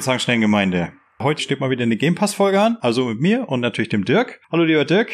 liebe 0.00 0.12
Zahnsteingemeinde. 0.12 0.92
Heute 1.20 1.42
steht 1.42 1.60
mal 1.60 1.68
wieder 1.68 1.82
eine 1.82 1.98
Game 1.98 2.14
Pass 2.14 2.32
Folge 2.32 2.58
an, 2.58 2.78
also 2.80 3.04
mit 3.04 3.20
mir 3.20 3.50
und 3.50 3.60
natürlich 3.60 3.90
dem 3.90 4.06
Dirk. 4.06 4.40
Hallo 4.50 4.64
lieber 4.64 4.86
Dirk. 4.86 5.12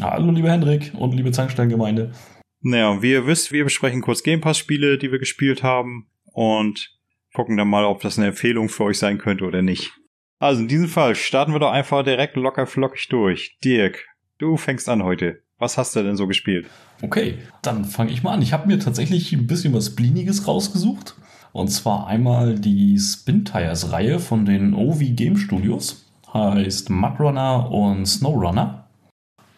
Hallo 0.00 0.30
lieber 0.30 0.52
Hendrik 0.52 0.92
und 0.96 1.12
liebe 1.14 1.32
Zahnsteingemeinde. 1.32 2.12
Naja, 2.60 3.02
wie 3.02 3.10
ihr 3.10 3.26
wisst, 3.26 3.50
wir 3.50 3.64
besprechen 3.64 4.02
kurz 4.02 4.22
Game 4.22 4.40
Pass 4.40 4.56
Spiele, 4.56 4.98
die 4.98 5.10
wir 5.10 5.18
gespielt 5.18 5.64
haben 5.64 6.06
und 6.26 6.96
gucken 7.32 7.56
dann 7.56 7.66
mal, 7.66 7.84
ob 7.84 8.02
das 8.02 8.16
eine 8.16 8.28
Empfehlung 8.28 8.68
für 8.68 8.84
euch 8.84 9.00
sein 9.00 9.18
könnte 9.18 9.46
oder 9.46 9.62
nicht. 9.62 9.90
Also 10.38 10.62
in 10.62 10.68
diesem 10.68 10.88
Fall 10.88 11.16
starten 11.16 11.52
wir 11.52 11.58
doch 11.58 11.72
einfach 11.72 12.04
direkt 12.04 12.36
locker 12.36 12.68
flockig 12.68 13.08
durch. 13.08 13.58
Dirk, 13.64 14.06
du 14.38 14.56
fängst 14.56 14.88
an 14.88 15.02
heute. 15.02 15.42
Was 15.58 15.76
hast 15.76 15.96
du 15.96 16.04
denn 16.04 16.16
so 16.16 16.28
gespielt? 16.28 16.68
Okay, 17.02 17.38
dann 17.62 17.84
fange 17.84 18.12
ich 18.12 18.22
mal 18.22 18.34
an. 18.34 18.42
Ich 18.42 18.52
habe 18.52 18.68
mir 18.68 18.78
tatsächlich 18.78 19.32
ein 19.32 19.48
bisschen 19.48 19.74
was 19.74 19.96
Bliniges 19.96 20.46
rausgesucht. 20.46 21.16
Und 21.54 21.68
zwar 21.68 22.08
einmal 22.08 22.58
die 22.58 22.98
Spin 22.98 23.44
Tires 23.44 23.92
Reihe 23.92 24.18
von 24.18 24.44
den 24.44 24.74
OV 24.74 24.98
Game 25.10 25.36
Studios. 25.36 26.04
Heißt 26.34 26.90
Mudrunner 26.90 27.70
und 27.70 28.06
Snowrunner. 28.06 28.88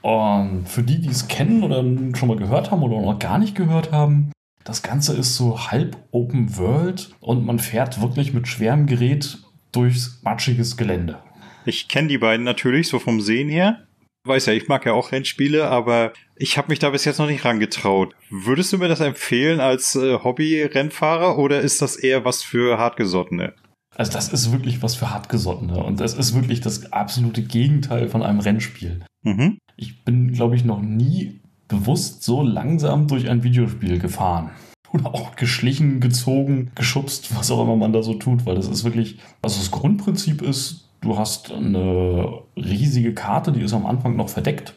Und 0.03 0.69
für 0.69 0.83
die, 0.83 1.01
die 1.01 1.09
es 1.09 1.27
kennen 1.27 1.63
oder 1.63 1.83
schon 2.15 2.29
mal 2.29 2.37
gehört 2.37 2.71
haben 2.71 2.83
oder 2.83 3.01
noch 3.01 3.19
gar 3.19 3.39
nicht 3.39 3.55
gehört 3.55 3.93
haben, 3.93 4.31
das 4.63 4.83
Ganze 4.83 5.17
ist 5.17 5.37
so 5.37 5.71
halb 5.71 5.97
Open 6.11 6.59
World 6.59 7.15
und 7.21 7.47
man 7.47 7.59
fährt 7.59 8.03
wirklich 8.03 8.35
mit 8.35 8.47
schwerem 8.47 8.85
Gerät 8.85 9.39
durchs 9.73 10.21
matschiges 10.23 10.77
Gelände. 10.77 11.19
Ich 11.65 11.89
kenne 11.89 12.09
die 12.09 12.19
beiden 12.19 12.45
natürlich 12.45 12.89
so 12.89 12.99
vom 12.99 13.23
Sehen 13.23 13.49
her. 13.49 13.86
Weiß 14.27 14.47
ja, 14.47 14.53
ich 14.53 14.69
mag 14.69 14.85
ja 14.85 14.93
auch 14.93 15.13
Rennspiele, 15.13 15.69
aber 15.69 16.13
ich 16.35 16.59
habe 16.59 16.69
mich 16.69 16.79
da 16.79 16.91
bis 16.91 17.05
jetzt 17.05 17.19
noch 17.19 17.29
nicht 17.29 17.45
rangetraut. 17.45 18.15
Würdest 18.31 18.73
du 18.73 18.79
mir 18.79 18.89
das 18.89 19.01
empfehlen 19.01 19.61
als 19.61 19.95
äh, 19.95 20.19
Hobby-Rennfahrer 20.19 21.39
oder 21.39 21.61
ist 21.61 21.81
das 21.83 21.97
eher 21.97 22.25
was 22.25 22.43
für 22.43 22.79
Hartgesottene? 22.79 23.55
Also 23.95 24.13
das 24.13 24.29
ist 24.29 24.53
wirklich 24.53 24.83
was 24.83 24.95
für 24.95 25.11
Hartgesottene 25.11 25.83
und 25.83 26.01
das 26.01 26.15
ist 26.15 26.35
wirklich 26.35 26.61
das 26.61 26.93
absolute 26.93 27.43
Gegenteil 27.43 28.09
von 28.09 28.23
einem 28.23 28.41
Rennspiel. 28.41 29.05
Mhm. 29.23 29.59
Ich 29.77 30.05
bin, 30.05 30.33
glaube 30.33 30.57
ich, 30.57 30.65
noch 30.65 30.83
nie 30.83 31.41
bewusst 31.69 32.23
so 32.23 32.43
langsam 32.43 33.09
durch 33.09 33.29
ein 33.29 33.43
Videospiel 33.43 33.99
gefahren. 33.99 34.51
Oder 34.93 35.07
auch 35.07 35.35
geschlichen, 35.37 36.01
gezogen, 36.01 36.71
geschubst, 36.75 37.35
was 37.37 37.51
auch 37.51 37.63
immer 37.63 37.77
man 37.77 37.93
da 37.93 38.03
so 38.03 38.15
tut, 38.15 38.47
weil 38.47 38.55
das 38.55 38.69
ist 38.69 38.85
wirklich, 38.85 39.19
also 39.43 39.59
das 39.59 39.71
Grundprinzip 39.71 40.43
ist, 40.43 40.86
du 41.01 41.19
hast 41.19 41.53
eine 41.53 42.43
riesige 42.57 43.15
Karte, 43.15 43.53
die 43.53 43.63
ist 43.63 43.75
am 43.75 43.87
Anfang 43.87 44.17
noch 44.17 44.29
verdeckt. 44.29 44.75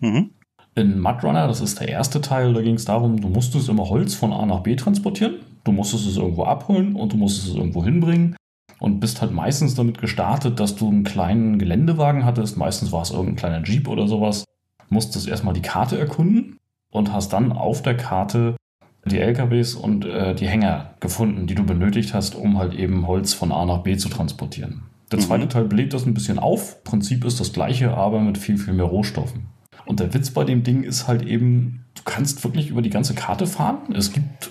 Mhm. 0.00 0.30
In 0.74 1.00
Mudrunner, 1.00 1.46
das 1.48 1.60
ist 1.60 1.80
der 1.80 1.88
erste 1.88 2.20
Teil, 2.20 2.54
da 2.54 2.62
ging 2.62 2.76
es 2.76 2.86
darum, 2.86 3.20
du 3.20 3.28
musstest 3.28 3.68
immer 3.68 3.88
Holz 3.88 4.14
von 4.14 4.32
A 4.32 4.46
nach 4.46 4.60
B 4.60 4.74
transportieren. 4.76 5.36
Du 5.64 5.72
musstest 5.72 6.06
es 6.06 6.16
irgendwo 6.16 6.44
abholen 6.44 6.96
und 6.96 7.12
du 7.12 7.16
musstest 7.16 7.48
es 7.48 7.54
irgendwo 7.54 7.84
hinbringen 7.84 8.36
und 8.80 8.98
bist 8.98 9.20
halt 9.20 9.32
meistens 9.32 9.74
damit 9.74 9.98
gestartet, 9.98 10.58
dass 10.58 10.74
du 10.74 10.88
einen 10.88 11.04
kleinen 11.04 11.58
Geländewagen 11.58 12.24
hattest. 12.24 12.56
Meistens 12.56 12.90
war 12.90 13.02
es 13.02 13.10
irgendein 13.10 13.36
kleiner 13.36 13.64
Jeep 13.64 13.86
oder 13.86 14.08
sowas 14.08 14.44
musstest 14.92 15.26
erstmal 15.26 15.54
die 15.54 15.62
Karte 15.62 15.98
erkunden 15.98 16.58
und 16.90 17.12
hast 17.12 17.32
dann 17.32 17.50
auf 17.50 17.82
der 17.82 17.96
Karte 17.96 18.56
die 19.04 19.18
LKWs 19.18 19.74
und 19.74 20.04
äh, 20.04 20.34
die 20.34 20.46
Hänger 20.46 20.94
gefunden, 21.00 21.46
die 21.46 21.56
du 21.56 21.64
benötigt 21.64 22.14
hast, 22.14 22.36
um 22.36 22.58
halt 22.58 22.74
eben 22.74 23.06
Holz 23.06 23.32
von 23.34 23.50
A 23.50 23.64
nach 23.64 23.78
B 23.78 23.96
zu 23.96 24.08
transportieren. 24.08 24.82
Der 25.12 25.20
mhm. 25.20 25.24
zweite 25.24 25.48
Teil 25.48 25.64
bläht 25.64 25.92
das 25.92 26.06
ein 26.06 26.14
bisschen 26.14 26.38
auf. 26.38 26.82
Prinzip 26.84 27.24
ist 27.24 27.38
das 27.38 27.52
gleiche, 27.52 27.94
aber 27.94 28.20
mit 28.20 28.38
viel, 28.38 28.58
viel 28.58 28.74
mehr 28.74 28.86
Rohstoffen. 28.86 29.48
Und 29.84 30.00
der 30.00 30.12
Witz 30.14 30.30
bei 30.30 30.44
dem 30.44 30.62
Ding 30.62 30.82
ist 30.82 31.06
halt 31.06 31.22
eben, 31.22 31.84
du 31.94 32.02
kannst 32.04 32.42
wirklich 32.44 32.70
über 32.70 32.82
die 32.82 32.90
ganze 32.90 33.14
Karte 33.14 33.46
fahren. 33.46 33.94
Es 33.94 34.12
gibt, 34.12 34.50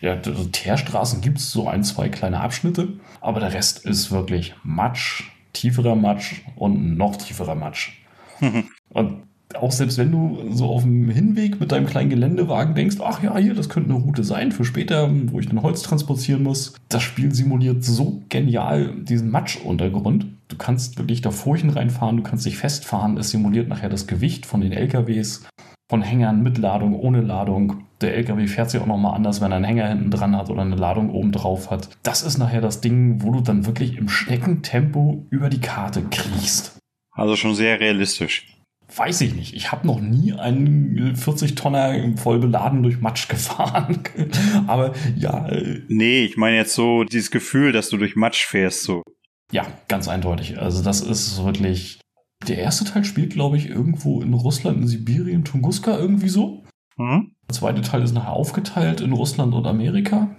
ja, 0.00 0.14
also 0.14 0.44
Teerstraßen 0.44 1.20
gibt 1.20 1.38
es 1.38 1.50
so 1.50 1.68
ein, 1.68 1.84
zwei 1.84 2.08
kleine 2.08 2.40
Abschnitte, 2.40 2.94
aber 3.20 3.40
der 3.40 3.54
Rest 3.54 3.84
ist 3.84 4.10
wirklich 4.10 4.54
Matsch, 4.62 5.24
tieferer 5.52 5.96
Matsch 5.96 6.42
und 6.56 6.96
noch 6.96 7.16
tieferer 7.16 7.54
Matsch. 7.54 7.92
und 8.90 9.22
auch 9.54 9.72
selbst 9.72 9.98
wenn 9.98 10.10
du 10.10 10.38
so 10.50 10.66
auf 10.66 10.82
dem 10.82 11.08
Hinweg 11.08 11.60
mit 11.60 11.72
deinem 11.72 11.86
kleinen 11.86 12.10
Geländewagen 12.10 12.74
denkst, 12.74 12.96
ach 13.00 13.22
ja, 13.22 13.36
hier, 13.36 13.54
das 13.54 13.68
könnte 13.68 13.90
eine 13.90 14.02
Route 14.02 14.24
sein 14.24 14.52
für 14.52 14.64
später, 14.64 15.10
wo 15.26 15.38
ich 15.38 15.46
dann 15.46 15.62
Holz 15.62 15.82
transportieren 15.82 16.42
muss. 16.42 16.74
Das 16.88 17.02
Spiel 17.02 17.34
simuliert 17.34 17.84
so 17.84 18.22
genial 18.28 18.94
diesen 19.02 19.30
Matschuntergrund. 19.30 20.26
Du 20.48 20.56
kannst 20.56 20.98
wirklich 20.98 21.20
da 21.20 21.30
Furchen 21.30 21.70
reinfahren, 21.70 22.16
du 22.16 22.22
kannst 22.22 22.46
dich 22.46 22.56
festfahren. 22.56 23.16
Es 23.16 23.30
simuliert 23.30 23.68
nachher 23.68 23.88
das 23.88 24.06
Gewicht 24.06 24.46
von 24.46 24.60
den 24.60 24.72
LKWs, 24.72 25.46
von 25.88 26.02
Hängern 26.02 26.42
mit 26.42 26.58
Ladung, 26.58 26.98
ohne 26.98 27.20
Ladung. 27.20 27.84
Der 28.00 28.14
LKW 28.16 28.46
fährt 28.46 28.70
sich 28.70 28.80
auch 28.80 28.86
nochmal 28.86 29.14
anders, 29.14 29.40
wenn 29.40 29.52
er 29.52 29.56
einen 29.56 29.64
Hänger 29.64 29.88
hinten 29.88 30.10
dran 30.10 30.36
hat 30.36 30.50
oder 30.50 30.62
eine 30.62 30.76
Ladung 30.76 31.10
oben 31.10 31.32
drauf 31.32 31.70
hat. 31.70 31.88
Das 32.02 32.22
ist 32.22 32.38
nachher 32.38 32.60
das 32.60 32.80
Ding, 32.80 33.22
wo 33.22 33.30
du 33.30 33.40
dann 33.40 33.66
wirklich 33.66 33.96
im 33.96 34.08
Schneckentempo 34.08 35.26
über 35.30 35.48
die 35.48 35.60
Karte 35.60 36.02
kriechst. 36.10 36.78
Also 37.12 37.36
schon 37.36 37.54
sehr 37.54 37.80
realistisch. 37.80 38.53
Weiß 38.96 39.20
ich 39.22 39.34
nicht. 39.34 39.54
Ich 39.54 39.72
habe 39.72 39.86
noch 39.86 40.00
nie 40.00 40.32
einen 40.32 41.16
40-Tonner 41.16 42.16
voll 42.16 42.38
beladen 42.38 42.82
durch 42.82 43.00
Matsch 43.00 43.28
gefahren. 43.28 44.00
Aber 44.66 44.92
ja. 45.16 45.48
Äh, 45.48 45.82
nee, 45.88 46.24
ich 46.24 46.36
meine 46.36 46.56
jetzt 46.56 46.74
so 46.74 47.02
dieses 47.04 47.30
Gefühl, 47.30 47.72
dass 47.72 47.88
du 47.88 47.96
durch 47.96 48.14
Matsch 48.14 48.44
fährst, 48.44 48.84
so. 48.84 49.02
Ja, 49.50 49.66
ganz 49.88 50.08
eindeutig. 50.08 50.58
Also 50.58 50.82
das 50.82 51.00
ist 51.00 51.44
wirklich. 51.44 52.00
Der 52.46 52.58
erste 52.58 52.84
Teil 52.84 53.04
spielt, 53.04 53.32
glaube 53.32 53.56
ich, 53.56 53.68
irgendwo 53.68 54.20
in 54.20 54.34
Russland, 54.34 54.78
in 54.82 54.86
Sibirien, 54.86 55.44
Tunguska 55.44 55.96
irgendwie 55.96 56.28
so. 56.28 56.62
Mhm. 56.96 57.32
Der 57.48 57.54
zweite 57.54 57.80
Teil 57.80 58.02
ist 58.02 58.12
nachher 58.12 58.32
aufgeteilt 58.32 59.00
in 59.00 59.12
Russland 59.12 59.54
und 59.54 59.66
Amerika. 59.66 60.36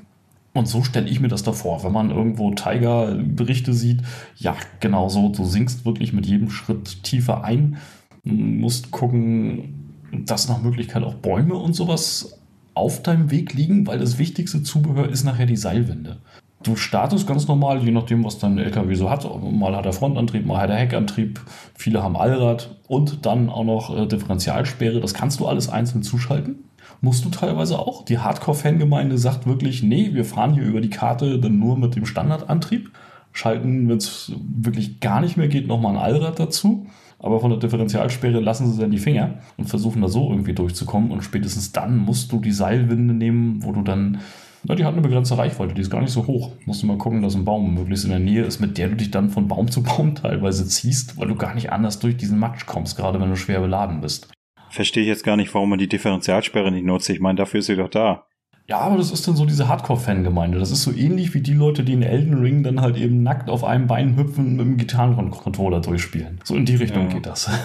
Und 0.54 0.68
so 0.68 0.84
stelle 0.84 1.10
ich 1.10 1.20
mir 1.20 1.28
das 1.28 1.44
davor, 1.44 1.84
wenn 1.84 1.92
man 1.92 2.12
irgendwo 2.12 2.52
Tiger-Berichte 2.52 3.74
sieht. 3.74 4.02
Ja, 4.38 4.56
genau 4.80 5.10
so. 5.10 5.30
Du 5.30 5.44
sinkst 5.44 5.86
wirklich 5.86 6.14
mit 6.14 6.26
jedem 6.26 6.50
Schritt 6.50 7.04
tiefer 7.04 7.44
ein 7.44 7.78
musst 8.26 8.92
gucken, 8.92 9.94
dass 10.12 10.50
nach 10.50 10.62
Möglichkeit 10.62 11.04
auch 11.04 11.16
Bäume 11.16 11.56
und 11.56 11.74
sowas 11.74 12.40
auf 12.74 13.02
deinem 13.02 13.32
Weg 13.32 13.54
liegen, 13.54 13.88
weil 13.88 14.00
das 14.00 14.18
wichtigste 14.18 14.64
Zubehör 14.64 15.08
ist 15.08 15.24
nachher 15.24 15.46
die 15.46 15.56
Seilwinde. 15.56 16.18
Du 16.64 16.76
startest 16.76 17.28
ganz 17.28 17.48
normal, 17.48 17.84
je 17.84 17.92
nachdem, 17.92 18.24
was 18.24 18.40
dein 18.40 18.58
LKW 18.58 18.96
so 18.96 19.10
hat. 19.10 19.24
Mal 19.44 19.76
hat 19.76 19.86
er 19.86 19.94
Frontantrieb, 19.94 20.46
mal 20.46 20.60
hat 20.60 20.72
er 20.72 20.78
Heckantrieb. 20.78 21.40
Viele 21.76 22.02
haben 22.02 22.18
Allrad 22.18 22.76
und 22.88 23.26
dann 23.26 23.50
auch 23.50 23.64
noch 23.64 23.96
äh, 23.96 24.08
Differentialsperre. 24.08 25.00
Das 25.00 25.14
kannst 25.14 25.40
du 25.40 25.46
alles 25.46 25.70
einzeln 25.70 26.02
zuschalten. 26.02 26.64
Musst 27.02 27.24
du 27.24 27.30
teilweise 27.30 27.78
auch. 27.78 28.04
Die 28.04 28.18
Hardcore-Fangemeinde 28.18 29.18
sagt 29.20 29.46
wirklich, 29.46 29.84
nee, 29.84 30.10
wir 30.14 30.26
fahren 30.26 30.56
hier 30.56 30.64
über 30.64 30.82
die 30.82 30.90
Karte 30.90 31.40
dann 31.40 31.60
nur 31.60 31.78
mit 31.78 31.96
dem 31.96 32.06
Standardantrieb. 32.06 32.92
Schalten, 33.32 33.88
wenn 33.88 33.98
es 33.98 34.32
wirklich 34.40 35.02
gar 35.02 35.22
nicht 35.22 35.38
mehr 35.38 35.50
geht, 35.50 35.68
nochmal 35.68 35.96
ein 35.96 36.02
Allrad 36.02 36.40
dazu 36.40 36.88
aber 37.20 37.40
von 37.40 37.50
der 37.50 37.60
Differentialsperre 37.60 38.40
lassen 38.40 38.72
sie 38.72 38.80
dann 38.80 38.92
die 38.92 38.98
Finger 38.98 39.36
und 39.58 39.70
versuchen 39.70 40.02
da 40.02 40.08
so 40.08 40.30
irgendwie 40.30 40.54
durchzukommen. 40.54 41.12
Und 41.12 41.24
spätestens 41.24 41.72
dann 41.72 41.98
musst 41.98 42.32
du 42.32 42.40
die 42.40 42.52
Seilwinde 42.52 43.14
nehmen, 43.14 43.64
wo 43.64 43.72
du 43.72 43.82
dann, 43.82 44.20
na, 44.64 44.76
die 44.76 44.86
hat 44.86 44.94
eine 44.94 45.02
begrenzte 45.02 45.38
Reichweite, 45.38 45.74
die 45.74 45.82
ist 45.82 45.90
gar 45.90 46.02
nicht 46.02 46.12
so 46.12 46.28
hoch. 46.28 46.52
Musst 46.66 46.84
du 46.84 46.88
mal 46.88 46.98
gucken, 46.98 47.22
dass 47.22 47.36
ein 47.36 47.46
Baum 47.46 47.74
möglichst 47.74 48.06
in 48.06 48.12
der 48.12 48.20
Nähe 48.20 48.44
ist, 48.44 48.60
mit 48.60 48.78
der 48.78 48.90
du 48.90 48.96
dich 48.96 49.12
dann 49.12 49.30
von 49.30 49.48
Baum 49.48 49.72
zu 49.72 49.84
Baum 49.84 50.16
teilweise 50.16 50.68
ziehst, 50.68 51.18
weil 51.18 51.28
du 51.28 51.36
gar 51.36 51.56
nicht 51.56 51.72
anders 51.72 52.00
durch 52.00 52.18
diesen 52.18 52.40
Matsch 52.40 52.66
kommst, 52.66 52.98
gerade 52.98 53.20
wenn 53.20 53.30
du 53.30 53.36
schwer 53.36 53.62
beladen 53.62 54.02
bist. 54.02 54.30
Verstehe 54.70 55.04
ich 55.04 55.10
jetzt 55.10 55.24
gar 55.24 55.38
nicht, 55.38 55.54
warum 55.54 55.70
man 55.70 55.80
die 55.80 55.88
Differentialsperre 55.88 56.72
nicht 56.72 56.86
nutzt. 56.86 57.10
Ich 57.10 57.22
meine, 57.22 57.38
dafür 57.38 57.60
ist 57.60 57.68
sie 57.68 57.78
doch 57.78 57.90
da. 57.90 58.26
Ja, 58.68 58.80
aber 58.80 58.98
das 58.98 59.12
ist 59.12 59.28
dann 59.28 59.36
so 59.36 59.46
diese 59.46 59.68
Hardcore-Fangemeinde. 59.68 60.58
Das 60.58 60.72
ist 60.72 60.84
so 60.84 60.92
ähnlich 60.92 61.34
wie 61.36 61.42
die 61.42 61.54
Leute, 61.54 61.84
die 61.84 61.94
in 61.94 62.02
Elden 62.02 62.34
Ring 62.34 62.64
dann 62.64 62.82
halt 62.82 62.98
eben 62.98 63.22
nackt 63.22 63.50
auf 63.50 63.64
einem 63.64 63.86
Bein 63.86 64.18
hüpfen 64.18 64.56
mit 64.56 64.66
dem 64.66 64.78
Gitarrencontroller 64.78 65.82
durchspielen. 65.82 66.40
So 66.44 66.56
in 66.56 66.66
die 66.66 66.76
Richtung 66.76 67.08
ja. 67.08 67.14
geht 67.14 67.26
das. 67.26 67.50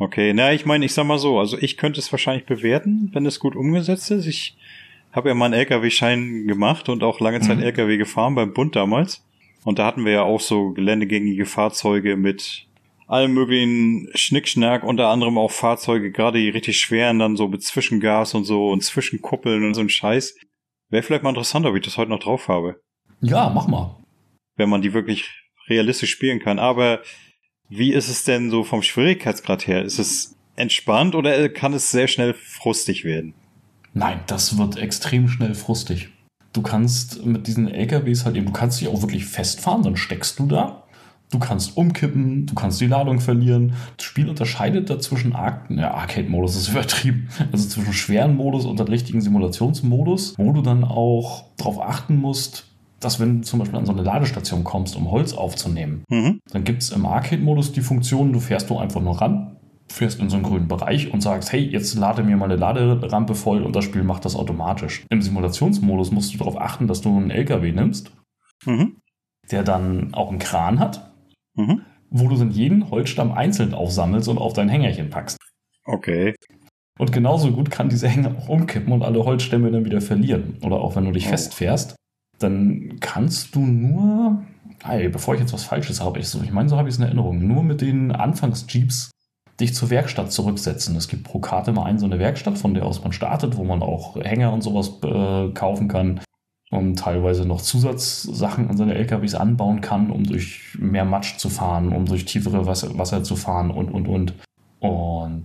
Okay, 0.00 0.32
na, 0.32 0.52
ich 0.52 0.64
meine, 0.64 0.84
ich 0.84 0.94
sag 0.94 1.06
mal 1.06 1.18
so, 1.18 1.40
also 1.40 1.58
ich 1.58 1.76
könnte 1.76 1.98
es 1.98 2.12
wahrscheinlich 2.12 2.46
bewerten, 2.46 3.10
wenn 3.12 3.26
es 3.26 3.40
gut 3.40 3.56
umgesetzt 3.56 4.12
ist. 4.12 4.26
Ich 4.26 4.56
habe 5.10 5.28
ja 5.28 5.34
mal 5.34 5.46
einen 5.46 5.54
LKW-Schein 5.54 6.46
gemacht 6.46 6.88
und 6.88 7.02
auch 7.02 7.18
lange 7.18 7.40
Zeit 7.40 7.56
mhm. 7.56 7.64
LKW 7.64 7.96
gefahren 7.96 8.36
beim 8.36 8.54
Bund 8.54 8.76
damals. 8.76 9.24
Und 9.64 9.80
da 9.80 9.86
hatten 9.86 10.04
wir 10.04 10.12
ja 10.12 10.22
auch 10.22 10.38
so 10.38 10.70
geländegängige 10.70 11.46
Fahrzeuge 11.46 12.16
mit 12.16 12.67
allem 13.08 13.32
möglichen 13.32 14.08
Schnickschnack, 14.14 14.84
unter 14.84 15.08
anderem 15.08 15.38
auch 15.38 15.50
Fahrzeuge, 15.50 16.12
gerade 16.12 16.38
die 16.38 16.50
richtig 16.50 16.78
schweren, 16.78 17.18
dann 17.18 17.36
so 17.36 17.48
mit 17.48 17.62
Zwischengas 17.62 18.34
und 18.34 18.44
so 18.44 18.68
und 18.68 18.84
Zwischenkuppeln 18.84 19.64
und 19.64 19.74
so 19.74 19.80
ein 19.80 19.88
Scheiß. 19.88 20.36
Wäre 20.90 21.02
vielleicht 21.02 21.22
mal 21.22 21.30
interessant, 21.30 21.66
ob 21.66 21.74
ich 21.74 21.84
das 21.84 21.96
heute 21.96 22.10
noch 22.10 22.20
drauf 22.20 22.48
habe. 22.48 22.80
Ja, 23.20 23.50
mach 23.50 23.66
mal. 23.66 23.96
Wenn 24.56 24.68
man 24.68 24.82
die 24.82 24.92
wirklich 24.92 25.30
realistisch 25.68 26.10
spielen 26.10 26.38
kann. 26.38 26.58
Aber 26.58 27.00
wie 27.68 27.92
ist 27.92 28.08
es 28.08 28.24
denn 28.24 28.50
so 28.50 28.62
vom 28.62 28.82
Schwierigkeitsgrad 28.82 29.66
her? 29.66 29.82
Ist 29.84 29.98
es 29.98 30.36
entspannt 30.56 31.14
oder 31.14 31.48
kann 31.48 31.72
es 31.72 31.90
sehr 31.90 32.08
schnell 32.08 32.34
frustig 32.34 33.04
werden? 33.04 33.34
Nein, 33.94 34.20
das 34.26 34.58
wird 34.58 34.76
extrem 34.76 35.28
schnell 35.28 35.54
frustig. 35.54 36.10
Du 36.52 36.62
kannst 36.62 37.24
mit 37.24 37.46
diesen 37.46 37.68
LKWs 37.68 38.24
halt 38.24 38.36
eben, 38.36 38.46
du 38.46 38.52
kannst 38.52 38.80
dich 38.80 38.88
auch 38.88 39.02
wirklich 39.02 39.26
festfahren, 39.26 39.82
dann 39.82 39.96
steckst 39.96 40.38
du 40.38 40.46
da 40.46 40.87
Du 41.30 41.38
kannst 41.38 41.76
umkippen, 41.76 42.46
du 42.46 42.54
kannst 42.54 42.80
die 42.80 42.86
Ladung 42.86 43.20
verlieren. 43.20 43.74
Das 43.96 44.06
Spiel 44.06 44.28
unterscheidet 44.28 44.88
dazwischen 44.88 45.32
ja, 45.32 45.94
Arcade-Modus 45.94 46.56
ist 46.56 46.68
übertrieben. 46.70 47.28
Also 47.52 47.68
zwischen 47.68 47.92
schweren 47.92 48.36
Modus 48.36 48.64
und 48.64 48.78
dem 48.78 48.86
richtigen 48.86 49.20
Simulationsmodus, 49.20 50.34
wo 50.38 50.52
du 50.52 50.62
dann 50.62 50.84
auch 50.84 51.44
darauf 51.56 51.82
achten 51.82 52.16
musst, 52.16 52.66
dass 53.00 53.20
wenn 53.20 53.38
du 53.38 53.42
zum 53.42 53.60
Beispiel 53.60 53.78
an 53.78 53.86
so 53.86 53.92
eine 53.92 54.02
Ladestation 54.02 54.64
kommst, 54.64 54.96
um 54.96 55.10
Holz 55.10 55.32
aufzunehmen, 55.32 56.02
mhm. 56.08 56.40
dann 56.50 56.64
gibt 56.64 56.82
es 56.82 56.90
im 56.90 57.06
Arcade-Modus 57.06 57.72
die 57.72 57.80
Funktion, 57.80 58.32
du 58.32 58.40
fährst 58.40 58.70
nur 58.70 58.80
einfach 58.80 59.00
nur 59.00 59.20
ran, 59.20 59.56
fährst 59.88 60.20
in 60.20 60.28
so 60.28 60.36
einen 60.36 60.44
grünen 60.44 60.68
Bereich 60.68 61.12
und 61.12 61.20
sagst, 61.20 61.52
hey, 61.52 61.60
jetzt 61.60 61.94
lade 61.94 62.22
mir 62.22 62.36
meine 62.36 62.56
Laderampe 62.56 63.34
voll 63.34 63.62
und 63.62 63.76
das 63.76 63.84
Spiel 63.84 64.02
macht 64.02 64.24
das 64.24 64.34
automatisch. 64.34 65.04
Im 65.10 65.22
Simulationsmodus 65.22 66.10
musst 66.10 66.34
du 66.34 66.38
darauf 66.38 66.60
achten, 66.60 66.86
dass 66.86 67.00
du 67.00 67.16
einen 67.16 67.30
LKW 67.30 67.72
nimmst, 67.72 68.12
mhm. 68.64 68.96
der 69.50 69.62
dann 69.62 70.12
auch 70.14 70.30
einen 70.30 70.38
Kran 70.38 70.78
hat, 70.80 71.07
mhm. 71.58 71.82
wo 72.10 72.28
du 72.28 72.36
dann 72.36 72.50
jeden 72.50 72.90
Holzstamm 72.90 73.32
einzeln 73.32 73.74
aufsammelst 73.74 74.28
und 74.28 74.38
auf 74.38 74.54
dein 74.54 74.68
Hängerchen 74.68 75.10
packst. 75.10 75.36
Okay. 75.84 76.34
Und 76.98 77.12
genauso 77.12 77.52
gut 77.52 77.70
kann 77.70 77.88
dieser 77.88 78.08
Hänger 78.08 78.36
auch 78.38 78.48
umkippen 78.48 78.92
und 78.92 79.02
alle 79.02 79.24
Holzstämme 79.24 79.70
dann 79.70 79.84
wieder 79.84 80.00
verlieren. 80.00 80.56
Oder 80.62 80.76
auch 80.76 80.96
wenn 80.96 81.04
du 81.04 81.12
dich 81.12 81.26
oh. 81.26 81.30
festfährst, 81.30 81.96
dann 82.38 82.98
kannst 83.00 83.54
du 83.54 83.60
nur, 83.60 84.42
ey, 84.88 85.08
bevor 85.08 85.34
ich 85.34 85.40
jetzt 85.40 85.52
was 85.52 85.64
Falsches 85.64 86.00
habe, 86.00 86.18
ich, 86.18 86.28
so, 86.28 86.40
ich 86.42 86.52
meine, 86.52 86.68
so 86.68 86.76
habe 86.76 86.88
ich 86.88 86.94
es 86.94 86.98
in 86.98 87.04
Erinnerung, 87.04 87.46
nur 87.46 87.62
mit 87.62 87.80
den 87.80 88.12
Anfangs-Jeeps 88.12 89.10
dich 89.60 89.74
zur 89.74 89.90
Werkstatt 89.90 90.30
zurücksetzen. 90.30 90.94
Es 90.96 91.08
gibt 91.08 91.24
pro 91.24 91.40
Karte 91.40 91.72
mal 91.72 91.84
eine 91.84 91.98
so 91.98 92.06
eine 92.06 92.20
Werkstatt, 92.20 92.58
von 92.58 92.74
der 92.74 92.86
aus 92.86 93.02
man 93.02 93.12
startet, 93.12 93.56
wo 93.56 93.64
man 93.64 93.82
auch 93.82 94.16
Hänger 94.16 94.52
und 94.52 94.62
sowas 94.62 94.92
äh, 95.02 95.52
kaufen 95.52 95.88
kann 95.88 96.20
und 96.70 96.98
teilweise 96.98 97.46
noch 97.46 97.60
Zusatzsachen 97.62 98.68
an 98.68 98.76
seine 98.76 98.94
LKWs 98.94 99.34
anbauen 99.34 99.80
kann, 99.80 100.10
um 100.10 100.24
durch 100.24 100.76
mehr 100.78 101.04
Matsch 101.04 101.38
zu 101.38 101.48
fahren, 101.48 101.92
um 101.92 102.04
durch 102.04 102.24
tiefere 102.24 102.66
Wasser, 102.66 102.98
Wasser 102.98 103.22
zu 103.24 103.36
fahren 103.36 103.70
und, 103.70 103.90
und, 103.90 104.06
und. 104.06 104.34
Und 104.80 105.44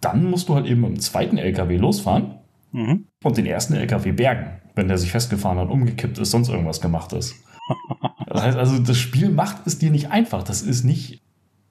dann 0.00 0.30
musst 0.30 0.48
du 0.48 0.54
halt 0.54 0.66
eben 0.66 0.84
im 0.84 1.00
zweiten 1.00 1.38
LKW 1.38 1.76
losfahren 1.76 2.34
mhm. 2.72 3.06
und 3.24 3.36
den 3.36 3.46
ersten 3.46 3.74
LKW 3.74 4.12
bergen, 4.12 4.60
wenn 4.74 4.88
der 4.88 4.98
sich 4.98 5.10
festgefahren 5.10 5.58
hat, 5.58 5.70
umgekippt 5.70 6.18
ist, 6.18 6.30
sonst 6.30 6.48
irgendwas 6.48 6.80
gemacht 6.80 7.12
ist. 7.12 7.34
Das 8.30 8.42
heißt 8.42 8.58
also, 8.58 8.78
das 8.78 8.98
Spiel 8.98 9.30
macht 9.30 9.66
es 9.66 9.78
dir 9.78 9.90
nicht 9.90 10.10
einfach. 10.10 10.42
Das 10.42 10.60
ist 10.60 10.84
nicht 10.84 11.22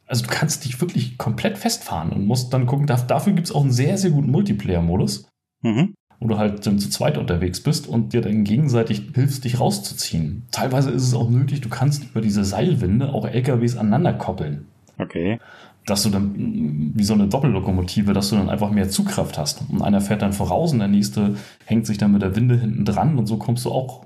also 0.07 0.23
du 0.23 0.29
kannst 0.29 0.65
dich 0.65 0.79
wirklich 0.79 1.17
komplett 1.17 1.57
festfahren 1.57 2.11
und 2.11 2.25
musst 2.25 2.53
dann 2.53 2.65
gucken, 2.65 2.87
dafür 2.87 3.33
gibt 3.33 3.47
es 3.47 3.53
auch 3.53 3.61
einen 3.61 3.71
sehr, 3.71 3.97
sehr 3.97 4.11
guten 4.11 4.31
Multiplayer-Modus, 4.31 5.27
mhm. 5.61 5.93
Wo 6.19 6.27
du 6.27 6.37
halt 6.37 6.65
dann 6.65 6.79
zu 6.79 6.89
zweit 6.89 7.17
unterwegs 7.17 7.61
bist 7.61 7.87
und 7.87 8.13
dir 8.13 8.21
dann 8.21 8.43
gegenseitig 8.43 9.03
hilfst, 9.13 9.43
dich 9.43 9.59
rauszuziehen. 9.59 10.43
Teilweise 10.51 10.91
ist 10.91 11.03
es 11.03 11.13
auch 11.13 11.29
nötig, 11.29 11.61
du 11.61 11.69
kannst 11.69 12.05
über 12.05 12.21
diese 12.21 12.43
Seilwinde 12.43 13.13
auch 13.13 13.25
LKWs 13.25 13.77
aneinander 13.77 14.13
koppeln. 14.13 14.65
Okay. 14.97 15.39
Dass 15.85 16.03
du 16.03 16.09
dann, 16.09 16.91
wie 16.95 17.03
so 17.03 17.13
eine 17.13 17.27
Doppellokomotive, 17.27 18.13
dass 18.13 18.29
du 18.29 18.35
dann 18.35 18.49
einfach 18.49 18.71
mehr 18.71 18.89
Zugkraft 18.89 19.37
hast. 19.37 19.61
Und 19.69 19.81
einer 19.81 20.01
fährt 20.01 20.21
dann 20.21 20.33
voraus 20.33 20.73
und 20.73 20.79
der 20.79 20.87
nächste 20.87 21.35
hängt 21.65 21.85
sich 21.85 21.97
dann 21.97 22.11
mit 22.11 22.23
der 22.23 22.35
Winde 22.35 22.59
hinten 22.59 22.83
dran 22.83 23.17
und 23.17 23.27
so 23.27 23.37
kommst 23.37 23.65
du 23.65 23.71
auch 23.71 24.03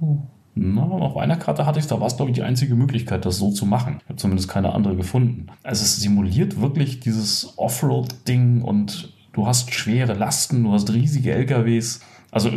na, 0.54 0.84
auf 0.84 1.16
einer 1.16 1.38
Karte 1.38 1.66
hatte 1.66 1.80
ich 1.80 1.86
es, 1.86 1.90
da 1.90 2.00
war 2.00 2.08
es, 2.08 2.18
glaube 2.18 2.31
ich, 2.31 2.36
die 2.36 2.44
einzige 2.44 2.75
Möglichkeit, 2.75 3.25
das 3.25 3.38
so 3.38 3.52
zu 3.52 3.66
machen. 3.66 4.00
Ich 4.04 4.10
habe 4.10 4.18
zumindest 4.18 4.50
keine 4.50 4.74
andere 4.74 4.98
gefunden. 4.98 5.48
Also 5.63 5.84
es 5.84 6.02
simuliert 6.02 6.60
wirklich 6.60 7.00
dieses 7.00 7.58
Offroad-Ding 7.58 8.62
und 8.62 9.13
du 9.33 9.48
hast 9.48 9.74
schwere 9.74 10.13
Lasten, 10.13 10.63
du 10.63 10.72
hast 10.72 10.92
riesige 10.94 11.31
LKWs. 11.31 12.01
Also 12.31 12.50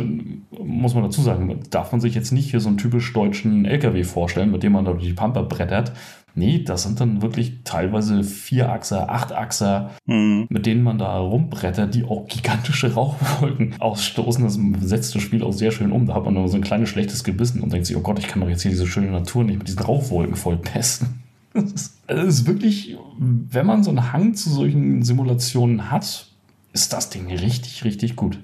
muss 0.63 0.93
man 0.93 1.03
dazu 1.03 1.21
sagen, 1.21 1.59
darf 1.69 1.91
man 1.91 1.99
sich 1.99 2.15
jetzt 2.15 2.31
nicht 2.31 2.49
hier 2.49 2.61
so 2.61 2.69
einen 2.69 2.77
typisch 2.77 3.11
deutschen 3.11 3.65
LKW 3.65 4.03
vorstellen, 4.03 4.51
mit 4.51 4.63
dem 4.63 4.71
man 4.71 4.85
da 4.85 4.91
durch 4.91 5.03
die 5.03 5.13
Pampa 5.13 5.41
brettert, 5.41 5.91
Nee, 6.37 6.63
das 6.63 6.83
sind 6.83 6.99
dann 6.99 7.21
wirklich 7.21 7.59
teilweise 7.63 8.21
Vierachser, 8.23 9.09
Achtachser, 9.09 9.91
mhm. 10.05 10.47
mit 10.49 10.65
denen 10.65 10.83
man 10.83 10.97
da 10.97 11.17
rumbrettert, 11.17 11.95
die 11.95 12.03
auch 12.03 12.27
gigantische 12.27 12.93
Rauchwolken 12.93 13.75
ausstoßen. 13.79 14.43
Das 14.43 14.59
setzt 14.81 15.15
das 15.15 15.21
Spiel 15.21 15.43
auch 15.43 15.53
sehr 15.53 15.71
schön 15.71 15.93
um. 15.93 16.05
Da 16.05 16.15
hat 16.15 16.25
man 16.25 16.33
nur 16.33 16.49
so 16.49 16.57
ein 16.57 16.61
kleines 16.61 16.89
schlechtes 16.89 17.23
Gebissen 17.23 17.61
und 17.61 17.71
denkt 17.71 17.87
sich, 17.87 17.95
oh 17.95 18.01
Gott, 18.01 18.19
ich 18.19 18.27
kann 18.27 18.41
doch 18.41 18.49
jetzt 18.49 18.63
hier 18.63 18.71
diese 18.71 18.85
schöne 18.85 19.11
Natur 19.11 19.45
nicht 19.45 19.59
mit 19.59 19.67
diesen 19.69 19.81
Rauchwolken 19.81 20.35
vollpesten. 20.35 21.23
Das 21.53 21.71
ist, 21.71 22.01
das 22.07 22.25
ist 22.25 22.47
wirklich, 22.47 22.97
wenn 23.17 23.65
man 23.65 23.81
so 23.81 23.89
einen 23.89 24.11
Hang 24.11 24.33
zu 24.33 24.49
solchen 24.49 25.03
Simulationen 25.03 25.89
hat, 25.89 26.31
ist 26.75 26.93
das 26.93 27.09
Ding 27.09 27.27
richtig, 27.27 27.83
richtig 27.85 28.15
gut. 28.15 28.37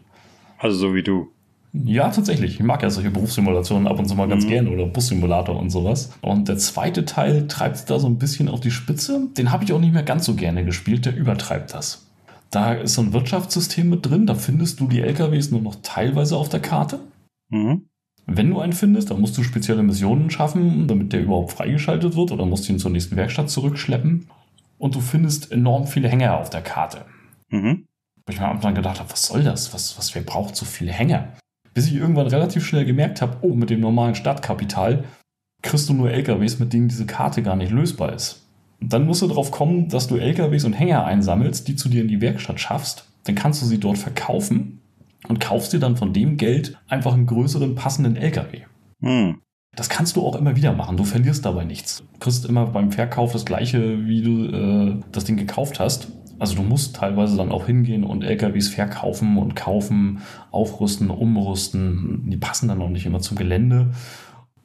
Also 0.57 0.77
so 0.77 0.95
wie 0.95 1.03
du. 1.03 1.27
Ja, 1.73 2.09
tatsächlich. 2.09 2.55
Ich 2.55 2.63
mag 2.63 2.81
ja 2.81 2.89
solche 2.89 3.11
Berufssimulationen 3.11 3.87
ab 3.87 3.99
und 3.99 4.05
zu 4.05 4.15
mal 4.15 4.27
ganz 4.27 4.45
mhm. 4.45 4.49
gern 4.49 4.67
oder 4.67 4.85
Bussimulator 4.85 5.57
und 5.57 5.69
sowas. 5.69 6.11
Und 6.21 6.47
der 6.47 6.57
zweite 6.57 7.05
Teil 7.05 7.47
treibt 7.47 7.75
es 7.75 7.85
da 7.85 7.99
so 7.99 8.07
ein 8.07 8.17
bisschen 8.17 8.49
auf 8.49 8.61
die 8.61 8.71
Spitze. 8.71 9.27
Den 9.37 9.51
habe 9.51 9.63
ich 9.63 9.73
auch 9.73 9.79
nicht 9.79 9.93
mehr 9.93 10.03
ganz 10.03 10.25
so 10.25 10.33
gerne 10.35 10.65
gespielt, 10.65 11.05
der 11.05 11.15
übertreibt 11.15 11.73
das. 11.73 12.07
Da 12.49 12.73
ist 12.73 12.95
so 12.95 13.01
ein 13.01 13.13
Wirtschaftssystem 13.13 13.89
mit 13.89 14.05
drin, 14.05 14.25
da 14.25 14.35
findest 14.35 14.81
du 14.81 14.87
die 14.87 14.99
LKWs 14.99 15.51
nur 15.51 15.61
noch 15.61 15.75
teilweise 15.83 16.35
auf 16.35 16.49
der 16.49 16.59
Karte. 16.59 16.99
Mhm. 17.49 17.85
Wenn 18.27 18.49
du 18.49 18.59
einen 18.59 18.73
findest, 18.73 19.09
dann 19.09 19.21
musst 19.21 19.37
du 19.37 19.43
spezielle 19.43 19.83
Missionen 19.83 20.29
schaffen, 20.29 20.87
damit 20.87 21.13
der 21.13 21.21
überhaupt 21.21 21.53
freigeschaltet 21.53 22.15
wird 22.15 22.31
oder 22.31 22.45
musst 22.45 22.69
ihn 22.69 22.79
zur 22.79 22.91
nächsten 22.91 23.15
Werkstatt 23.15 23.49
zurückschleppen. 23.49 24.27
Und 24.77 24.95
du 24.95 24.99
findest 24.99 25.51
enorm 25.51 25.87
viele 25.87 26.09
Hänger 26.09 26.37
auf 26.37 26.49
der 26.49 26.61
Karte. 26.61 27.05
Mhm. 27.49 27.85
Wo 28.25 28.33
ich 28.33 28.39
mir 28.39 28.45
am 28.45 28.57
Anfang 28.57 28.75
gedacht 28.75 28.99
habe, 28.99 29.11
was 29.11 29.25
soll 29.25 29.43
das? 29.43 29.73
Was, 29.73 29.97
was, 29.97 30.13
wer 30.15 30.21
braucht 30.21 30.55
so 30.55 30.65
viele 30.65 30.91
Hänger? 30.91 31.33
Bis 31.73 31.87
ich 31.87 31.95
irgendwann 31.95 32.27
relativ 32.27 32.65
schnell 32.65 32.85
gemerkt 32.85 33.21
habe, 33.21 33.37
oh, 33.41 33.53
mit 33.53 33.69
dem 33.69 33.79
normalen 33.79 34.15
Startkapital 34.15 35.05
kriegst 35.61 35.89
du 35.89 35.93
nur 35.93 36.11
LKWs, 36.11 36.59
mit 36.59 36.73
denen 36.73 36.87
diese 36.87 37.05
Karte 37.05 37.43
gar 37.43 37.55
nicht 37.55 37.71
lösbar 37.71 38.13
ist. 38.13 38.47
Und 38.81 38.91
dann 38.93 39.05
musst 39.05 39.21
du 39.21 39.27
darauf 39.27 39.51
kommen, 39.51 39.89
dass 39.89 40.07
du 40.07 40.17
LKWs 40.17 40.65
und 40.65 40.73
Hänger 40.73 41.05
einsammelst, 41.05 41.67
die 41.67 41.75
zu 41.75 41.87
dir 41.87 42.01
in 42.01 42.07
die 42.07 42.21
Werkstatt 42.21 42.59
schaffst. 42.59 43.07
Dann 43.25 43.35
kannst 43.35 43.61
du 43.61 43.65
sie 43.67 43.79
dort 43.79 43.99
verkaufen 43.99 44.81
und 45.27 45.39
kaufst 45.39 45.71
dir 45.71 45.79
dann 45.79 45.97
von 45.97 46.13
dem 46.13 46.37
Geld 46.37 46.77
einfach 46.87 47.13
einen 47.13 47.27
größeren 47.27 47.75
passenden 47.75 48.15
LKW. 48.15 48.61
Hm. 49.01 49.39
Das 49.75 49.87
kannst 49.87 50.15
du 50.15 50.25
auch 50.25 50.35
immer 50.35 50.55
wieder 50.55 50.73
machen. 50.73 50.97
Du 50.97 51.05
verlierst 51.05 51.45
dabei 51.45 51.63
nichts. 51.63 52.03
Du 52.13 52.19
kriegst 52.19 52.45
immer 52.45 52.65
beim 52.65 52.91
Verkauf 52.91 53.31
das 53.31 53.45
gleiche, 53.45 54.05
wie 54.05 54.21
du 54.21 54.45
äh, 54.45 54.99
das 55.11 55.23
Ding 55.23 55.37
gekauft 55.37 55.79
hast. 55.79 56.11
Also 56.41 56.55
du 56.55 56.63
musst 56.63 56.95
teilweise 56.95 57.37
dann 57.37 57.51
auch 57.51 57.67
hingehen 57.67 58.03
und 58.03 58.23
LKWs 58.23 58.69
verkaufen 58.69 59.37
und 59.37 59.55
kaufen, 59.55 60.23
aufrüsten, 60.49 61.11
umrüsten. 61.11 62.23
Die 62.31 62.37
passen 62.37 62.67
dann 62.67 62.79
noch 62.79 62.89
nicht 62.89 63.05
immer 63.05 63.19
zum 63.19 63.37
Gelände. 63.37 63.91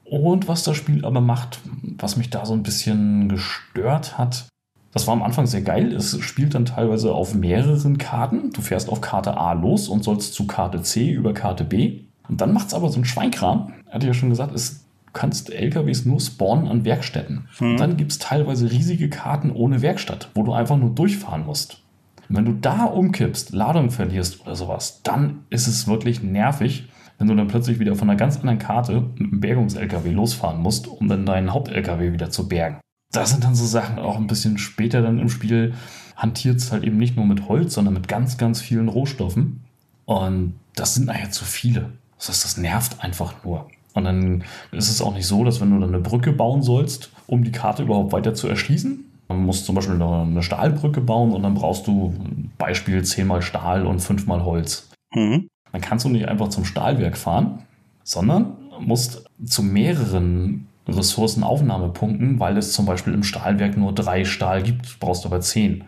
Und 0.02 0.49
was 0.49 0.62
das 0.62 0.75
Spiel 0.75 1.04
aber 1.04 1.21
macht, 1.21 1.61
was 1.99 2.16
mich 2.16 2.30
da 2.30 2.47
so 2.47 2.54
ein 2.54 2.62
bisschen 2.62 3.28
gestört 3.28 4.16
hat, 4.16 4.49
das 4.95 5.06
war 5.06 5.12
am 5.12 5.23
Anfang 5.23 5.45
sehr 5.45 5.61
geil. 5.61 5.92
Es 5.92 6.18
spielt 6.21 6.54
dann 6.54 6.64
teilweise 6.64 7.12
auf 7.12 7.35
mehreren 7.35 7.99
Karten. 7.99 8.52
Du 8.52 8.62
fährst 8.62 8.88
auf 8.88 9.02
Karte 9.02 9.37
A 9.37 9.52
los 9.52 9.90
und 9.90 10.02
sollst 10.02 10.33
zu 10.33 10.47
Karte 10.47 10.80
C 10.80 11.11
über 11.11 11.35
Karte 11.35 11.64
B. 11.64 12.04
Und 12.26 12.40
dann 12.40 12.54
macht 12.54 12.68
es 12.68 12.75
aber 12.75 12.88
so 12.88 12.95
einen 12.95 13.04
Schweinkram. 13.04 13.75
Hatte 13.90 14.06
ich 14.06 14.14
ja 14.14 14.14
schon 14.14 14.30
gesagt, 14.30 14.54
es 14.54 14.86
kannst 15.16 15.52
LKWs 15.52 16.04
nur 16.04 16.20
spawnen 16.20 16.68
an 16.68 16.85
Werkstätten. 16.85 17.49
Hm. 17.58 17.73
Und 17.73 17.80
dann 17.80 17.96
gibt 17.96 18.12
es 18.12 18.18
teilweise 18.18 18.70
riesige 18.70 19.08
Karten 19.08 19.50
ohne 19.50 19.82
Werkstatt, 19.82 20.30
wo 20.35 20.42
du 20.42 20.52
einfach 20.52 20.76
nur 20.76 20.90
durchfahren 20.90 21.44
musst. 21.44 21.82
Und 22.28 22.37
wenn 22.37 22.44
du 22.44 22.52
da 22.52 22.85
umkippst, 22.85 23.52
Ladung 23.52 23.90
verlierst 23.90 24.42
oder 24.42 24.54
sowas, 24.54 25.00
dann 25.02 25.44
ist 25.50 25.66
es 25.66 25.88
wirklich 25.88 26.23
nervig, 26.23 26.88
wenn 27.18 27.28
du 27.28 27.35
dann 27.35 27.49
plötzlich 27.49 27.78
wieder 27.78 27.96
von 27.96 28.11
einer 28.11 28.18
ganz 28.18 28.37
anderen 28.37 28.58
Karte 28.58 29.04
mit 29.16 29.32
einem 29.32 29.40
Bergungs-LKW 29.40 30.11
losfahren 30.11 30.61
musst, 30.61 30.87
um 30.87 31.08
dann 31.08 31.25
deinen 31.25 31.52
Haupt-LKW 31.52 32.12
wieder 32.12 32.30
zu 32.30 32.46
bergen. 32.46 32.80
Das 33.12 33.30
sind 33.30 33.44
dann 33.44 33.54
so 33.54 33.64
Sachen, 33.64 33.99
auch 33.99 34.16
ein 34.16 34.26
bisschen 34.26 34.58
später 34.58 35.00
dann 35.00 35.18
im 35.18 35.30
Spiel 35.30 35.75
hantiert 36.16 36.56
es 36.56 36.73
halt 36.73 36.85
eben 36.85 36.99
nicht 36.99 37.16
nur 37.16 37.26
mit 37.26 37.49
Holz, 37.49 37.75
sondern 37.75 37.94
mit 37.94 38.08
ganz, 38.08 38.37
ganz 38.37 38.61
vielen 38.61 38.88
Rohstoffen. 38.88 39.64
Und 40.04 40.54
das 40.75 40.94
sind 40.94 41.06
nachher 41.06 41.30
zu 41.30 41.44
viele. 41.44 41.92
Das 42.18 42.28
heißt, 42.28 42.44
das 42.44 42.56
nervt 42.56 43.02
einfach 43.02 43.44
nur. 43.44 43.68
Und 43.97 44.05
dann 44.05 44.45
ist 44.73 44.91
es 44.91 45.00
auch 45.00 45.15
nicht 45.15 45.26
so, 45.26 45.43
dass 45.43 45.62
wenn 45.62 45.71
du 45.71 45.81
dann 45.81 45.88
eine 45.88 46.03
Brücke 46.03 46.31
bauen 46.31 46.62
sollst, 46.62 47.11
um 47.26 47.43
die 47.45 47.50
Karte 47.50 47.83
überhaupt 47.83 48.12
weiter 48.12 48.35
zu 48.35 48.47
erschließen, 48.47 49.05
man 49.29 49.45
muss 49.45 49.65
zum 49.65 49.75
Beispiel 49.75 50.00
eine 50.00 50.43
Stahlbrücke 50.43 51.00
bauen 51.00 51.33
und 51.33 51.43
dann 51.43 51.55
brauchst 51.55 51.87
du 51.87 52.15
Beispiel 52.59 53.03
zehnmal 53.05 53.41
Stahl 53.41 53.87
und 53.87 54.00
fünfmal 54.00 54.45
Holz. 54.45 54.91
Mhm. 55.15 55.49
Dann 55.73 55.81
kannst 55.81 56.05
du 56.05 56.11
nicht 56.11 56.29
einfach 56.29 56.49
zum 56.49 56.67
Stahlwerk 56.67 57.17
fahren, 57.17 57.62
sondern 58.05 58.59
musst 58.81 59.25
zu 59.45 59.62
mehreren 59.62 60.69
Ressourcenaufnahmepunkten, 60.87 62.38
weil 62.38 62.59
es 62.59 62.73
zum 62.73 62.85
Beispiel 62.85 63.15
im 63.15 63.23
Stahlwerk 63.23 63.79
nur 63.79 63.95
drei 63.95 64.26
Stahl 64.26 64.62
gibt, 64.62 65.00
brauchst 65.00 65.25
du 65.25 65.29
aber 65.29 65.41
zehn. 65.41 65.85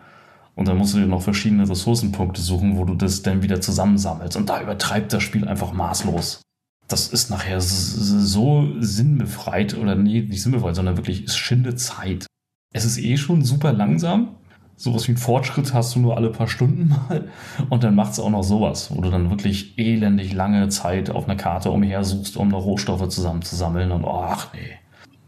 Und 0.55 0.67
dann 0.67 0.77
musst 0.77 0.95
du 0.95 0.97
dir 0.97 1.05
noch 1.05 1.21
verschiedene 1.21 1.69
Ressourcenpunkte 1.69 2.41
suchen, 2.41 2.75
wo 2.75 2.85
du 2.85 2.95
das 2.95 3.21
dann 3.21 3.43
wieder 3.43 3.61
zusammensammelst. 3.61 4.35
Und 4.35 4.49
da 4.49 4.61
übertreibt 4.61 5.13
das 5.13 5.21
Spiel 5.21 5.47
einfach 5.47 5.71
maßlos 5.71 6.41
das 6.89 7.07
ist 7.07 7.29
nachher 7.29 7.61
so 7.61 8.67
sinnbefreit 8.79 9.77
oder 9.77 9.95
nee, 9.95 10.21
nicht 10.21 10.41
sinnbefreit, 10.41 10.75
sondern 10.75 10.97
wirklich, 10.97 11.23
es 11.23 11.37
schindet 11.37 11.79
Zeit. 11.79 12.25
Es 12.73 12.83
ist 12.83 12.97
eh 12.97 13.15
schon 13.15 13.43
super 13.43 13.71
langsam. 13.71 14.35
Sowas 14.75 15.07
wie 15.07 15.11
ein 15.11 15.17
Fortschritt 15.17 15.73
hast 15.73 15.95
du 15.95 15.99
nur 15.99 16.17
alle 16.17 16.31
paar 16.31 16.47
Stunden 16.47 16.89
mal. 16.89 17.27
Und 17.69 17.83
dann 17.83 17.95
macht 17.95 18.13
es 18.13 18.19
auch 18.19 18.29
noch 18.29 18.43
sowas, 18.43 18.89
wo 18.95 19.01
du 19.01 19.09
dann 19.11 19.29
wirklich 19.29 19.77
elendig 19.77 20.33
lange 20.33 20.69
Zeit 20.69 21.09
auf 21.09 21.25
einer 21.25 21.35
Karte 21.35 21.69
umher 21.69 22.03
suchst, 22.03 22.37
um 22.37 22.47
noch 22.47 22.63
Rohstoffe 22.63 23.07
zusammenzusammeln. 23.09 23.91
Und 23.91 24.05
ach 24.05 24.53
nee. 24.53 24.79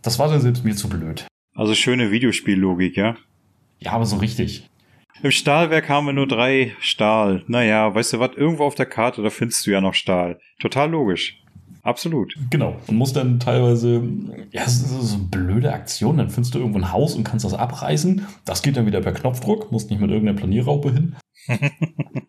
Das 0.01 0.17
war 0.19 0.29
dann 0.29 0.41
selbst 0.41 0.63
mir 0.63 0.75
zu 0.75 0.89
blöd. 0.89 1.27
Also 1.53 1.75
schöne 1.75 2.11
Videospiellogik, 2.11 2.97
ja? 2.97 3.17
Ja, 3.79 3.91
aber 3.91 4.05
so 4.05 4.17
richtig. 4.17 4.67
Im 5.21 5.31
Stahlwerk 5.31 5.89
haben 5.89 6.07
wir 6.07 6.13
nur 6.13 6.27
drei 6.27 6.73
Stahl. 6.79 7.43
Naja, 7.47 7.93
weißt 7.93 8.13
du 8.13 8.19
was? 8.19 8.31
Irgendwo 8.35 8.63
auf 8.63 8.75
der 8.75 8.87
Karte, 8.87 9.21
da 9.21 9.29
findest 9.29 9.67
du 9.67 9.71
ja 9.71 9.81
noch 9.81 9.93
Stahl. 9.93 10.39
Total 10.59 10.89
logisch. 10.89 11.40
Absolut. 11.83 12.35
Genau. 12.49 12.75
Und 12.87 12.97
musst 12.97 13.15
dann 13.15 13.39
teilweise, 13.39 14.03
ja, 14.51 14.63
das 14.63 14.81
ist 14.81 14.89
so 14.89 15.15
eine 15.15 15.25
blöde 15.25 15.73
Aktion. 15.73 16.17
Dann 16.17 16.29
findest 16.29 16.53
du 16.53 16.59
irgendwo 16.59 16.79
ein 16.79 16.91
Haus 16.91 17.15
und 17.15 17.23
kannst 17.23 17.45
das 17.45 17.53
abreißen. 17.53 18.25
Das 18.45 18.61
geht 18.61 18.77
dann 18.77 18.85
wieder 18.85 19.01
per 19.01 19.13
Knopfdruck, 19.13 19.71
musst 19.71 19.89
nicht 19.89 19.99
mit 19.99 20.11
irgendeiner 20.11 20.37
Planierraupe 20.37 20.91
hin. 20.91 21.15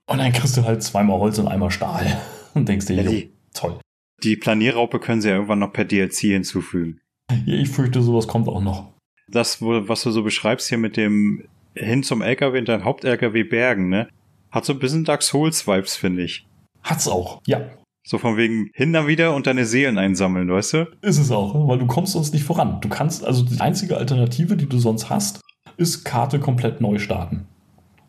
und 0.06 0.18
dann 0.18 0.32
kriegst 0.32 0.56
du 0.56 0.64
halt 0.64 0.82
zweimal 0.82 1.18
Holz 1.18 1.38
und 1.38 1.48
einmal 1.48 1.70
Stahl. 1.70 2.20
Und 2.54 2.68
denkst 2.68 2.84
dir, 2.84 3.02
ja, 3.02 3.10
jo, 3.10 3.22
toll. 3.54 3.78
Die 4.22 4.36
Planierraupe 4.36 5.00
können 5.00 5.22
sie 5.22 5.30
ja 5.30 5.36
irgendwann 5.36 5.60
noch 5.60 5.72
per 5.72 5.86
DLC 5.86 6.18
hinzufügen. 6.18 7.00
Ja, 7.46 7.54
ich 7.54 7.70
fürchte, 7.70 8.02
sowas 8.02 8.28
kommt 8.28 8.46
auch 8.46 8.60
noch. 8.60 8.92
Das, 9.26 9.62
was 9.62 10.02
du 10.02 10.10
so 10.10 10.22
beschreibst 10.22 10.68
hier 10.68 10.76
mit 10.76 10.98
dem 10.98 11.48
hin 11.74 12.02
zum 12.02 12.20
LKW 12.20 12.58
und 12.58 12.68
dein 12.68 12.84
Haupt-LKW 12.84 13.44
bergen, 13.44 13.88
ne? 13.88 14.08
Hat 14.50 14.66
so 14.66 14.74
ein 14.74 14.78
bisschen 14.78 15.04
Dark 15.04 15.22
Souls-Vibes, 15.22 15.96
finde 15.96 16.24
ich. 16.24 16.46
Hat's 16.82 17.08
auch, 17.08 17.40
ja. 17.46 17.70
So 18.04 18.18
von 18.18 18.36
wegen 18.36 18.70
hin 18.74 18.92
da 18.92 19.06
wieder 19.06 19.34
und 19.34 19.46
deine 19.46 19.64
Seelen 19.64 19.96
einsammeln, 19.96 20.50
weißt 20.50 20.72
du? 20.72 20.88
Ist 21.02 21.18
es 21.18 21.30
auch, 21.30 21.68
weil 21.68 21.78
du 21.78 21.86
kommst 21.86 22.12
sonst 22.12 22.32
nicht 22.34 22.44
voran. 22.44 22.80
Du 22.80 22.88
kannst, 22.88 23.24
also 23.24 23.44
die 23.44 23.60
einzige 23.60 23.96
Alternative, 23.96 24.56
die 24.56 24.68
du 24.68 24.78
sonst 24.78 25.08
hast, 25.08 25.40
ist 25.76 26.04
Karte 26.04 26.40
komplett 26.40 26.80
neu 26.80 26.98
starten. 26.98 27.46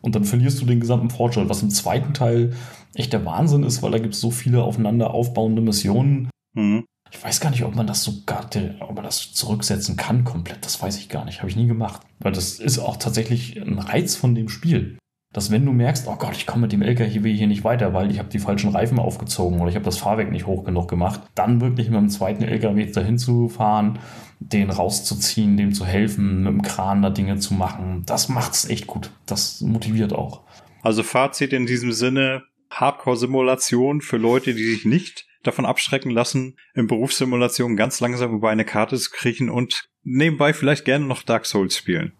Und 0.00 0.14
dann 0.14 0.24
verlierst 0.24 0.60
du 0.60 0.66
den 0.66 0.80
gesamten 0.80 1.10
Fortschritt, 1.10 1.48
was 1.48 1.62
im 1.62 1.70
zweiten 1.70 2.12
Teil 2.12 2.54
echt 2.94 3.12
der 3.12 3.24
Wahnsinn 3.24 3.62
ist, 3.62 3.82
weil 3.82 3.92
da 3.92 3.98
gibt 3.98 4.14
es 4.14 4.20
so 4.20 4.30
viele 4.30 4.62
aufeinander 4.62 5.12
aufbauende 5.14 5.62
Missionen. 5.62 6.28
Mhm. 6.54 6.84
Ich 7.10 7.24
weiß 7.24 7.40
gar 7.40 7.50
nicht, 7.50 7.64
ob 7.64 7.76
man 7.76 7.86
das 7.86 8.02
sogar, 8.02 8.50
ob 8.80 8.94
man 8.94 9.04
das 9.04 9.32
zurücksetzen 9.32 9.96
kann 9.96 10.24
komplett. 10.24 10.64
Das 10.64 10.82
weiß 10.82 10.98
ich 10.98 11.08
gar 11.08 11.24
nicht. 11.24 11.38
Habe 11.38 11.48
ich 11.48 11.56
nie 11.56 11.68
gemacht. 11.68 12.02
Weil 12.18 12.32
das 12.32 12.58
ist 12.58 12.80
auch 12.80 12.96
tatsächlich 12.96 13.60
ein 13.62 13.78
Reiz 13.78 14.16
von 14.16 14.34
dem 14.34 14.48
Spiel 14.48 14.98
dass 15.34 15.50
wenn 15.50 15.66
du 15.66 15.72
merkst, 15.72 16.06
oh 16.06 16.14
Gott, 16.16 16.36
ich 16.36 16.46
komme 16.46 16.62
mit 16.62 16.72
dem 16.72 16.80
LKW 16.80 17.34
hier 17.34 17.48
nicht 17.48 17.64
weiter, 17.64 17.92
weil 17.92 18.10
ich 18.10 18.20
habe 18.20 18.30
die 18.30 18.38
falschen 18.38 18.70
Reifen 18.70 19.00
aufgezogen 19.00 19.60
oder 19.60 19.68
ich 19.68 19.74
habe 19.74 19.84
das 19.84 19.98
Fahrwerk 19.98 20.30
nicht 20.30 20.46
hoch 20.46 20.64
genug 20.64 20.88
gemacht, 20.88 21.20
dann 21.34 21.60
wirklich 21.60 21.90
mit 21.90 21.98
dem 21.98 22.08
zweiten 22.08 22.44
LKW 22.44 22.86
dahin 22.86 23.18
zu 23.18 23.48
fahren, 23.48 23.98
den 24.38 24.70
rauszuziehen, 24.70 25.56
dem 25.56 25.74
zu 25.74 25.84
helfen, 25.84 26.44
mit 26.44 26.52
dem 26.52 26.62
Kran 26.62 27.02
da 27.02 27.10
Dinge 27.10 27.36
zu 27.38 27.52
machen, 27.52 28.04
das 28.06 28.28
macht's 28.28 28.70
echt 28.70 28.86
gut. 28.86 29.10
Das 29.26 29.60
motiviert 29.60 30.12
auch. 30.12 30.42
Also 30.82 31.02
Fazit 31.02 31.52
in 31.52 31.66
diesem 31.66 31.92
Sinne, 31.92 32.44
Hardcore-Simulation 32.70 34.02
für 34.02 34.18
Leute, 34.18 34.54
die 34.54 34.64
sich 34.64 34.84
nicht 34.84 35.26
davon 35.42 35.66
abschrecken 35.66 36.10
lassen, 36.10 36.56
in 36.74 36.86
Berufssimulationen 36.86 37.76
ganz 37.76 38.00
langsam 38.00 38.34
über 38.34 38.50
eine 38.50 38.64
Karte 38.64 38.96
zu 38.96 39.10
kriechen 39.10 39.50
und 39.50 39.88
nebenbei 40.04 40.52
vielleicht 40.52 40.84
gerne 40.84 41.06
noch 41.06 41.22
Dark 41.22 41.44
Souls 41.44 41.76
spielen. 41.76 42.12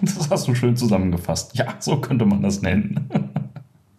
Das 0.00 0.30
hast 0.30 0.46
du 0.46 0.54
schön 0.54 0.76
zusammengefasst. 0.76 1.56
Ja, 1.56 1.74
so 1.80 2.00
könnte 2.00 2.24
man 2.24 2.42
das 2.42 2.62
nennen. 2.62 3.08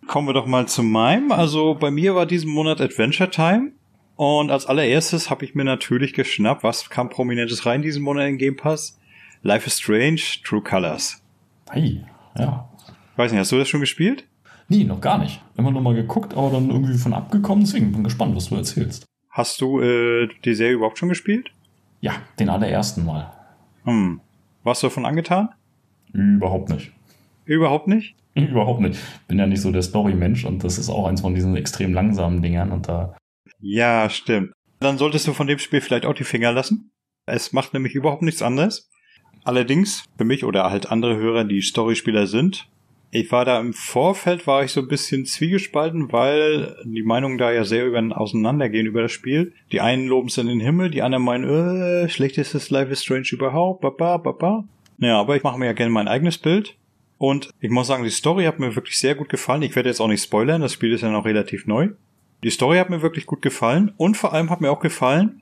Kommen 0.08 0.28
wir 0.28 0.34
doch 0.34 0.48
mal 0.48 0.68
zu 0.68 0.82
meinem. 0.82 1.32
Also 1.32 1.76
bei 1.76 1.92
mir 1.92 2.16
war 2.16 2.26
diesen 2.26 2.50
Monat 2.52 2.82
Adventure 2.82 3.30
Time. 3.30 3.74
Und 4.16 4.52
als 4.52 4.66
allererstes 4.66 5.30
habe 5.30 5.46
ich 5.46 5.56
mir 5.56 5.64
natürlich 5.64 6.14
geschnappt, 6.14 6.64
was 6.64 6.90
kam 6.90 7.10
prominentes 7.10 7.66
rein 7.66 7.82
diesen 7.82 8.04
Monat 8.04 8.28
in 8.28 8.38
Game 8.38 8.58
Pass? 8.58 9.00
Life 9.44 9.68
is 9.68 9.78
Strange, 9.78 10.22
True 10.44 10.62
Colors. 10.62 11.22
Hey, 11.70 12.04
ja. 12.38 12.70
Weiß 13.16 13.32
nicht, 13.32 13.40
hast 13.40 13.52
du 13.52 13.58
das 13.58 13.70
schon 13.70 13.80
gespielt? 13.80 14.26
Nee, 14.68 14.84
noch 14.84 15.00
gar 15.00 15.18
nicht. 15.18 15.42
Immer 15.58 15.72
noch 15.72 15.82
mal 15.82 15.96
geguckt, 15.96 16.36
aber 16.36 16.52
dann 16.52 16.70
irgendwie 16.70 16.98
von 16.98 17.14
abgekommen. 17.14 17.64
Deswegen 17.64 17.92
bin 17.92 18.04
gespannt, 18.04 18.36
was 18.36 18.50
du 18.50 18.56
erzählst. 18.56 19.06
Hast 19.30 19.62
du 19.62 19.80
äh, 19.80 20.28
die 20.44 20.54
Serie 20.54 20.76
überhaupt 20.76 20.98
schon 20.98 21.10
gespielt? 21.10 21.52
Ja, 22.02 22.14
den 22.40 22.50
allerersten 22.50 23.06
Mal. 23.06 23.32
Hm. 23.84 24.22
Warst 24.64 24.84
du 24.84 24.88
davon 24.88 25.06
angetan? 25.06 25.50
Überhaupt 26.14 26.70
nicht. 26.70 26.92
Überhaupt 27.46 27.88
nicht? 27.88 28.16
Überhaupt 28.36 28.82
nicht. 28.82 29.00
Bin 29.28 29.40
ja 29.40 29.48
nicht 29.48 29.62
so 29.62 29.72
der 29.72 29.82
Story-Mensch 29.82 30.46
und 30.46 30.64
das 30.64 30.78
ist 30.78 30.90
auch 30.90 31.08
eins 31.08 31.22
von 31.22 31.36
diesen 31.36 31.56
extrem 31.56 31.94
langsamen 31.94 32.42
Dingern 32.42 32.72
und 32.72 32.88
da. 32.88 33.16
Ja, 33.60 34.10
stimmt. 34.10 34.52
Dann 34.80 34.98
solltest 34.98 35.28
du 35.28 35.34
von 35.34 35.48
dem 35.48 35.60
Spiel 35.60 35.82
vielleicht 35.82 36.06
auch 36.06 36.14
die 36.14 36.24
Finger 36.24 36.52
lassen. 36.52 36.92
Es 37.26 37.52
macht 37.52 37.74
nämlich 37.74 37.96
überhaupt 37.96 38.22
nichts 38.22 38.42
anderes. 38.42 38.90
Allerdings, 39.44 40.06
für 40.18 40.26
mich 40.26 40.44
oder 40.46 40.70
halt 40.70 40.92
andere 40.92 41.18
Hörer, 41.18 41.44
die 41.44 41.62
Storyspieler 41.62 42.28
sind, 42.28 42.68
ich 43.12 43.32
war 43.32 43.44
da 43.44 43.60
im 43.60 43.74
Vorfeld, 43.74 44.46
war 44.46 44.64
ich 44.64 44.72
so 44.72 44.82
ein 44.82 44.88
bisschen 44.88 45.26
zwiegespalten, 45.26 46.12
weil 46.12 46.76
die 46.86 47.02
Meinungen 47.02 47.40
da 47.40 47.52
ja 47.52 47.64
sehr 47.64 47.88
über, 47.88 48.04
auseinandergehen 48.16 48.86
über 48.86 49.02
das 49.02 49.12
Spiel. 49.12 49.54
Die 49.72 49.82
einen 49.82 50.08
loben 50.08 50.28
es 50.28 50.38
in 50.38 50.48
den 50.48 50.60
Himmel, 50.60 50.92
die 50.92 51.02
anderen 51.02 51.24
meinen, 51.24 51.50
äh, 51.50 52.10
schlechtestes 52.10 52.70
Life 52.70 52.92
is 52.92 53.04
Strange 53.04 53.30
überhaupt, 53.32 53.82
baba, 53.82 54.18
baba. 54.18 54.66
Ja, 55.00 55.20
aber 55.20 55.36
ich 55.36 55.44
mache 55.44 55.58
mir 55.58 55.66
ja 55.66 55.74
gerne 55.74 55.92
mein 55.92 56.08
eigenes 56.08 56.38
Bild. 56.38 56.76
Und 57.18 57.50
ich 57.60 57.70
muss 57.70 57.88
sagen, 57.88 58.04
die 58.04 58.10
Story 58.10 58.46
hat 58.46 58.60
mir 58.60 58.76
wirklich 58.76 58.98
sehr 58.98 59.16
gut 59.16 59.30
gefallen. 59.30 59.62
Ich 59.62 59.76
werde 59.76 59.90
jetzt 59.90 60.00
auch 60.00 60.08
nicht 60.08 60.24
spoilern, 60.24 60.62
das 60.62 60.74
Spiel 60.74 60.94
ist 60.94 61.02
ja 61.02 61.10
noch 61.10 61.26
relativ 61.26 61.68
neu. 61.68 61.90
Die 62.44 62.50
Story 62.50 62.78
hat 62.78 62.90
mir 62.90 63.02
wirklich 63.02 63.26
gut 63.26 63.42
gefallen 63.42 63.92
und 63.98 64.16
vor 64.16 64.34
allem 64.34 64.50
hat 64.50 64.62
mir 64.62 64.72
auch 64.72 64.80
gefallen, 64.80 65.42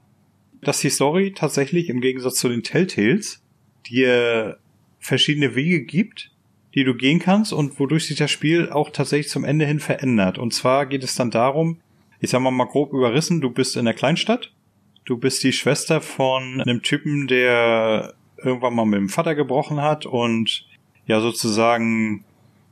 dass 0.62 0.80
die 0.80 0.90
Story 0.90 1.34
tatsächlich 1.36 1.90
im 1.90 2.02
Gegensatz 2.02 2.36
zu 2.36 2.50
den 2.50 2.64
Telltales 2.64 3.44
dir 3.86 4.58
verschiedene 5.00 5.54
Wege 5.54 5.84
gibt, 5.84 6.32
die 6.74 6.84
du 6.84 6.96
gehen 6.96 7.20
kannst 7.20 7.54
und 7.54 7.80
wodurch 7.80 8.08
sich 8.08 8.18
das 8.18 8.32
Spiel 8.32 8.72
auch 8.72 8.90
tatsächlich 8.90 9.30
zum 9.30 9.46
Ende 9.46 9.66
hin 9.66 9.80
verändert. 9.80 10.40
Und 10.40 10.56
zwar 10.56 10.88
geht 10.88 11.04
es 11.04 11.14
dann 11.14 11.30
darum, 11.30 11.80
ich 12.20 12.32
sag 12.32 12.42
mal 12.42 12.50
mal 12.50 12.66
grob 12.66 12.94
überrissen, 12.94 13.42
du 13.42 13.52
bist 13.52 13.78
in 13.78 13.86
der 13.86 13.94
Kleinstadt, 13.94 14.52
du 15.06 15.18
bist 15.18 15.44
die 15.44 15.54
Schwester 15.54 16.02
von 16.02 16.62
einem 16.62 16.82
Typen, 16.82 17.28
der 17.28 18.16
irgendwann 18.44 18.76
mal 18.76 18.86
mit 18.86 19.00
dem 19.00 19.10
Vater 19.10 19.36
gebrochen 19.36 19.82
hat 19.82 20.06
und 20.06 20.66
ja 21.06 21.20
sozusagen 21.20 22.24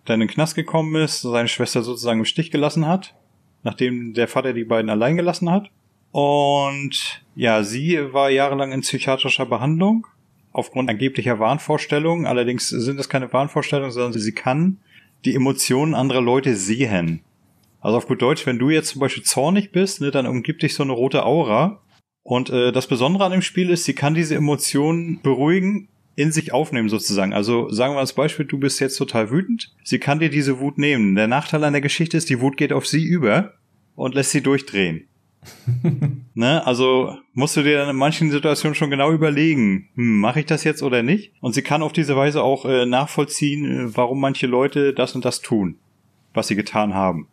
dann 0.06 0.22
in 0.22 0.28
den 0.28 0.34
Knast 0.34 0.56
gekommen 0.56 0.96
ist, 0.96 1.22
seine 1.22 1.48
Schwester 1.48 1.82
sozusagen 1.82 2.20
im 2.20 2.26
Stich 2.26 2.52
gelassen 2.52 2.88
hat, 2.88 3.16
nachdem 3.64 4.14
der 4.14 4.28
Vater 4.28 4.54
die 4.54 4.64
beiden 4.64 4.90
allein 4.90 5.16
gelassen 5.16 5.52
hat. 5.52 5.72
Und 6.12 7.24
ja, 7.36 7.64
sie 7.64 8.14
war 8.14 8.30
jahrelang 8.30 8.72
in 8.72 8.82
psychiatrischer 8.82 9.46
Behandlung 9.46 10.08
aufgrund 10.54 10.90
angeblicher 10.90 11.40
Wahnvorstellungen. 11.40 12.26
Allerdings 12.26 12.70
sind 12.70 12.98
das 12.98 13.10
keine 13.10 13.34
Wahnvorstellungen, 13.34 13.92
sondern 13.92 14.14
sie 14.14 14.32
kann 14.32 14.78
die 15.26 15.36
Emotionen 15.36 15.96
anderer 15.96 16.22
Leute 16.22 16.56
sehen. 16.56 17.22
Also 17.82 17.98
auf 17.98 18.08
gut 18.08 18.22
Deutsch, 18.22 18.46
wenn 18.46 18.60
du 18.60 18.70
jetzt 18.70 18.90
zum 18.90 19.02
Beispiel 19.02 19.24
zornig 19.24 19.72
bist, 19.72 20.02
ne, 20.02 20.12
dann 20.12 20.26
umgibt 20.26 20.64
dich 20.64 20.76
so 20.76 20.84
eine 20.84 20.94
rote 20.94 21.26
Aura 21.26 21.82
und 22.26 22.50
äh, 22.50 22.72
das 22.72 22.88
Besondere 22.88 23.24
an 23.24 23.32
dem 23.32 23.44
Spiel 23.44 23.70
ist, 23.70 23.84
sie 23.84 23.94
kann 23.94 24.16
diese 24.16 24.34
Emotionen 24.34 25.22
beruhigen, 25.22 25.90
in 26.16 26.32
sich 26.32 26.54
aufnehmen 26.54 26.90
sozusagen. 26.90 27.34
Also 27.34 27.70
sagen 27.70 27.94
wir 27.94 28.00
als 28.00 28.14
Beispiel, 28.14 28.48
du 28.48 28.58
bist 28.58 28.80
jetzt 28.80 28.98
total 28.98 29.30
wütend. 29.30 29.76
Sie 29.84 30.00
kann 30.00 30.20
dir 30.20 30.32
diese 30.32 30.60
Wut 30.60 30.80
nehmen. 30.80 31.14
Der 31.14 31.28
Nachteil 31.28 31.64
an 31.64 31.74
der 31.74 31.84
Geschichte 31.84 32.18
ist, 32.18 32.28
die 32.32 32.42
Wut 32.42 32.58
geht 32.58 32.74
auf 32.74 32.88
sie 32.88 33.04
über 33.04 33.54
und 33.96 34.16
lässt 34.16 34.32
sie 34.32 34.42
durchdrehen. 34.42 35.08
ne? 36.34 36.66
Also 36.66 37.16
musst 37.34 37.58
du 37.58 37.62
dir 37.62 37.78
dann 37.78 37.90
in 37.90 37.96
manchen 37.96 38.32
Situationen 38.32 38.74
schon 38.74 38.90
genau 38.90 39.12
überlegen, 39.12 39.90
hm, 39.94 40.18
mache 40.18 40.40
ich 40.40 40.48
das 40.48 40.64
jetzt 40.64 40.82
oder 40.82 41.04
nicht? 41.04 41.32
Und 41.42 41.54
sie 41.54 41.62
kann 41.62 41.84
auf 41.84 41.94
diese 41.94 42.16
Weise 42.16 42.42
auch 42.42 42.66
äh, 42.66 42.88
nachvollziehen, 42.88 43.66
äh, 43.66 43.96
warum 43.96 44.20
manche 44.20 44.48
Leute 44.48 44.94
das 44.94 45.14
und 45.14 45.26
das 45.26 45.42
tun, 45.42 45.78
was 46.34 46.48
sie 46.48 46.56
getan 46.56 46.96
haben. 46.96 47.28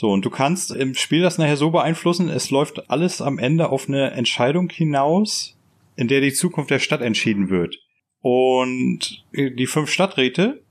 So, 0.00 0.12
und 0.12 0.24
du 0.24 0.30
kannst 0.30 0.70
im 0.70 0.94
Spiel 0.94 1.22
das 1.22 1.38
nachher 1.38 1.56
so 1.56 1.72
beeinflussen, 1.72 2.28
es 2.28 2.52
läuft 2.52 2.88
alles 2.88 3.20
am 3.20 3.40
Ende 3.40 3.70
auf 3.70 3.88
eine 3.88 4.12
Entscheidung 4.12 4.70
hinaus, 4.70 5.58
in 5.96 6.06
der 6.06 6.20
die 6.20 6.32
Zukunft 6.32 6.70
der 6.70 6.78
Stadt 6.78 7.00
entschieden 7.00 7.50
wird. 7.50 7.80
Und 8.20 9.24
die 9.32 9.66
fünf 9.66 9.90
Stadträte, 9.90 10.62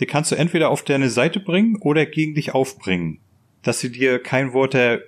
die 0.00 0.04
kannst 0.04 0.32
du 0.32 0.34
entweder 0.36 0.68
auf 0.68 0.82
deine 0.82 1.08
Seite 1.08 1.40
bringen 1.40 1.78
oder 1.80 2.04
gegen 2.04 2.34
dich 2.34 2.52
aufbringen. 2.52 3.20
Dass 3.62 3.80
sie 3.80 3.90
dir 3.90 4.18
kein 4.18 4.52
Wort 4.52 4.74
der 4.74 5.00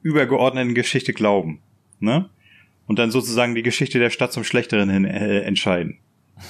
übergeordneten 0.00 0.74
Geschichte 0.74 1.12
glauben. 1.12 1.60
Ne? 1.98 2.30
Und 2.86 2.98
dann 2.98 3.10
sozusagen 3.10 3.54
die 3.54 3.62
Geschichte 3.62 3.98
der 3.98 4.08
Stadt 4.08 4.32
zum 4.32 4.44
Schlechteren 4.44 4.88
hin 4.88 5.04
äh, 5.04 5.40
entscheiden. 5.40 5.98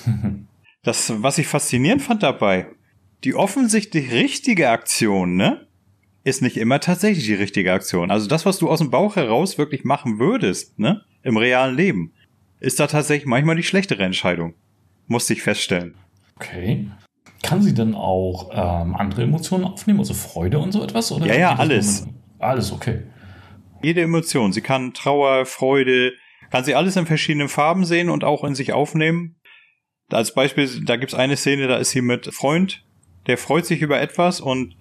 das, 0.85 1.21
was 1.21 1.39
ich 1.39 1.49
faszinierend 1.49 2.03
fand 2.03 2.23
dabei, 2.23 2.69
die 3.25 3.35
offensichtlich 3.35 4.13
richtige 4.13 4.71
Aktion, 4.71 5.35
ne? 5.35 5.67
Ist 6.25 6.43
nicht 6.43 6.57
immer 6.57 6.81
tatsächlich 6.81 7.25
die 7.25 7.35
richtige 7.35 7.73
Aktion. 7.73 8.11
Also 8.11 8.29
das, 8.29 8.45
was 8.45 8.59
du 8.59 8.69
aus 8.69 8.81
dem 8.81 8.91
Bauch 8.91 9.17
heraus 9.17 9.59
wirklich 9.59 9.85
machen 9.85 10.19
würdest, 10.19 10.79
ne, 10.79 11.03
im 11.23 11.37
realen 11.37 11.77
Leben, 11.77 12.13
ist 12.61 12.79
da 12.79 12.87
tatsächlich 12.87 13.27
manchmal 13.27 13.57
die 13.57 13.63
schlechtere 13.63 14.03
Entscheidung. 14.03 14.55
Musste 15.07 15.33
ich 15.33 15.43
feststellen. 15.43 15.95
Okay. 16.37 16.89
Kann 17.43 17.63
sie 17.63 17.75
denn 17.75 17.95
auch 17.95 18.51
ähm, 18.53 18.95
andere 18.95 19.23
Emotionen 19.23 19.65
aufnehmen, 19.65 19.99
also 19.99 20.15
Freude 20.15 20.59
und 20.59 20.73
so 20.73 20.83
etwas? 20.83 21.11
Oder 21.11 21.27
ja, 21.27 21.35
ja, 21.35 21.57
alles. 21.57 22.07
Alles, 22.39 22.71
okay. 22.71 23.03
Jede 23.83 24.03
Emotion. 24.03 24.53
Sie 24.53 24.61
kann 24.61 24.93
Trauer, 24.93 25.47
Freude, 25.47 26.13
kann 26.51 26.65
sie 26.65 26.75
alles 26.75 26.97
in 26.97 27.07
verschiedenen 27.07 27.49
Farben 27.49 27.85
sehen 27.85 28.11
und 28.11 28.25
auch 28.25 28.45
in 28.45 28.55
sich 28.55 28.73
aufnehmen. 28.75 29.37
Als 30.11 30.35
Beispiel, 30.35 30.69
da 30.85 30.97
gibt's 30.97 31.15
eine 31.15 31.37
Szene, 31.37 31.67
da 31.67 31.79
ist 31.79 31.91
sie 31.91 32.03
mit 32.03 32.27
Freund, 32.35 32.85
der 33.27 33.39
freut 33.39 33.65
sich 33.65 33.81
über 33.81 34.01
etwas 34.01 34.41
und 34.41 34.75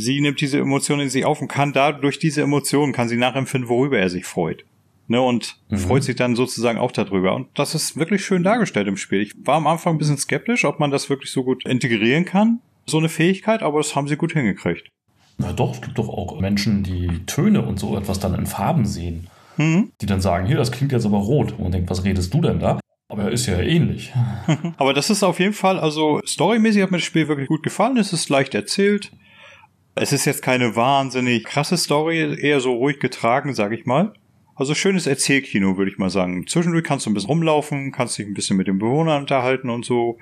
sie 0.00 0.20
nimmt 0.20 0.40
diese 0.40 0.58
Emotionen 0.58 1.02
in 1.02 1.10
sich 1.10 1.24
auf 1.24 1.40
und 1.40 1.48
kann 1.48 1.72
da 1.72 1.92
durch 1.92 2.18
diese 2.18 2.42
Emotionen 2.42 2.92
kann 2.92 3.08
sie 3.08 3.16
nachempfinden, 3.16 3.68
worüber 3.68 3.98
er 3.98 4.10
sich 4.10 4.24
freut. 4.24 4.64
Ne, 5.10 5.22
und 5.22 5.56
mhm. 5.70 5.78
freut 5.78 6.02
sich 6.02 6.16
dann 6.16 6.36
sozusagen 6.36 6.78
auch 6.78 6.92
darüber. 6.92 7.34
Und 7.34 7.48
das 7.54 7.74
ist 7.74 7.96
wirklich 7.96 8.22
schön 8.22 8.42
dargestellt 8.42 8.88
im 8.88 8.98
Spiel. 8.98 9.22
Ich 9.22 9.32
war 9.42 9.56
am 9.56 9.66
Anfang 9.66 9.94
ein 9.94 9.98
bisschen 9.98 10.18
skeptisch, 10.18 10.66
ob 10.66 10.80
man 10.80 10.90
das 10.90 11.08
wirklich 11.08 11.32
so 11.32 11.44
gut 11.44 11.64
integrieren 11.66 12.26
kann, 12.26 12.60
so 12.84 12.98
eine 12.98 13.08
Fähigkeit, 13.08 13.62
aber 13.62 13.78
das 13.78 13.96
haben 13.96 14.06
sie 14.06 14.16
gut 14.16 14.34
hingekriegt. 14.34 14.90
Na 15.38 15.52
doch, 15.54 15.72
es 15.72 15.80
gibt 15.80 15.96
doch 15.96 16.08
auch 16.08 16.38
Menschen, 16.40 16.82
die 16.82 17.24
Töne 17.24 17.62
und 17.64 17.78
so 17.78 17.96
etwas 17.96 18.18
dann 18.18 18.34
in 18.34 18.46
Farben 18.46 18.84
sehen. 18.84 19.28
mhm. 19.56 19.92
die 20.02 20.06
dann 20.06 20.20
sagen, 20.20 20.46
hier, 20.46 20.56
das 20.56 20.72
klingt 20.72 20.92
jetzt 20.92 21.06
aber 21.06 21.18
rot. 21.18 21.52
Und 21.52 21.60
man 21.60 21.72
denkt, 21.72 21.88
was 21.88 22.04
redest 22.04 22.34
du 22.34 22.42
denn 22.42 22.60
da? 22.60 22.78
Aber 23.08 23.22
er 23.22 23.32
ist 23.32 23.46
ja 23.46 23.58
ähnlich. 23.58 24.12
aber 24.76 24.92
das 24.92 25.08
ist 25.08 25.22
auf 25.22 25.40
jeden 25.40 25.54
Fall, 25.54 25.80
also 25.80 26.20
storymäßig 26.26 26.82
hat 26.82 26.90
mir 26.90 26.98
das 26.98 27.06
Spiel 27.06 27.28
wirklich 27.28 27.48
gut 27.48 27.62
gefallen. 27.62 27.96
Es 27.96 28.12
ist 28.12 28.28
leicht 28.28 28.54
erzählt. 28.54 29.10
Es 30.00 30.12
ist 30.12 30.24
jetzt 30.24 30.42
keine 30.42 30.76
wahnsinnig 30.76 31.44
krasse 31.44 31.76
Story, 31.76 32.40
eher 32.40 32.60
so 32.60 32.72
ruhig 32.74 33.00
getragen, 33.00 33.54
sag 33.54 33.72
ich 33.72 33.86
mal. 33.86 34.12
Also 34.54 34.74
schönes 34.74 35.06
Erzählkino, 35.06 35.76
würde 35.76 35.90
ich 35.90 35.98
mal 35.98 36.10
sagen. 36.10 36.46
Zwischendurch 36.46 36.84
kannst 36.84 37.06
du 37.06 37.10
ein 37.10 37.14
bisschen 37.14 37.30
rumlaufen, 37.30 37.92
kannst 37.92 38.18
dich 38.18 38.26
ein 38.26 38.34
bisschen 38.34 38.56
mit 38.56 38.66
den 38.66 38.78
Bewohnern 38.78 39.22
unterhalten 39.22 39.70
und 39.70 39.84
so. 39.84 40.18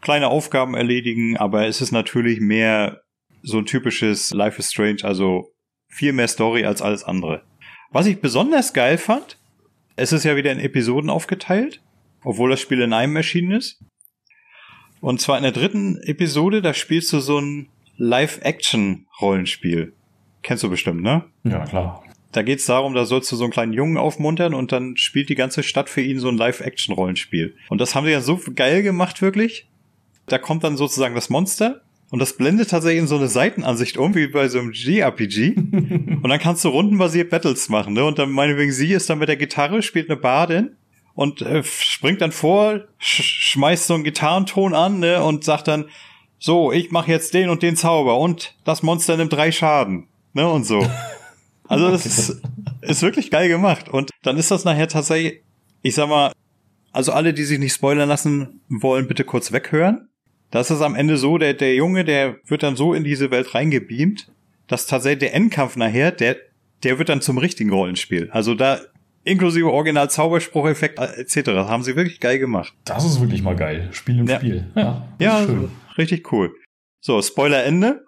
Kleine 0.00 0.28
Aufgaben 0.28 0.74
erledigen, 0.74 1.36
aber 1.36 1.66
es 1.66 1.80
ist 1.80 1.92
natürlich 1.92 2.40
mehr 2.40 3.02
so 3.42 3.58
ein 3.58 3.66
typisches 3.66 4.32
Life 4.32 4.58
is 4.58 4.70
Strange, 4.70 4.98
also 5.02 5.52
viel 5.88 6.12
mehr 6.12 6.28
Story 6.28 6.64
als 6.64 6.82
alles 6.82 7.04
andere. 7.04 7.42
Was 7.90 8.06
ich 8.06 8.20
besonders 8.20 8.72
geil 8.72 8.98
fand, 8.98 9.38
es 9.96 10.12
ist 10.12 10.24
ja 10.24 10.36
wieder 10.36 10.52
in 10.52 10.60
Episoden 10.60 11.10
aufgeteilt, 11.10 11.80
obwohl 12.22 12.50
das 12.50 12.60
Spiel 12.60 12.80
in 12.80 12.92
einem 12.92 13.16
erschienen 13.16 13.52
ist. 13.52 13.82
Und 15.00 15.20
zwar 15.20 15.36
in 15.36 15.44
der 15.44 15.52
dritten 15.52 15.98
Episode, 16.02 16.62
da 16.62 16.74
spielst 16.74 17.12
du 17.12 17.20
so 17.20 17.40
ein 17.40 17.68
Live-Action-Rollenspiel. 17.98 19.92
Kennst 20.42 20.62
du 20.62 20.70
bestimmt, 20.70 21.02
ne? 21.02 21.24
Ja, 21.44 21.64
klar. 21.64 22.02
Da 22.32 22.42
geht's 22.42 22.66
darum, 22.66 22.94
da 22.94 23.04
sollst 23.04 23.30
du 23.32 23.36
so 23.36 23.44
einen 23.44 23.52
kleinen 23.52 23.72
Jungen 23.72 23.96
aufmuntern 23.96 24.54
und 24.54 24.72
dann 24.72 24.96
spielt 24.96 25.28
die 25.28 25.34
ganze 25.34 25.62
Stadt 25.62 25.88
für 25.90 26.00
ihn 26.00 26.20
so 26.20 26.28
ein 26.28 26.36
Live-Action-Rollenspiel. 26.36 27.56
Und 27.68 27.80
das 27.80 27.94
haben 27.94 28.06
sie 28.06 28.12
ja 28.12 28.20
so 28.20 28.40
geil 28.54 28.82
gemacht, 28.82 29.22
wirklich. 29.22 29.68
Da 30.26 30.38
kommt 30.38 30.62
dann 30.62 30.76
sozusagen 30.76 31.14
das 31.14 31.30
Monster 31.30 31.82
und 32.10 32.20
das 32.20 32.36
blendet 32.36 32.70
tatsächlich 32.70 33.00
in 33.00 33.06
so 33.06 33.16
eine 33.16 33.28
Seitenansicht 33.28 33.98
um, 33.98 34.14
wie 34.14 34.28
bei 34.28 34.48
so 34.48 34.58
einem 34.58 34.72
JRPG. 34.72 35.56
und 36.22 36.28
dann 36.28 36.38
kannst 36.38 36.64
du 36.64 36.68
rundenbasiert 36.68 37.30
Battles 37.30 37.68
machen, 37.68 37.94
ne? 37.94 38.04
Und 38.04 38.18
dann 38.18 38.30
meinetwegen 38.30 38.72
sie 38.72 38.92
ist 38.92 39.10
dann 39.10 39.18
mit 39.18 39.28
der 39.28 39.36
Gitarre, 39.36 39.82
spielt 39.82 40.10
eine 40.10 40.18
Badin 40.18 40.76
und 41.14 41.42
äh, 41.42 41.62
springt 41.64 42.20
dann 42.20 42.32
vor, 42.32 42.84
sch 42.98 43.22
schmeißt 43.52 43.86
so 43.86 43.94
einen 43.94 44.04
Gitarrenton 44.04 44.74
an, 44.74 45.00
ne? 45.00 45.22
Und 45.22 45.44
sagt 45.44 45.68
dann, 45.68 45.86
so, 46.38 46.72
ich 46.72 46.90
mache 46.90 47.10
jetzt 47.10 47.34
den 47.34 47.48
und 47.48 47.62
den 47.62 47.76
Zauber 47.76 48.18
und 48.18 48.54
das 48.64 48.82
Monster 48.82 49.16
nimmt 49.16 49.32
drei 49.32 49.52
Schaden, 49.52 50.08
ne? 50.32 50.48
Und 50.48 50.64
so. 50.64 50.86
Also 51.70 51.90
das 51.90 52.06
ist, 52.06 52.40
ist 52.80 53.02
wirklich 53.02 53.30
geil 53.30 53.50
gemacht. 53.50 53.90
Und 53.90 54.10
dann 54.22 54.38
ist 54.38 54.50
das 54.50 54.64
nachher 54.64 54.88
tatsächlich, 54.88 55.42
ich 55.82 55.94
sag 55.94 56.08
mal, 56.08 56.32
also 56.92 57.12
alle, 57.12 57.34
die 57.34 57.44
sich 57.44 57.58
nicht 57.58 57.74
spoilern 57.74 58.08
lassen 58.08 58.62
wollen, 58.70 59.06
bitte 59.06 59.22
kurz 59.22 59.52
weghören. 59.52 60.08
Das 60.50 60.70
ist 60.70 60.80
am 60.80 60.94
Ende 60.94 61.18
so, 61.18 61.36
der, 61.36 61.52
der 61.52 61.74
Junge, 61.74 62.06
der 62.06 62.36
wird 62.46 62.62
dann 62.62 62.74
so 62.74 62.94
in 62.94 63.04
diese 63.04 63.30
Welt 63.30 63.54
reingebeamt, 63.54 64.32
dass 64.66 64.86
tatsächlich 64.86 65.18
der 65.18 65.34
Endkampf 65.34 65.76
nachher, 65.76 66.10
der, 66.10 66.36
der 66.84 66.98
wird 66.98 67.10
dann 67.10 67.20
zum 67.20 67.36
richtigen 67.36 67.70
Rollenspiel. 67.70 68.30
Also 68.32 68.54
da 68.54 68.80
inklusive 69.24 69.70
Original 69.70 70.08
Zaubersprucheffekt 70.08 70.98
etc. 70.98 71.42
Das 71.44 71.68
haben 71.68 71.82
sie 71.82 71.96
wirklich 71.96 72.18
geil 72.18 72.38
gemacht. 72.38 72.72
Das 72.84 73.04
ist 73.04 73.20
wirklich 73.20 73.42
mal 73.42 73.56
geil. 73.56 73.90
Spiel 73.92 74.20
im 74.20 74.26
ja. 74.26 74.36
Spiel. 74.36 74.66
Ja, 74.74 75.06
ja 75.18 75.44
schön. 75.44 75.68
Richtig 75.98 76.32
cool. 76.32 76.54
So, 77.00 77.20
Spoiler 77.20 77.64
Ende. 77.64 78.04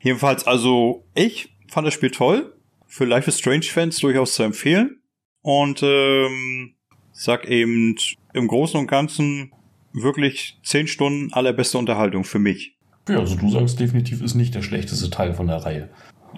Jedenfalls, 0.00 0.46
also 0.46 1.04
ich 1.14 1.54
fand 1.68 1.86
das 1.86 1.94
Spiel 1.94 2.10
toll 2.10 2.52
für 2.92 3.06
Life 3.06 3.30
is 3.30 3.38
Strange 3.38 3.62
Fans 3.62 3.98
durchaus 4.00 4.34
zu 4.34 4.42
empfehlen. 4.42 5.00
Und 5.40 5.82
ähm, 5.82 6.74
sag 7.12 7.48
eben 7.48 7.96
im 8.34 8.48
Großen 8.48 8.78
und 8.78 8.86
Ganzen 8.86 9.50
wirklich 9.94 10.58
10 10.62 10.88
Stunden 10.88 11.32
allerbeste 11.32 11.78
Unterhaltung 11.78 12.24
für 12.24 12.38
mich. 12.38 12.76
Ja, 13.08 13.18
also 13.18 13.34
du 13.36 13.50
sagst 13.50 13.80
definitiv 13.80 14.20
ist 14.20 14.34
nicht 14.34 14.54
der 14.54 14.62
schlechteste 14.62 15.08
Teil 15.08 15.32
von 15.32 15.46
der 15.46 15.56
Reihe. 15.56 15.88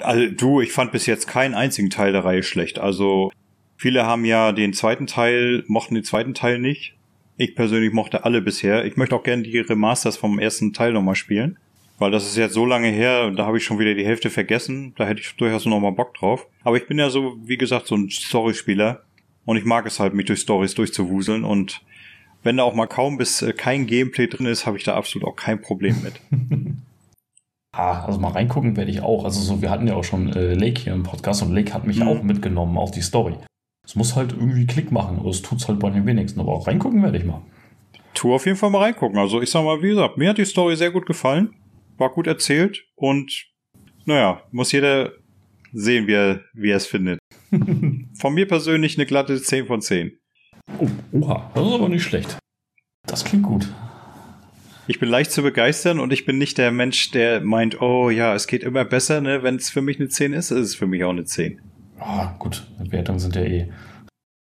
Also 0.01 0.27
du, 0.29 0.61
ich 0.61 0.73
fand 0.73 0.93
bis 0.93 1.07
jetzt 1.07 1.27
keinen 1.27 1.55
einzigen 1.55 1.91
Teil 1.91 2.13
der 2.13 2.25
Reihe 2.25 2.45
schlecht. 2.45 2.79
Also 2.79 3.33
viele 3.77 4.07
haben 4.07 4.25
ja 4.25 4.53
den 4.53 4.73
zweiten 4.73 5.09
Teil, 5.09 5.65
mochten 5.67 5.97
den 5.97 6.05
zweiten 6.05 6.35
Teil 6.35 6.61
nicht. 6.61 6.95
Ich 7.37 7.57
persönlich 7.57 7.93
mochte 7.93 8.25
alle 8.25 8.41
bisher. 8.41 8.85
Ich 8.85 8.97
möchte 8.97 9.17
auch 9.17 9.23
gerne 9.23 9.43
die 9.43 9.59
Remasters 9.59 10.17
vom 10.17 10.39
ersten 10.39 10.73
Teil 10.73 10.93
nochmal 10.93 11.17
spielen. 11.17 11.59
Weil 11.99 12.11
das 12.11 12.27
ist 12.27 12.37
jetzt 12.37 12.55
so 12.55 12.67
lange 12.67 12.89
her, 12.89 13.31
da 13.31 13.47
habe 13.47 13.59
ich 13.59 13.65
schon 13.65 13.79
wieder 13.79 13.95
die 13.95 14.05
Hälfte 14.05 14.31
vergessen. 14.31 14.95
Da 14.97 15.07
hätte 15.07 15.21
ich 15.21 15.35
durchaus 15.37 15.65
noch 15.65 15.81
mal 15.81 15.93
Bock 15.93 16.15
drauf. 16.15 16.47
Aber 16.65 16.77
ich 16.77 16.87
bin 16.87 16.99
ja 16.99 17.09
so, 17.09 17.37
wie 17.45 17.57
gesagt, 17.57 17.87
so 17.87 17.95
ein 17.95 18.11
Storyspieler. 18.11 19.03
Und 19.45 19.57
ich 19.57 19.65
mag 19.65 19.87
es 19.87 20.01
halt, 20.01 20.15
mich 20.15 20.27
durch 20.27 20.41
Stories 20.41 20.75
durchzuwuseln. 20.75 21.45
Und 21.45 21.83
wenn 22.43 22.57
da 22.57 22.65
auch 22.65 22.75
mal 22.75 22.87
kaum 22.87 23.17
bis 23.17 23.43
äh, 23.43 23.53
kein 23.53 23.87
Gameplay 23.87 24.27
drin 24.27 24.47
ist, 24.47 24.67
habe 24.67 24.77
ich 24.77 24.85
da 24.85 24.95
absolut 24.95 25.29
auch 25.29 25.37
kein 25.37 25.61
Problem 25.61 25.97
mit. 26.03 26.21
ah, 27.73 28.05
also 28.05 28.19
mal 28.19 28.33
reingucken 28.33 28.77
werde 28.77 28.91
ich 28.91 29.01
auch. 29.01 29.25
Also 29.25 29.41
so, 29.41 29.63
wir 29.63 29.71
hatten 29.71 29.87
ja 29.87 29.95
auch 29.95 30.05
schon 30.05 30.33
äh, 30.33 30.55
Lake 30.55 30.83
hier 30.83 30.93
im 30.93 31.05
Podcast 31.05 31.43
und 31.43 31.53
Lake 31.53 31.73
hat 31.73 31.87
mich 31.87 32.01
mhm. 32.01 32.09
auch 32.09 32.23
mitgenommen 32.23 32.77
auf 32.77 32.91
die 32.91 33.03
Story. 33.03 33.35
Es 33.85 33.95
muss 33.95 34.17
halt 34.17 34.33
irgendwie 34.33 34.67
Klick 34.67 34.91
machen, 34.91 35.19
aber 35.19 35.31
es 35.31 35.43
tut's 35.43 35.69
halt 35.69 35.79
bei 35.79 35.91
den 35.91 36.07
wenigsten. 36.07 36.41
Aber 36.41 36.53
auch 36.53 36.67
reingucken 36.67 37.03
werde 37.03 37.19
ich 37.19 37.25
mal. 37.25 37.43
Tu 38.15 38.33
auf 38.33 38.47
jeden 38.47 38.57
Fall 38.57 38.71
mal 38.71 38.83
reingucken. 38.83 39.19
Also 39.19 39.43
ich 39.43 39.51
sag 39.51 39.65
mal, 39.65 39.83
wie 39.83 39.89
gesagt, 39.89 40.17
mir 40.17 40.31
hat 40.31 40.39
die 40.39 40.45
Story 40.45 40.77
sehr 40.77 40.91
gut 40.91 41.07
gefallen 41.07 41.55
war 41.99 42.11
gut 42.11 42.27
erzählt 42.27 42.87
und 42.95 43.47
naja, 44.05 44.43
muss 44.51 44.73
jeder 44.73 45.13
sehen, 45.73 46.07
wie 46.07 46.15
er, 46.15 46.41
wie 46.53 46.71
er 46.71 46.77
es 46.77 46.87
findet. 46.87 47.19
von 48.15 48.35
mir 48.35 48.47
persönlich 48.47 48.99
eine 48.99 49.07
glatte 49.07 49.41
10 49.41 49.67
von 49.67 49.81
10. 49.81 50.19
Oh, 50.79 50.89
oha, 51.13 51.51
das 51.55 51.67
ist 51.67 51.73
aber 51.73 51.89
nicht 51.89 52.03
schlecht. 52.03 52.39
Das 53.07 53.25
klingt 53.25 53.45
gut. 53.45 53.73
Ich 54.87 55.01
bin 55.01 55.09
leicht 55.09 55.33
zu 55.33 55.43
begeistern 55.43 55.99
und 55.99 56.13
ich 56.13 56.27
bin 56.27 56.37
nicht 56.37 56.59
der 56.59 56.71
Mensch, 56.71 57.11
der 57.11 57.41
meint, 57.41 57.81
oh 57.81 58.11
ja, 58.11 58.35
es 58.35 58.47
geht 58.47 58.63
immer 58.63 58.85
besser, 58.85 59.23
ne? 59.23 59.43
Wenn 59.43 59.57
es 59.57 59.71
für 59.71 59.81
mich 59.81 59.99
eine 59.99 60.09
10 60.09 60.35
ist, 60.35 60.51
ist 60.51 60.59
es 60.59 60.75
für 60.75 60.87
mich 60.87 61.05
auch 61.05 61.11
eine 61.11 61.25
10. 61.25 61.61
Ah, 61.99 62.35
gut, 62.39 62.67
Wertungen 62.79 63.19
sind 63.19 63.37
ja 63.37 63.43
eh. 63.43 63.71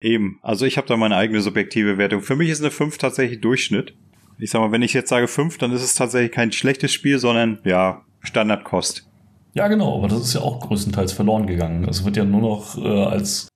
Eben, 0.00 0.38
also 0.42 0.64
ich 0.64 0.76
habe 0.76 0.86
da 0.86 0.96
meine 0.96 1.16
eigene 1.16 1.40
subjektive 1.40 1.98
Wertung. 1.98 2.22
Für 2.22 2.36
mich 2.36 2.50
ist 2.50 2.60
eine 2.60 2.70
5 2.70 2.98
tatsächlich 2.98 3.40
Durchschnitt 3.40 3.94
ich 4.38 4.50
sag 4.50 4.60
mal, 4.60 4.72
wenn 4.72 4.82
ich 4.82 4.92
jetzt 4.92 5.08
sage 5.08 5.28
fünf, 5.28 5.58
dann 5.58 5.72
ist 5.72 5.82
es 5.82 5.94
tatsächlich 5.94 6.32
kein 6.32 6.52
schlechtes 6.52 6.92
Spiel, 6.92 7.18
sondern 7.18 7.58
ja, 7.64 8.02
Standardkost. 8.20 9.08
Ja, 9.54 9.68
genau, 9.68 9.96
aber 9.96 10.08
das 10.08 10.20
ist 10.20 10.34
ja 10.34 10.40
auch 10.40 10.60
größtenteils 10.60 11.12
verloren 11.12 11.46
gegangen. 11.46 11.84
Es 11.88 12.04
wird 12.04 12.16
ja 12.16 12.24
nur 12.24 12.40
noch 12.40 12.78
äh, 12.78 13.04
als 13.04 13.48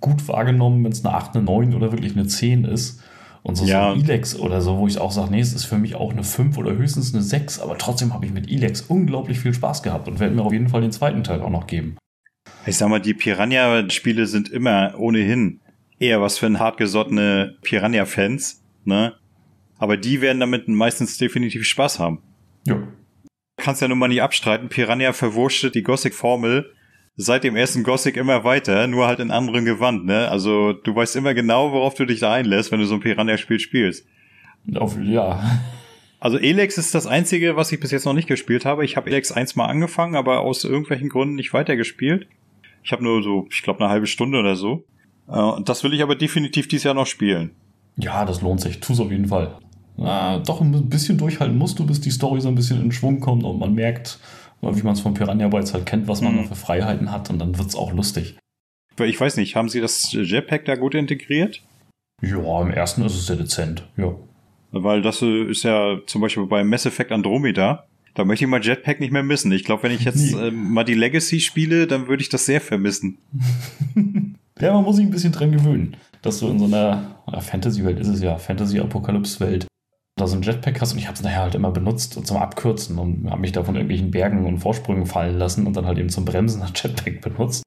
gut 0.00 0.26
wahrgenommen, 0.28 0.84
wenn 0.84 0.92
es 0.92 1.04
eine 1.04 1.14
8, 1.14 1.34
eine 1.34 1.44
9 1.44 1.74
oder 1.74 1.92
wirklich 1.92 2.12
eine 2.12 2.26
10 2.26 2.64
ist. 2.64 3.02
Und 3.42 3.56
so, 3.56 3.64
ja. 3.64 3.92
so 3.92 4.00
Elex 4.00 4.38
oder 4.38 4.60
so, 4.60 4.78
wo 4.78 4.86
ich 4.86 4.98
auch 4.98 5.10
sage, 5.10 5.32
nee, 5.32 5.40
es 5.40 5.52
ist 5.52 5.64
für 5.64 5.78
mich 5.78 5.96
auch 5.96 6.12
eine 6.12 6.22
5 6.22 6.56
oder 6.58 6.72
höchstens 6.76 7.12
eine 7.12 7.24
6, 7.24 7.58
aber 7.58 7.76
trotzdem 7.76 8.14
habe 8.14 8.24
ich 8.24 8.32
mit 8.32 8.48
Elex 8.48 8.82
unglaublich 8.82 9.40
viel 9.40 9.52
Spaß 9.52 9.82
gehabt 9.82 10.06
und 10.06 10.20
werde 10.20 10.34
mir 10.34 10.42
auf 10.42 10.52
jeden 10.52 10.68
Fall 10.68 10.80
den 10.80 10.92
zweiten 10.92 11.24
Teil 11.24 11.42
auch 11.42 11.50
noch 11.50 11.66
geben. 11.66 11.96
Ich 12.64 12.76
sag 12.76 12.88
mal, 12.88 13.00
die 13.00 13.14
Piranha-Spiele 13.14 14.26
sind 14.26 14.48
immer 14.48 14.94
ohnehin 14.96 15.60
eher 15.98 16.20
was 16.20 16.38
für 16.38 16.46
ein 16.46 16.60
hartgesottene 16.60 17.56
Piranha-Fans, 17.62 18.62
ne? 18.84 19.14
Aber 19.78 19.96
die 19.96 20.20
werden 20.20 20.38
damit 20.38 20.68
meistens 20.68 21.18
definitiv 21.18 21.64
Spaß 21.64 21.98
haben. 21.98 22.22
Ja. 22.66 22.86
Kannst 23.56 23.82
ja 23.82 23.88
nun 23.88 23.98
mal 23.98 24.08
nicht 24.08 24.22
abstreiten. 24.22 24.68
Piranha 24.68 25.12
verwurscht 25.12 25.74
die 25.74 25.82
Gothic-Formel 25.82 26.72
seit 27.16 27.42
dem 27.42 27.56
ersten 27.56 27.82
Gothic 27.82 28.16
immer 28.16 28.44
weiter, 28.44 28.86
nur 28.86 29.06
halt 29.08 29.18
in 29.18 29.32
anderen 29.32 29.64
Gewand, 29.64 30.04
ne? 30.04 30.28
Also 30.28 30.72
du 30.72 30.94
weißt 30.94 31.16
immer 31.16 31.34
genau, 31.34 31.72
worauf 31.72 31.94
du 31.94 32.04
dich 32.04 32.20
da 32.20 32.32
einlässt, 32.32 32.70
wenn 32.70 32.78
du 32.78 32.86
so 32.86 32.94
ein 32.94 33.00
Piranha-Spiel 33.00 33.58
spielst. 33.58 34.06
Auf, 34.76 34.96
ja. 35.00 35.60
Also 36.20 36.38
Elex 36.38 36.78
ist 36.78 36.94
das 36.94 37.08
einzige, 37.08 37.56
was 37.56 37.72
ich 37.72 37.80
bis 37.80 37.90
jetzt 37.90 38.04
noch 38.04 38.12
nicht 38.12 38.28
gespielt 38.28 38.64
habe. 38.64 38.84
Ich 38.84 38.96
habe 38.96 39.10
Elex 39.10 39.32
eins 39.32 39.56
mal 39.56 39.66
angefangen, 39.66 40.14
aber 40.14 40.40
aus 40.40 40.62
irgendwelchen 40.62 41.08
Gründen 41.08 41.34
nicht 41.34 41.52
weitergespielt. 41.52 42.28
Ich 42.82 42.92
habe 42.92 43.02
nur 43.02 43.22
so, 43.22 43.46
ich 43.50 43.62
glaube, 43.62 43.80
eine 43.80 43.90
halbe 43.90 44.06
Stunde 44.06 44.38
oder 44.38 44.56
so. 44.56 44.84
Äh, 45.28 45.38
und 45.38 45.68
das 45.68 45.84
will 45.84 45.94
ich 45.94 46.02
aber 46.02 46.16
definitiv 46.16 46.68
dieses 46.68 46.84
Jahr 46.84 46.94
noch 46.94 47.06
spielen. 47.06 47.52
Ja, 47.96 48.24
das 48.24 48.40
lohnt 48.40 48.60
sich. 48.60 48.80
Tu 48.80 48.92
es 48.92 49.00
auf 49.00 49.10
jeden 49.10 49.28
Fall 49.28 49.56
äh, 49.98 50.40
doch 50.40 50.60
ein 50.60 50.88
bisschen 50.88 51.18
durchhalten 51.18 51.56
musst 51.56 51.78
du, 51.78 51.86
bis 51.86 52.00
die 52.00 52.10
Story 52.10 52.40
so 52.40 52.48
ein 52.48 52.54
bisschen 52.54 52.82
in 52.82 52.92
Schwung 52.92 53.20
kommt 53.20 53.44
und 53.44 53.58
man 53.58 53.74
merkt, 53.74 54.18
wie 54.60 54.82
man 54.82 54.94
es 54.94 55.00
von 55.00 55.14
Piranha 55.14 55.48
Bytes 55.48 55.74
halt 55.74 55.86
kennt, 55.86 56.08
was 56.08 56.20
man 56.20 56.36
mhm. 56.36 56.46
für 56.46 56.54
Freiheiten 56.54 57.10
hat 57.10 57.30
und 57.30 57.38
dann 57.38 57.58
wird 57.58 57.68
es 57.68 57.76
auch 57.76 57.92
lustig. 57.92 58.36
Ich 58.98 59.20
weiß 59.20 59.36
nicht, 59.36 59.56
haben 59.56 59.68
sie 59.68 59.80
das 59.80 60.12
Jetpack 60.12 60.64
da 60.64 60.76
gut 60.76 60.94
integriert? 60.94 61.62
Ja, 62.20 62.62
im 62.62 62.70
ersten 62.70 63.02
ist 63.04 63.14
es 63.14 63.26
sehr 63.26 63.36
dezent, 63.36 63.88
ja. 63.96 64.14
Weil 64.70 65.02
das 65.02 65.22
äh, 65.22 65.44
ist 65.44 65.64
ja 65.64 65.98
zum 66.06 66.20
Beispiel 66.20 66.46
bei 66.46 66.62
Mass 66.62 66.86
Effect 66.86 67.12
Andromeda, 67.12 67.86
da 68.14 68.24
möchte 68.24 68.44
ich 68.44 68.50
mal 68.50 68.62
Jetpack 68.62 69.00
nicht 69.00 69.12
mehr 69.12 69.22
missen. 69.22 69.52
Ich 69.52 69.64
glaube, 69.64 69.84
wenn 69.84 69.92
ich 69.92 70.04
jetzt 70.04 70.32
nee. 70.34 70.48
ähm, 70.48 70.72
mal 70.72 70.84
die 70.84 70.94
Legacy 70.94 71.40
spiele, 71.40 71.86
dann 71.86 72.08
würde 72.08 72.22
ich 72.22 72.28
das 72.28 72.46
sehr 72.46 72.60
vermissen. 72.60 73.18
ja, 74.60 74.72
man 74.72 74.84
muss 74.84 74.96
sich 74.96 75.06
ein 75.06 75.10
bisschen 75.10 75.32
dran 75.32 75.52
gewöhnen, 75.52 75.96
dass 76.22 76.40
du 76.40 76.48
in 76.48 76.58
so 76.58 76.66
einer 76.66 77.16
Fantasy-Welt 77.40 77.98
ist 77.98 78.08
es 78.08 78.22
ja, 78.22 78.36
Fantasy-Apokalypse-Welt, 78.38 79.66
da 80.16 80.26
so 80.26 80.36
ein 80.36 80.42
Jetpack 80.42 80.80
hast 80.80 80.92
und 80.92 80.98
ich 80.98 81.06
habe 81.06 81.16
es 81.16 81.22
nachher 81.22 81.42
halt 81.42 81.54
immer 81.54 81.70
benutzt 81.70 82.16
und 82.16 82.26
zum 82.26 82.36
Abkürzen 82.36 82.98
und 82.98 83.30
habe 83.30 83.40
mich 83.40 83.52
da 83.52 83.64
von 83.64 83.74
irgendwelchen 83.74 84.10
Bergen 84.10 84.44
und 84.44 84.58
Vorsprüngen 84.58 85.06
fallen 85.06 85.38
lassen 85.38 85.66
und 85.66 85.76
dann 85.76 85.86
halt 85.86 85.98
eben 85.98 86.10
zum 86.10 86.24
Bremsen 86.24 86.60
das 86.60 86.72
Jetpack 86.74 87.22
benutzt. 87.22 87.62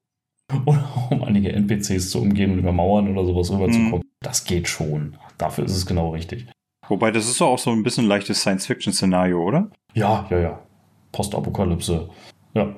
Oder 0.64 0.88
um 1.10 1.24
einige 1.24 1.52
NPCs 1.52 2.10
zu 2.10 2.20
umgehen 2.20 2.52
und 2.52 2.58
über 2.58 2.72
Mauern 2.72 3.08
oder 3.08 3.24
sowas 3.24 3.50
rüberzukommen. 3.50 3.98
Mhm. 3.98 4.10
Das 4.20 4.44
geht 4.44 4.68
schon. 4.68 5.16
Dafür 5.38 5.64
ist 5.64 5.76
es 5.76 5.86
genau 5.86 6.10
richtig. 6.10 6.46
Wobei, 6.88 7.10
das 7.10 7.26
ist 7.28 7.40
doch 7.40 7.48
auch 7.48 7.58
so 7.58 7.70
ein 7.70 7.82
bisschen 7.82 8.06
leichtes 8.06 8.40
Science-Fiction-Szenario, 8.40 9.42
oder? 9.42 9.70
Ja, 9.94 10.26
ja, 10.30 10.38
ja. 10.38 10.58
Postapokalypse. 11.12 12.08
Ja. 12.54 12.74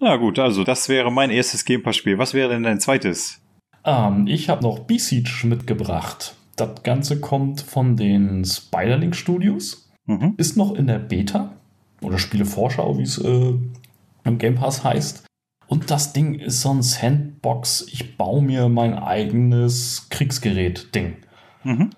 Na 0.00 0.16
gut, 0.16 0.38
also 0.38 0.64
das 0.64 0.88
wäre 0.88 1.10
mein 1.10 1.30
erstes 1.30 1.64
Game 1.64 1.82
Pass-Spiel. 1.82 2.18
Was 2.18 2.34
wäre 2.34 2.50
denn 2.50 2.62
dein 2.62 2.80
zweites? 2.80 3.40
Ähm, 3.84 4.26
ich 4.26 4.48
habe 4.48 4.62
noch 4.62 4.80
B-Siege 4.80 5.46
mitgebracht. 5.46 6.34
Das 6.56 6.82
Ganze 6.82 7.20
kommt 7.20 7.60
von 7.60 7.96
den 7.96 8.44
Spiderlink 8.44 9.16
Studios. 9.16 9.90
Mhm. 10.06 10.34
Ist 10.36 10.56
noch 10.56 10.74
in 10.74 10.86
der 10.86 10.98
Beta 10.98 11.52
oder 12.02 12.18
Spielevorschau, 12.18 12.98
wie 12.98 13.02
es 13.02 13.18
äh, 13.18 13.54
im 14.24 14.38
Game 14.38 14.56
Pass 14.56 14.84
heißt. 14.84 15.24
Und 15.66 15.90
das 15.90 16.12
Ding 16.12 16.34
ist 16.34 16.60
so 16.60 16.70
ein 16.70 16.82
Sandbox. 16.82 17.86
Ich 17.90 18.16
baue 18.18 18.42
mir 18.42 18.68
mein 18.68 18.94
eigenes 18.94 20.08
Kriegsgerät-Ding. 20.10 21.16
Mhm. 21.64 21.90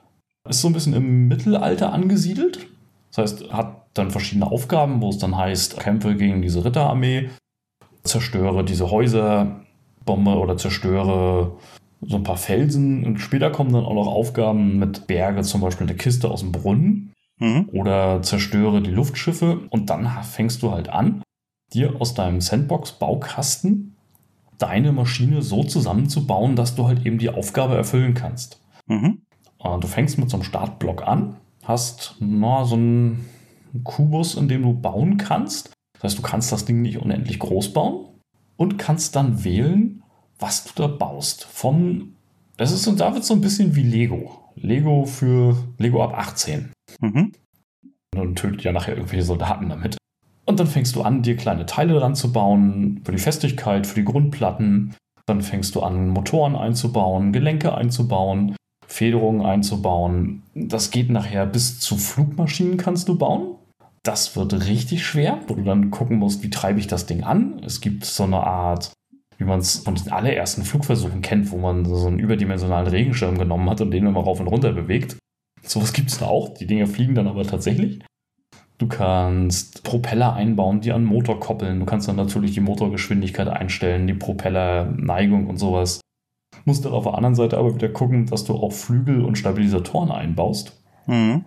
Ist 0.49 0.61
so 0.61 0.69
ein 0.69 0.75
bisschen 0.75 0.95
im 0.95 1.29
Mittelalter 1.29 1.93
angesiedelt. 1.93 2.67
Das 3.11 3.19
heißt, 3.19 3.53
hat 3.53 3.87
dann 3.95 4.11
verschiedene 4.11 4.51
Aufgaben, 4.51 5.01
wo 5.01 5.09
es 5.09 5.19
dann 5.19 5.37
heißt, 5.37 5.79
kämpfe 5.81 6.17
gegen 6.17 6.43
diese 6.43 6.65
Ritterarmee, 6.65 7.31
zerstöre 8.03 8.65
diese 8.65 8.91
Häuser, 8.91 9.61
bombe 10.05 10.37
oder 10.37 10.57
zerstöre 10.57 11.57
so 12.03 12.17
ein 12.17 12.23
paar 12.23 12.37
Felsen. 12.37 13.05
Und 13.05 13.19
später 13.19 13.51
kommen 13.51 13.73
dann 13.73 13.85
auch 13.85 13.95
noch 13.95 14.09
Aufgaben 14.09 14.79
mit 14.79 15.07
Berge, 15.07 15.43
zum 15.43 15.61
Beispiel 15.61 15.87
eine 15.87 15.97
Kiste 15.97 16.31
aus 16.31 16.41
dem 16.41 16.53
Brunnen. 16.53 17.13
Mhm. 17.39 17.69
Oder 17.73 18.21
zerstöre 18.23 18.83
die 18.83 18.91
Luftschiffe. 18.91 19.61
Und 19.71 19.91
dann 19.91 20.07
fängst 20.23 20.63
du 20.63 20.73
halt 20.73 20.89
an, 20.89 21.23
dir 21.73 22.01
aus 22.01 22.15
deinem 22.15 22.41
Sandbox-Baukasten 22.41 23.97
deine 24.59 24.93
Maschine 24.93 25.43
so 25.43 25.65
zusammenzubauen, 25.65 26.55
dass 26.55 26.75
du 26.75 26.87
halt 26.87 27.05
eben 27.07 27.19
die 27.19 27.31
Aufgabe 27.31 27.75
erfüllen 27.75 28.15
kannst. 28.15 28.61
Mhm. 28.87 29.23
Du 29.65 29.87
fängst 29.89 30.19
mit 30.19 30.31
so 30.31 30.37
einem 30.37 30.45
Startblock 30.45 31.07
an, 31.07 31.37
hast 31.65 32.17
na, 32.21 32.65
so 32.65 32.77
einen 32.77 33.25
Kubus, 33.83 34.35
in 34.35 34.49
dem 34.49 34.63
du 34.63 34.75
bauen 34.75 35.17
kannst. 35.17 35.73
Das 35.95 36.05
heißt, 36.05 36.19
du 36.19 36.23
kannst 36.23 36.53
das 36.53 36.65
Ding 36.65 36.83
nicht 36.83 36.99
unendlich 36.99 37.39
groß 37.39 37.73
bauen 37.73 38.09
und 38.57 38.79
kannst 38.79 39.17
dann 39.17 39.43
wählen, 39.43 40.03
was 40.39 40.65
du 40.65 40.83
da 40.83 40.87
baust. 40.87 41.45
Von, 41.45 42.15
das 42.57 42.73
ist 42.73 42.87
und 42.87 43.01
da 43.01 43.15
wird 43.15 43.25
so 43.25 43.35
ein 43.35 43.41
bisschen 43.41 43.75
wie 43.75 43.83
Lego. 43.83 44.39
Lego 44.55 45.07
für 45.07 45.57
Lego 45.79 46.05
ab 46.05 46.13
18. 46.15 46.71
Mhm. 47.01 47.33
Und 48.15 48.37
tötet 48.37 48.63
ja 48.63 48.73
nachher 48.73 48.97
irgendwelche 48.97 49.25
Soldaten 49.25 49.69
damit. 49.71 49.97
Und 50.45 50.61
dann 50.61 50.67
fängst 50.67 50.95
du 50.95 51.03
an, 51.03 51.23
dir 51.23 51.37
kleine 51.37 51.67
Teile 51.67 51.95
dran 51.95 52.15
zu 52.15 52.33
bauen, 52.33 53.01
für 53.03 53.13
die 53.13 53.19
Festigkeit, 53.19 53.87
für 53.87 53.95
die 53.95 54.05
Grundplatten. 54.05 54.95
Dann 55.27 55.41
fängst 55.41 55.75
du 55.75 55.81
an, 55.81 56.11
Motoren 56.11 56.55
einzubauen, 56.55 57.33
Gelenke 57.33 57.75
einzubauen, 57.75 58.55
Federungen 58.95 59.45
einzubauen. 59.45 60.45
Das 60.55 60.93
geht 60.93 61.11
nachher 61.11 61.47
bis 61.47 61.81
zu 61.81 61.97
Flugmaschinen 61.97 62.77
kannst 62.77 63.09
du 63.09 63.19
bauen. 63.19 63.57
Das 64.05 64.37
wird 64.37 64.69
richtig 64.69 65.05
schwer, 65.05 65.41
wo 65.49 65.55
du 65.55 65.63
dann 65.63 65.91
gucken 65.91 66.19
musst, 66.19 66.45
wie 66.45 66.51
treibe 66.51 66.79
ich 66.79 66.87
das 66.87 67.07
Ding 67.07 67.25
an. 67.25 67.61
Es 67.67 67.81
gibt 67.81 68.05
so 68.05 68.23
eine 68.23 68.47
Art, 68.47 68.93
wie 69.37 69.45
man 69.45 69.59
es 69.59 69.79
von 69.79 69.97
den 69.97 70.13
allerersten 70.13 70.63
Flugversuchen 70.63 71.23
kennt, 71.23 71.51
wo 71.51 71.57
man 71.57 71.85
so 71.85 72.07
einen 72.07 72.21
überdimensionalen 72.21 72.87
Regenschirm 72.87 73.37
genommen 73.37 73.69
hat 73.69 73.81
und 73.81 73.91
den 73.91 74.07
immer 74.07 74.21
rauf 74.21 74.39
und 74.39 74.47
runter 74.47 74.73
bewegt. 74.73 75.17
Sowas 75.63 75.93
gibt 75.93 76.11
es 76.11 76.19
da 76.19 76.27
auch. 76.27 76.55
Die 76.55 76.67
Dinge 76.69 76.87
fliegen 76.87 77.17
dann 77.17 77.27
aber 77.27 77.43
tatsächlich. 77.43 77.99
Du 78.79 78.87
kannst 78.87 79.83
Propeller 79.83 80.35
einbauen, 80.35 80.81
die 80.81 80.93
an 80.93 81.03
Motor 81.03 81.41
koppeln. 81.41 81.81
Du 81.81 81.87
kannst 81.87 82.07
dann 82.07 82.17
natürlich 82.17 82.53
die 82.53 82.61
Motorgeschwindigkeit 82.61 83.49
einstellen, 83.49 84.07
die 84.07 84.15
Propellerneigung 84.15 85.49
und 85.49 85.57
sowas. 85.57 86.01
Musst 86.65 86.85
dann 86.85 86.93
auf 86.93 87.05
der 87.05 87.15
anderen 87.15 87.35
Seite 87.35 87.59
aber 87.59 87.75
wieder 87.75 87.89
gucken, 87.89 88.27
dass 88.27 88.45
du 88.45 88.55
auch 88.55 88.73
Flügel 88.73 89.25
und 89.25 89.37
Stabilisatoren 89.37 90.11
einbaust. 90.11 90.81
Mhm. 91.07 91.45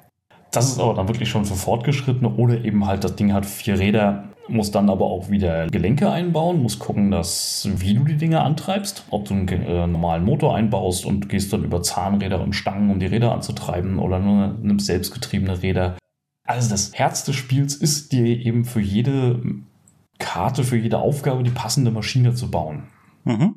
Das 0.52 0.70
ist 0.70 0.80
aber 0.80 0.94
dann 0.94 1.08
wirklich 1.08 1.30
schon 1.30 1.46
für 1.46 1.56
Fortgeschrittene 1.56 2.30
oder 2.30 2.64
eben 2.64 2.86
halt 2.86 3.04
das 3.04 3.16
Ding 3.16 3.34
hat 3.34 3.46
vier 3.46 3.80
Räder, 3.80 4.30
muss 4.48 4.72
dann 4.72 4.90
aber 4.90 5.06
auch 5.06 5.30
wieder 5.30 5.68
Gelenke 5.68 6.10
einbauen, 6.10 6.62
muss 6.62 6.80
gucken, 6.80 7.12
dass 7.12 7.68
wie 7.78 7.94
du 7.94 8.06
die 8.06 8.16
Dinge 8.16 8.42
antreibst, 8.42 9.06
ob 9.10 9.26
du 9.26 9.34
einen 9.34 9.48
äh, 9.50 9.88
normalen 9.88 10.24
Motor 10.24 10.56
einbaust 10.56 11.06
und 11.06 11.28
gehst 11.28 11.52
dann 11.52 11.66
über 11.66 11.84
Zahnräder 11.84 12.42
und 12.42 12.54
Stangen, 12.54 12.90
um 12.90 13.00
die 13.00 13.08
Räder 13.08 13.34
anzutreiben 13.34 14.00
oder 14.00 14.20
nur 14.20 14.56
nimmst 14.62 14.86
selbstgetriebene 14.86 15.62
Räder. 15.62 15.98
Also 16.46 16.70
das 16.70 16.94
Herz 16.94 17.26
des 17.26 17.36
Spiels 17.36 17.76
ist 17.76 18.14
dir 18.14 18.26
eben 18.26 18.64
für 18.64 18.80
jede 18.80 19.42
Karte, 20.18 20.64
für 20.64 20.78
jede 20.78 21.00
Aufgabe 21.00 21.44
die 21.44 21.52
passende 21.52 21.92
Maschine 21.92 22.34
zu 22.34 22.50
bauen. 22.50 22.84
Mhm. 23.26 23.56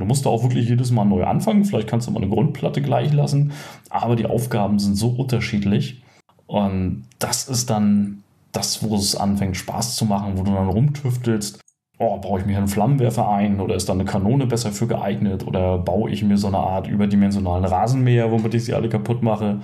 Du 0.00 0.06
musst 0.06 0.26
da 0.26 0.30
auch 0.30 0.42
wirklich 0.42 0.68
jedes 0.68 0.90
Mal 0.90 1.04
neu 1.04 1.24
anfangen. 1.24 1.64
Vielleicht 1.64 1.88
kannst 1.88 2.08
du 2.08 2.10
mal 2.10 2.22
eine 2.22 2.30
Grundplatte 2.30 2.82
gleich 2.82 3.12
lassen. 3.12 3.52
Aber 3.88 4.16
die 4.16 4.26
Aufgaben 4.26 4.78
sind 4.78 4.96
so 4.96 5.08
unterschiedlich. 5.08 6.02
Und 6.46 7.04
das 7.18 7.48
ist 7.48 7.70
dann 7.70 8.22
das, 8.52 8.82
wo 8.82 8.96
es 8.96 9.14
anfängt 9.14 9.56
Spaß 9.56 9.94
zu 9.94 10.04
machen, 10.04 10.32
wo 10.36 10.42
du 10.42 10.52
dann 10.52 10.68
rumtüftelst. 10.68 11.60
Oh, 11.98 12.18
baue 12.18 12.40
ich 12.40 12.46
mir 12.46 12.56
einen 12.56 12.66
Flammenwerfer 12.66 13.28
ein 13.28 13.60
oder 13.60 13.74
ist 13.74 13.88
da 13.88 13.92
eine 13.92 14.06
Kanone 14.06 14.46
besser 14.46 14.72
für 14.72 14.86
geeignet 14.86 15.46
oder 15.46 15.78
baue 15.78 16.10
ich 16.10 16.24
mir 16.24 16.38
so 16.38 16.48
eine 16.48 16.56
Art 16.56 16.88
überdimensionalen 16.88 17.66
Rasenmäher, 17.66 18.30
womit 18.32 18.54
ich 18.54 18.64
sie 18.64 18.74
alle 18.74 18.88
kaputt 18.88 19.22
mache. 19.22 19.60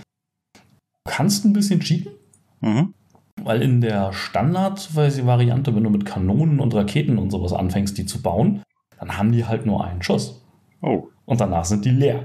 Du 0.54 1.10
kannst 1.10 1.44
ein 1.44 1.54
bisschen 1.54 1.80
cheaten, 1.80 2.12
Mhm. 2.60 2.94
Weil 3.42 3.62
in 3.62 3.80
der 3.80 4.12
Standard-Variante, 4.12 5.74
wenn 5.74 5.84
du 5.84 5.90
mit 5.90 6.06
Kanonen 6.06 6.58
und 6.58 6.74
Raketen 6.74 7.18
und 7.18 7.30
sowas 7.30 7.52
anfängst, 7.52 7.96
die 7.98 8.06
zu 8.06 8.22
bauen, 8.22 8.62
dann 8.98 9.16
haben 9.16 9.32
die 9.32 9.44
halt 9.44 9.66
nur 9.66 9.84
einen 9.84 10.02
Schuss. 10.02 10.42
Oh. 10.82 11.08
Und 11.24 11.40
danach 11.40 11.64
sind 11.64 11.84
die 11.84 11.90
leer. 11.90 12.24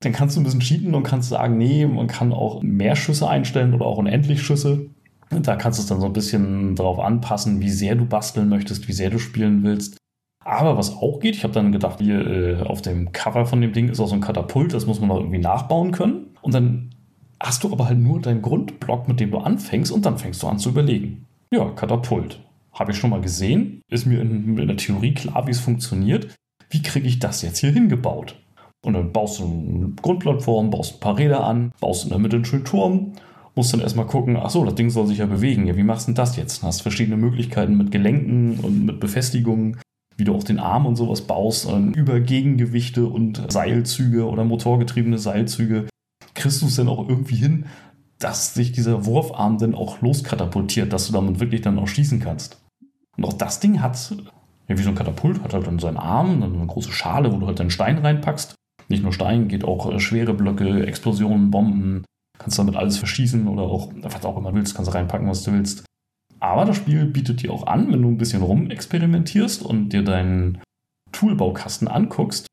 Dann 0.00 0.12
kannst 0.12 0.36
du 0.36 0.40
ein 0.40 0.44
bisschen 0.44 0.60
cheaten 0.60 0.94
und 0.94 1.02
kannst 1.02 1.28
sagen, 1.28 1.58
nee, 1.58 1.84
man 1.86 2.06
kann 2.06 2.32
auch 2.32 2.62
mehr 2.62 2.94
Schüsse 2.94 3.28
einstellen 3.28 3.74
oder 3.74 3.86
auch 3.86 3.98
unendlich 3.98 4.42
Schüsse. 4.42 4.90
Und 5.30 5.46
da 5.46 5.56
kannst 5.56 5.78
du 5.78 5.82
es 5.82 5.88
dann 5.88 6.00
so 6.00 6.06
ein 6.06 6.12
bisschen 6.12 6.74
darauf 6.76 6.98
anpassen, 7.00 7.60
wie 7.60 7.70
sehr 7.70 7.94
du 7.94 8.06
basteln 8.06 8.48
möchtest, 8.48 8.88
wie 8.88 8.92
sehr 8.92 9.10
du 9.10 9.18
spielen 9.18 9.62
willst. 9.62 9.98
Aber 10.44 10.78
was 10.78 10.96
auch 10.96 11.20
geht, 11.20 11.36
ich 11.36 11.44
habe 11.44 11.52
dann 11.52 11.72
gedacht, 11.72 11.98
hier 12.00 12.26
äh, 12.26 12.62
auf 12.62 12.80
dem 12.80 13.12
Cover 13.12 13.44
von 13.44 13.60
dem 13.60 13.72
Ding 13.72 13.90
ist 13.90 14.00
auch 14.00 14.08
so 14.08 14.14
ein 14.14 14.22
Katapult, 14.22 14.72
das 14.72 14.86
muss 14.86 15.00
man 15.00 15.08
noch 15.08 15.18
irgendwie 15.18 15.38
nachbauen 15.38 15.92
können. 15.92 16.36
Und 16.40 16.54
dann 16.54 16.94
hast 17.40 17.64
du 17.64 17.72
aber 17.72 17.86
halt 17.86 17.98
nur 17.98 18.20
deinen 18.20 18.40
Grundblock, 18.40 19.08
mit 19.08 19.20
dem 19.20 19.30
du 19.30 19.38
anfängst 19.38 19.92
und 19.92 20.06
dann 20.06 20.16
fängst 20.16 20.42
du 20.42 20.46
an 20.48 20.58
zu 20.58 20.70
überlegen. 20.70 21.26
Ja, 21.52 21.68
Katapult. 21.70 22.40
Habe 22.78 22.92
ich 22.92 22.98
schon 22.98 23.10
mal 23.10 23.20
gesehen, 23.20 23.82
ist 23.90 24.06
mir 24.06 24.20
in, 24.20 24.56
in 24.56 24.68
der 24.68 24.76
Theorie 24.76 25.14
klar, 25.14 25.46
wie 25.46 25.50
es 25.50 25.60
funktioniert. 25.60 26.34
Wie 26.70 26.82
kriege 26.82 27.08
ich 27.08 27.18
das 27.18 27.42
jetzt 27.42 27.58
hier 27.58 27.72
hingebaut? 27.72 28.36
Und 28.84 28.94
dann 28.94 29.12
baust 29.12 29.40
du 29.40 29.44
eine 29.44 29.92
Grundplattform, 30.00 30.70
baust 30.70 30.94
ein 30.94 31.00
paar 31.00 31.18
Räder 31.18 31.44
an, 31.44 31.72
baust 31.80 32.04
in 32.04 32.10
der 32.10 32.18
Mitte 32.18 32.36
einen 32.36 32.44
schönen 32.44 32.64
Turm, 32.64 33.14
musst 33.56 33.72
dann 33.72 33.80
erstmal 33.80 34.06
gucken, 34.06 34.36
ach 34.36 34.50
so, 34.50 34.64
das 34.64 34.76
Ding 34.76 34.90
soll 34.90 35.08
sich 35.08 35.18
ja 35.18 35.26
bewegen. 35.26 35.66
Ja, 35.66 35.76
wie 35.76 35.82
machst 35.82 36.06
du 36.06 36.10
denn 36.10 36.16
das 36.16 36.36
jetzt? 36.36 36.62
Hast 36.62 36.82
verschiedene 36.82 37.16
Möglichkeiten 37.16 37.76
mit 37.76 37.90
Gelenken 37.90 38.60
und 38.60 38.86
mit 38.86 39.00
Befestigungen, 39.00 39.80
wie 40.16 40.24
du 40.24 40.34
auch 40.34 40.44
den 40.44 40.60
Arm 40.60 40.86
und 40.86 40.94
sowas 40.94 41.22
baust, 41.22 41.68
über 41.94 42.20
Gegengewichte 42.20 43.06
und 43.06 43.50
Seilzüge 43.50 44.28
oder 44.28 44.44
motorgetriebene 44.44 45.18
Seilzüge 45.18 45.88
kriegst 46.34 46.62
du 46.62 46.66
es 46.66 46.76
denn 46.76 46.88
auch 46.88 47.08
irgendwie 47.08 47.36
hin, 47.36 47.66
dass 48.18 48.54
sich 48.54 48.72
dieser 48.72 49.06
Wurfarm 49.06 49.58
dann 49.58 49.74
auch 49.74 50.00
loskatapultiert, 50.00 50.92
dass 50.92 51.06
du 51.06 51.12
damit 51.12 51.40
wirklich 51.40 51.62
dann 51.62 51.78
auch 51.78 51.88
schießen 51.88 52.20
kannst. 52.20 52.60
Und 53.18 53.24
auch 53.24 53.32
das 53.34 53.60
Ding 53.60 53.82
hat, 53.82 54.14
ja, 54.68 54.78
wie 54.78 54.82
so 54.82 54.88
ein 54.88 54.94
Katapult, 54.94 55.42
hat 55.42 55.52
halt 55.52 55.66
dann 55.66 55.78
seinen 55.78 55.96
Arm, 55.96 56.40
dann 56.40 56.54
eine 56.54 56.66
große 56.66 56.92
Schale, 56.92 57.32
wo 57.32 57.38
du 57.38 57.46
halt 57.46 57.58
deinen 57.58 57.70
Stein 57.70 57.98
reinpackst. 57.98 58.54
Nicht 58.88 59.02
nur 59.02 59.12
Stein, 59.12 59.48
geht 59.48 59.64
auch 59.64 59.92
äh, 59.92 60.00
schwere 60.00 60.32
Blöcke, 60.32 60.86
Explosionen, 60.86 61.50
Bomben. 61.50 62.04
Kannst 62.38 62.58
damit 62.58 62.76
alles 62.76 62.96
verschießen 62.96 63.48
oder 63.48 63.62
auch, 63.62 63.90
was 64.00 64.24
auch 64.24 64.38
immer 64.38 64.54
willst, 64.54 64.76
kannst 64.76 64.90
du 64.90 64.94
reinpacken, 64.94 65.28
was 65.28 65.42
du 65.42 65.52
willst. 65.52 65.84
Aber 66.40 66.64
das 66.64 66.76
Spiel 66.76 67.04
bietet 67.04 67.42
dir 67.42 67.52
auch 67.52 67.66
an, 67.66 67.92
wenn 67.92 68.00
du 68.00 68.08
ein 68.08 68.16
bisschen 68.16 68.42
rumexperimentierst 68.42 69.62
und 69.62 69.88
dir 69.88 70.04
deinen 70.04 70.58
Toolbaukasten 71.10 71.88
anguckst, 71.88 72.46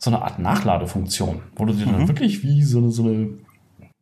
so 0.00 0.10
eine 0.10 0.22
Art 0.22 0.38
Nachladefunktion, 0.38 1.42
wo 1.56 1.64
du 1.64 1.72
dir 1.72 1.86
mhm. 1.86 1.92
dann 1.92 2.08
wirklich 2.08 2.44
wie 2.44 2.62
so 2.62 2.78
eine, 2.78 2.90
so 2.90 3.02
eine 3.02 3.38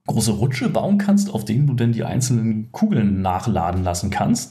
große 0.06 0.32
Rutsche 0.32 0.68
bauen 0.68 0.98
kannst, 0.98 1.32
auf 1.32 1.44
denen 1.46 1.66
du 1.66 1.74
dann 1.74 1.92
die 1.92 2.04
einzelnen 2.04 2.70
Kugeln 2.72 3.22
nachladen 3.22 3.82
lassen 3.82 4.10
kannst. 4.10 4.50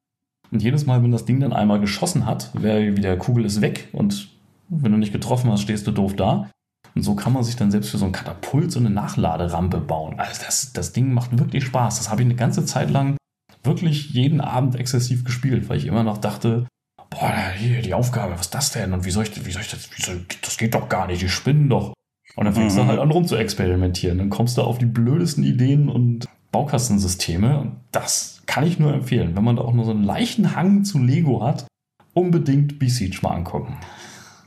Und 0.52 0.64
jedes 0.64 0.86
Mal, 0.86 1.04
wenn 1.04 1.12
das 1.12 1.26
Ding 1.26 1.40
dann 1.40 1.54
einmal 1.54 1.80
geschossen 1.80 2.26
hat, 2.26 2.52
wäre 2.60 2.98
wieder 2.98 3.16
Kugel 3.18 3.46
ist 3.46 3.62
weg 3.62 3.90
und 3.92 4.30
wenn 4.70 4.92
du 4.92 4.98
nicht 4.98 5.14
getroffen 5.14 5.52
hast, 5.52 5.62
stehst 5.62 5.88
du 5.88 5.92
doof 5.92 6.16
da. 6.16 6.50
Und 6.96 7.04
so 7.04 7.16
kann 7.16 7.34
man 7.34 7.44
sich 7.44 7.56
dann 7.56 7.72
selbst 7.72 7.90
für 7.90 7.98
so 7.98 8.06
ein 8.06 8.12
Katapult 8.12 8.72
so 8.72 8.80
eine 8.80 8.90
Nachladerampe 8.90 9.80
bauen. 9.80 10.20
Also 10.20 10.42
das, 10.46 10.74
das 10.74 10.94
Ding 10.94 11.14
macht 11.14 11.38
wirklich 11.38 11.64
Spaß. 11.66 11.98
Das 11.98 12.10
habe 12.10 12.22
ich 12.22 12.26
eine 12.26 12.36
ganze 12.36 12.66
Zeit 12.66 12.90
lang 12.90 13.18
wirklich 13.64 14.12
jeden 14.12 14.42
Abend 14.42 14.76
exzessiv 14.76 15.24
gespielt, 15.24 15.70
weil 15.70 15.78
ich 15.78 15.86
immer 15.86 16.04
noch 16.04 16.18
dachte, 16.18 16.68
boah, 17.10 17.34
hier 17.56 17.82
die 17.82 17.94
Aufgabe, 17.94 18.34
was 18.34 18.42
ist 18.42 18.56
das 18.56 18.72
denn? 18.72 18.94
Und 18.94 19.06
wie 19.06 19.12
soll 19.12 19.24
ich, 19.24 19.46
wie 19.46 19.52
soll 19.52 19.62
ich 19.62 19.72
das, 19.72 19.90
soll, 19.98 20.26
das 20.42 20.58
geht 20.58 20.74
doch 20.74 20.90
gar 20.90 21.08
nicht, 21.08 21.22
die 21.22 21.30
spinnen 21.30 21.70
doch. 21.70 21.94
Und 22.36 22.46
dann 22.46 22.54
fängst 22.54 22.76
mhm. 22.78 22.82
du 22.82 22.88
halt 22.88 23.00
an 23.00 23.12
rum 23.12 23.26
zu 23.26 23.36
experimentieren. 23.36 24.18
Dann 24.18 24.30
kommst 24.30 24.58
du 24.58 24.62
auf 24.62 24.78
die 24.78 24.86
blödesten 24.86 25.44
Ideen 25.44 25.90
und 25.90 26.28
Baukastensysteme. 26.52 27.60
Und 27.60 27.78
das 27.92 28.39
kann 28.50 28.66
ich 28.66 28.80
nur 28.80 28.92
empfehlen. 28.92 29.36
Wenn 29.36 29.44
man 29.44 29.58
da 29.58 29.62
auch 29.62 29.74
nur 29.74 29.86
so 29.86 29.92
einen 29.92 30.04
leichten 30.04 30.56
Hang 30.56 30.84
zu 30.84 30.98
Lego 30.98 31.44
hat, 31.44 31.68
unbedingt 32.16 32.80
B-Siege 32.80 33.20
mal 33.22 33.36
angucken. 33.36 33.78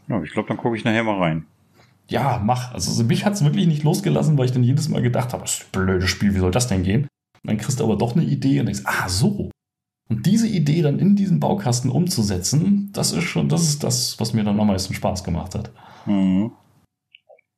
Ja, 0.08 0.20
ich 0.24 0.32
glaube, 0.32 0.48
dann 0.48 0.56
gucke 0.56 0.76
ich 0.76 0.82
nachher 0.82 1.04
mal 1.04 1.18
rein. 1.18 1.46
Ja, 2.08 2.42
mach. 2.44 2.74
Also 2.74 3.04
mich 3.04 3.24
hat 3.24 3.34
es 3.34 3.44
wirklich 3.44 3.68
nicht 3.68 3.84
losgelassen, 3.84 4.36
weil 4.36 4.46
ich 4.46 4.52
dann 4.52 4.64
jedes 4.64 4.88
Mal 4.88 5.02
gedacht 5.02 5.32
habe, 5.32 5.44
das 5.44 5.54
ist 5.54 5.62
ein 5.66 5.86
blödes 5.86 6.10
Spiel, 6.10 6.34
wie 6.34 6.40
soll 6.40 6.50
das 6.50 6.66
denn 6.66 6.82
gehen? 6.82 7.02
Und 7.02 7.50
dann 7.50 7.58
kriegst 7.58 7.78
du 7.78 7.84
aber 7.84 7.96
doch 7.96 8.16
eine 8.16 8.24
Idee 8.24 8.58
und 8.58 8.66
denkst, 8.66 8.82
ah, 8.86 9.08
so. 9.08 9.50
Und 10.10 10.26
diese 10.26 10.48
Idee 10.48 10.82
dann 10.82 10.98
in 10.98 11.14
diesen 11.14 11.38
Baukasten 11.38 11.88
umzusetzen, 11.88 12.90
das 12.92 13.12
ist 13.12 13.22
schon, 13.22 13.48
das 13.48 13.62
ist 13.62 13.84
das, 13.84 14.18
was 14.18 14.34
mir 14.34 14.42
dann 14.42 14.58
am 14.58 14.66
meisten 14.66 14.94
Spaß 14.94 15.22
gemacht 15.22 15.54
hat. 15.54 15.70
Mhm. 16.06 16.50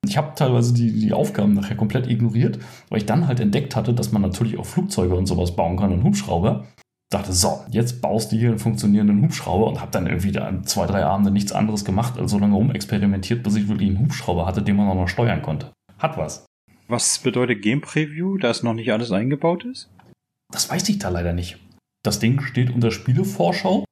Ich 0.07 0.17
habe 0.17 0.35
teilweise 0.35 0.75
die, 0.75 0.93
die 0.93 1.13
Aufgaben 1.13 1.55
nachher 1.55 1.77
komplett 1.77 2.07
ignoriert, 2.07 2.59
weil 2.89 2.99
ich 2.99 3.07
dann 3.07 3.27
halt 3.27 3.41
entdeckt 3.41 3.77
hatte, 3.77 3.95
dass 3.95 4.13
man 4.13 4.23
natürlich 4.23 4.59
auch 4.59 4.67
Flugzeuge 4.67 5.15
und 5.15 5.27
sowas 5.27 5.57
bauen 5.57 5.77
kann 5.77 5.93
und 5.93 6.05
Hubschrauber. 6.05 6.67
Dachte, 7.11 7.33
so, 7.33 7.61
jetzt 7.71 8.01
baust 8.01 8.33
du 8.33 8.37
hier 8.37 8.49
einen 8.49 8.59
funktionierenden 8.59 9.23
Hubschrauber 9.23 9.69
und 9.69 9.81
habe 9.81 9.93
dann 9.93 10.07
irgendwie 10.07 10.33
da 10.33 10.51
zwei, 10.65 10.87
drei 10.87 11.05
Abende 11.05 11.31
nichts 11.31 11.53
anderes 11.53 11.85
gemacht, 11.85 12.19
als 12.19 12.31
so 12.31 12.39
lange 12.39 12.55
rumexperimentiert, 12.55 13.43
bis 13.43 13.57
ich 13.57 13.69
wirklich 13.69 13.89
einen 13.89 14.01
Hubschrauber 14.01 14.47
hatte, 14.47 14.63
den 14.63 14.77
man 14.77 14.89
auch 14.89 14.95
noch 14.95 15.09
steuern 15.09 15.43
konnte. 15.43 15.73
Hat 15.99 16.17
was. 16.17 16.45
Was 16.89 17.19
bedeutet 17.21 17.63
Game 17.63 17.81
Preview, 17.81 18.37
da 18.37 18.51
es 18.51 18.63
noch 18.63 18.75
nicht 18.75 18.93
alles 18.93 19.13
eingebaut 19.13 19.65
ist? 19.65 19.91
Das 20.53 20.69
weiß 20.69 20.89
ich 20.89 20.99
da 20.99 21.09
leider 21.09 21.33
nicht. 21.33 21.59
Das 22.05 22.19
Ding 22.19 22.41
steht 22.43 22.71
unter 22.71 22.91
Spielevorschau, 22.91 23.85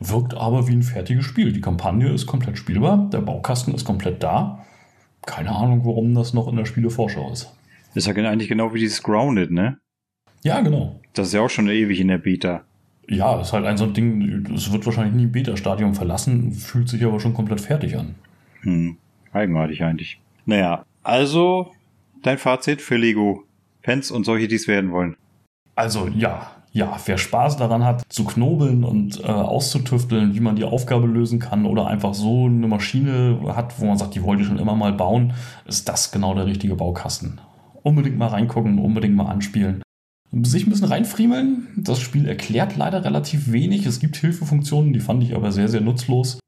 wirkt 0.00 0.34
aber 0.34 0.66
wie 0.66 0.72
ein 0.72 0.82
fertiges 0.82 1.24
Spiel. 1.24 1.52
Die 1.52 1.60
Kampagne 1.60 2.12
ist 2.12 2.26
komplett 2.26 2.58
spielbar, 2.58 3.08
der 3.12 3.20
Baukasten 3.20 3.74
ist 3.74 3.84
komplett 3.84 4.22
da. 4.22 4.64
Keine 5.26 5.54
Ahnung, 5.54 5.84
warum 5.84 6.14
das 6.14 6.34
noch 6.34 6.48
in 6.48 6.56
der 6.56 6.64
Spielevorschau 6.64 7.30
ist. 7.32 7.54
ist 7.94 8.06
ja 8.06 8.14
eigentlich 8.14 8.48
genau 8.48 8.72
wie 8.74 8.80
dieses 8.80 9.02
Grounded, 9.02 9.50
ne? 9.50 9.78
Ja, 10.42 10.60
genau. 10.60 10.98
Das 11.12 11.28
ist 11.28 11.34
ja 11.34 11.42
auch 11.42 11.50
schon 11.50 11.68
ewig 11.68 12.00
in 12.00 12.08
der 12.08 12.18
Beta. 12.18 12.64
Ja, 13.08 13.40
ist 13.40 13.52
halt 13.52 13.66
ein 13.66 13.76
so 13.76 13.84
ein 13.84 13.92
Ding, 13.92 14.46
es 14.54 14.72
wird 14.72 14.86
wahrscheinlich 14.86 15.14
nie 15.14 15.24
ein 15.24 15.32
Beta-Stadium 15.32 15.94
verlassen, 15.94 16.52
fühlt 16.52 16.88
sich 16.88 17.04
aber 17.04 17.20
schon 17.20 17.34
komplett 17.34 17.60
fertig 17.60 17.98
an. 17.98 18.14
Hm, 18.62 18.96
eigenartig 19.32 19.82
eigentlich. 19.82 20.20
Naja, 20.46 20.84
also 21.02 21.72
dein 22.22 22.38
Fazit 22.38 22.80
für 22.80 22.96
Lego-Fans 22.96 24.10
und 24.10 24.24
solche, 24.24 24.48
die 24.48 24.54
es 24.54 24.68
werden 24.68 24.92
wollen. 24.92 25.16
Also 25.74 26.08
ja, 26.08 26.52
ja, 26.72 26.96
wer 27.04 27.18
Spaß 27.18 27.56
daran 27.56 27.84
hat, 27.84 28.02
zu 28.08 28.24
knobeln 28.24 28.84
und 28.84 29.20
äh, 29.20 29.26
auszutüfteln, 29.26 30.34
wie 30.34 30.40
man 30.40 30.54
die 30.54 30.64
Aufgabe 30.64 31.06
lösen 31.06 31.40
kann 31.40 31.66
oder 31.66 31.88
einfach 31.88 32.14
so 32.14 32.46
eine 32.46 32.68
Maschine 32.68 33.40
hat, 33.48 33.80
wo 33.80 33.86
man 33.86 33.98
sagt, 33.98 34.14
die 34.14 34.22
wollte 34.22 34.42
ich 34.42 34.48
schon 34.48 34.58
immer 34.58 34.76
mal 34.76 34.92
bauen, 34.92 35.32
ist 35.66 35.88
das 35.88 36.12
genau 36.12 36.34
der 36.34 36.46
richtige 36.46 36.76
Baukasten. 36.76 37.40
Unbedingt 37.82 38.18
mal 38.18 38.28
reingucken, 38.28 38.78
unbedingt 38.78 39.16
mal 39.16 39.26
anspielen. 39.26 39.82
Sich 40.32 40.64
ein 40.64 40.70
bisschen 40.70 40.86
reinfriemeln. 40.86 41.66
Das 41.76 42.00
Spiel 42.00 42.28
erklärt 42.28 42.76
leider 42.76 43.04
relativ 43.04 43.50
wenig. 43.50 43.84
Es 43.86 43.98
gibt 43.98 44.16
Hilfefunktionen, 44.16 44.92
die 44.92 45.00
fand 45.00 45.24
ich 45.24 45.34
aber 45.34 45.50
sehr, 45.50 45.68
sehr 45.68 45.80
nutzlos. 45.80 46.38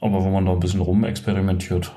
Aber 0.00 0.24
wenn 0.24 0.32
man 0.32 0.46
da 0.46 0.52
ein 0.52 0.60
bisschen 0.60 0.80
rumexperimentiert, 0.80 1.94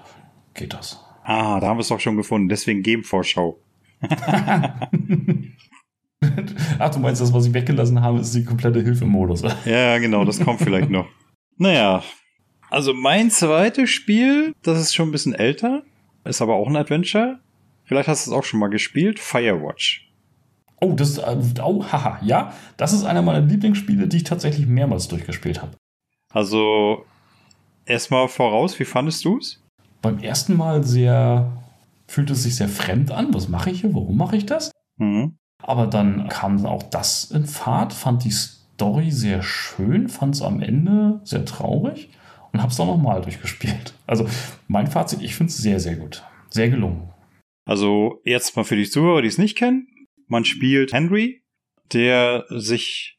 geht 0.56 0.74
das. 0.74 1.00
Ah, 1.24 1.62
da 1.62 1.68
haben 1.68 1.78
wir 1.78 1.82
es 1.82 1.88
doch 1.88 2.02
schon 2.02 2.18
gefunden. 2.18 2.50
Deswegen 2.50 2.84
Game-Vorschau. 2.84 3.60
Ach, 6.80 6.90
du 6.90 7.00
meinst, 7.00 7.22
das, 7.22 7.34
was 7.34 7.48
ich 7.48 7.54
weggelassen 7.54 8.02
habe, 8.02 8.20
ist 8.20 8.34
die 8.34 8.46
komplette 8.46 8.82
Hilfemodus. 8.82 9.42
ja, 9.66 9.98
genau, 9.98 10.24
das 10.24 10.40
kommt 10.40 10.62
vielleicht 10.62 10.90
noch. 10.90 11.08
Naja, 11.58 12.04
also 12.70 12.94
mein 12.94 13.30
zweites 13.30 13.90
Spiel, 13.90 14.54
das 14.64 14.80
ist 14.80 14.94
schon 14.94 15.10
ein 15.10 15.12
bisschen 15.12 15.34
älter, 15.34 15.84
ist 16.24 16.42
aber 16.42 16.56
auch 16.56 16.68
ein 16.68 16.76
Adventure. 16.76 17.40
Vielleicht 17.84 18.08
hast 18.08 18.26
du 18.26 18.32
es 18.32 18.38
auch 18.38 18.44
schon 18.44 18.60
mal 18.60 18.70
gespielt, 18.70 19.20
Firewatch. 19.20 20.10
Oh, 20.80 20.94
das 20.94 21.18
äh, 21.18 21.38
oh, 21.62 21.84
haha, 21.84 22.20
ja, 22.24 22.54
das 22.78 22.94
ist 22.94 23.04
einer 23.04 23.22
meiner 23.22 23.46
Lieblingsspiele, 23.46 24.08
die 24.08 24.18
ich 24.18 24.24
tatsächlich 24.24 24.68
mehrmals 24.68 25.08
durchgespielt 25.08 25.62
habe. 25.62 25.76
Also, 26.34 27.06
erstmal 27.86 28.28
voraus, 28.30 28.80
wie 28.80 28.86
fandest 28.86 29.26
du 29.26 29.38
es? 29.38 29.62
Beim 30.02 30.20
ersten 30.20 30.56
Mal 30.56 30.84
sehr, 30.84 31.52
fühlte 32.08 32.34
es 32.34 32.44
sich 32.44 32.56
sehr 32.56 32.70
fremd 32.70 33.12
an. 33.12 33.34
Was 33.34 33.50
mache 33.50 33.70
ich 33.70 33.82
hier? 33.82 33.94
Warum 33.94 34.18
mache 34.18 34.38
ich 34.38 34.46
das? 34.46 34.72
Mhm. 34.98 35.38
Aber 35.64 35.88
dann 35.88 36.28
kam 36.28 36.66
auch 36.66 36.84
das 36.84 37.32
in 37.32 37.46
Fahrt, 37.46 37.94
fand 37.94 38.24
die 38.24 38.32
Story 38.32 39.12
sehr 39.12 39.44
schön, 39.44 40.10
fand 40.10 40.36
es 40.36 40.42
am 40.42 40.62
Ende 40.62 41.22
sehr 41.24 41.46
traurig 41.46 42.10
und 42.52 42.62
habe 42.62 42.72
es 42.72 42.78
dann 42.78 42.88
nochmal 42.88 43.22
durchgespielt. 43.22 43.94
Also 44.08 44.28
mein 44.68 44.88
Fazit, 44.88 45.22
ich 45.22 45.36
finde 45.36 45.52
es 45.52 45.58
sehr, 45.58 45.80
sehr 45.80 45.96
gut. 45.96 46.24
Sehr 46.50 46.70
gelungen. 46.70 47.10
Also 47.66 48.22
jetzt 48.26 48.56
mal 48.56 48.64
für 48.64 48.76
die 48.76 48.90
Zuhörer, 48.90 49.22
die 49.22 49.28
es 49.28 49.38
nicht 49.38 49.58
kennen. 49.58 49.88
Man 50.28 50.46
spielt 50.46 50.94
Henry, 50.94 51.44
der 51.94 52.46
sich, 52.50 53.18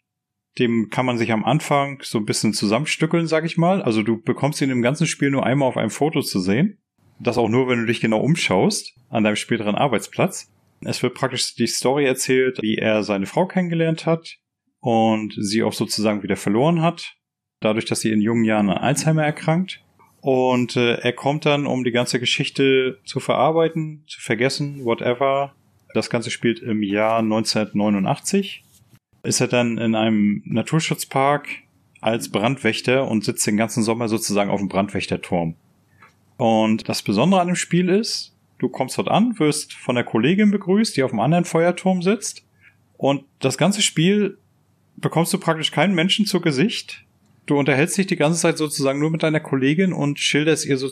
dem 0.59 0.89
kann 0.91 1.07
man 1.07 1.19
sich 1.19 1.33
am 1.33 1.45
Anfang 1.45 2.01
so 2.03 2.19
ein 2.19 2.25
bisschen 2.25 2.53
zusammenstückeln, 2.53 3.27
sag 3.27 3.45
ich 3.45 3.57
mal. 3.57 3.83
Also 3.83 4.03
du 4.03 4.21
bekommst 4.21 4.61
ihn 4.61 4.71
im 4.71 4.83
ganzen 4.83 5.07
Spiel 5.07 5.31
nur 5.31 5.47
einmal 5.47 5.69
auf 5.69 5.77
einem 5.77 5.91
Foto 5.91 6.23
zu 6.23 6.41
sehen. 6.41 6.79
Das 7.21 7.39
auch 7.39 7.49
nur, 7.49 7.69
wenn 7.69 7.81
du 7.81 7.87
dich 7.87 8.01
genau 8.01 8.21
umschaust 8.21 8.95
an 9.09 9.25
deinem 9.25 9.37
späteren 9.37 9.77
Arbeitsplatz. 9.77 10.53
Es 10.85 11.03
wird 11.03 11.15
praktisch 11.15 11.55
die 11.55 11.67
Story 11.67 12.05
erzählt, 12.07 12.59
wie 12.61 12.77
er 12.77 13.03
seine 13.03 13.27
Frau 13.27 13.47
kennengelernt 13.47 14.07
hat 14.07 14.39
und 14.81 15.35
sie 15.39 15.63
auch 15.63 15.73
sozusagen 15.73 16.23
wieder 16.23 16.37
verloren 16.37 16.83
hat, 16.83 17.15
dadurch, 17.61 17.85
dass 17.85 18.01
sie 18.01 18.11
in 18.11 18.21
jungen 18.21 18.45
Jahren 18.45 18.71
an 18.71 18.79
Alzheimer 18.79 19.25
erkrankt. 19.25 19.85
Und 20.21 20.77
äh, 20.77 20.95
er 20.95 21.13
kommt 21.13 21.47
dann, 21.47 21.67
um 21.67 21.85
die 21.85 21.91
ganze 21.91 22.21
Geschichte 22.21 23.01
zu 23.05 23.19
verarbeiten, 23.19 24.05
zu 24.07 24.21
vergessen, 24.21 24.85
whatever. 24.85 25.55
Das 25.95 26.11
Ganze 26.11 26.31
spielt 26.31 26.61
im 26.61 26.83
Jahr 26.83 27.19
1989. 27.19 28.65
Ist 29.25 29.41
er 29.41 29.49
dann 29.49 29.79
in 29.79 29.95
einem 29.95 30.43
Naturschutzpark 30.45 31.49
als 32.01 32.31
Brandwächter 32.31 33.09
und 33.09 33.25
sitzt 33.25 33.47
den 33.47 33.57
ganzen 33.57 33.83
Sommer 33.83 34.09
sozusagen 34.09 34.51
auf 34.51 34.61
dem 34.61 34.69
Brandwächterturm. 34.69 35.55
Und 36.37 36.89
das 36.89 37.03
Besondere 37.03 37.41
an 37.41 37.47
dem 37.47 37.57
Spiel 37.57 37.89
ist, 37.89 38.32
Du 38.63 38.69
kommst 38.69 38.97
dort 38.97 39.09
an, 39.09 39.41
wirst 39.41 39.73
von 39.73 39.97
der 39.97 40.05
Kollegin 40.05 40.53
begrüßt, 40.53 40.97
die 40.97 41.03
auf 41.03 41.11
einem 41.11 41.19
anderen 41.19 41.45
Feuerturm 41.45 42.01
sitzt. 42.01 42.45
Und 42.97 43.25
das 43.41 43.59
ganze 43.59 43.83
Spiel 43.83 44.39
bekommst 44.97 45.33
du 45.33 45.39
praktisch 45.39 45.73
keinen 45.73 45.97
Menschen 45.97 46.27
zu 46.27 46.41
Gesicht. 46.41 47.03
Du 47.47 47.59
unterhältst 47.59 47.99
dich 47.99 48.07
die 48.07 48.15
ganze 48.15 48.39
Zeit 48.39 48.59
sozusagen 48.59 49.01
nur 49.01 49.11
mit 49.11 49.25
deiner 49.25 49.41
Kollegin 49.41 49.93
und 49.93 50.21
schilderst 50.21 50.65
ihr 50.65 50.77
so, 50.77 50.91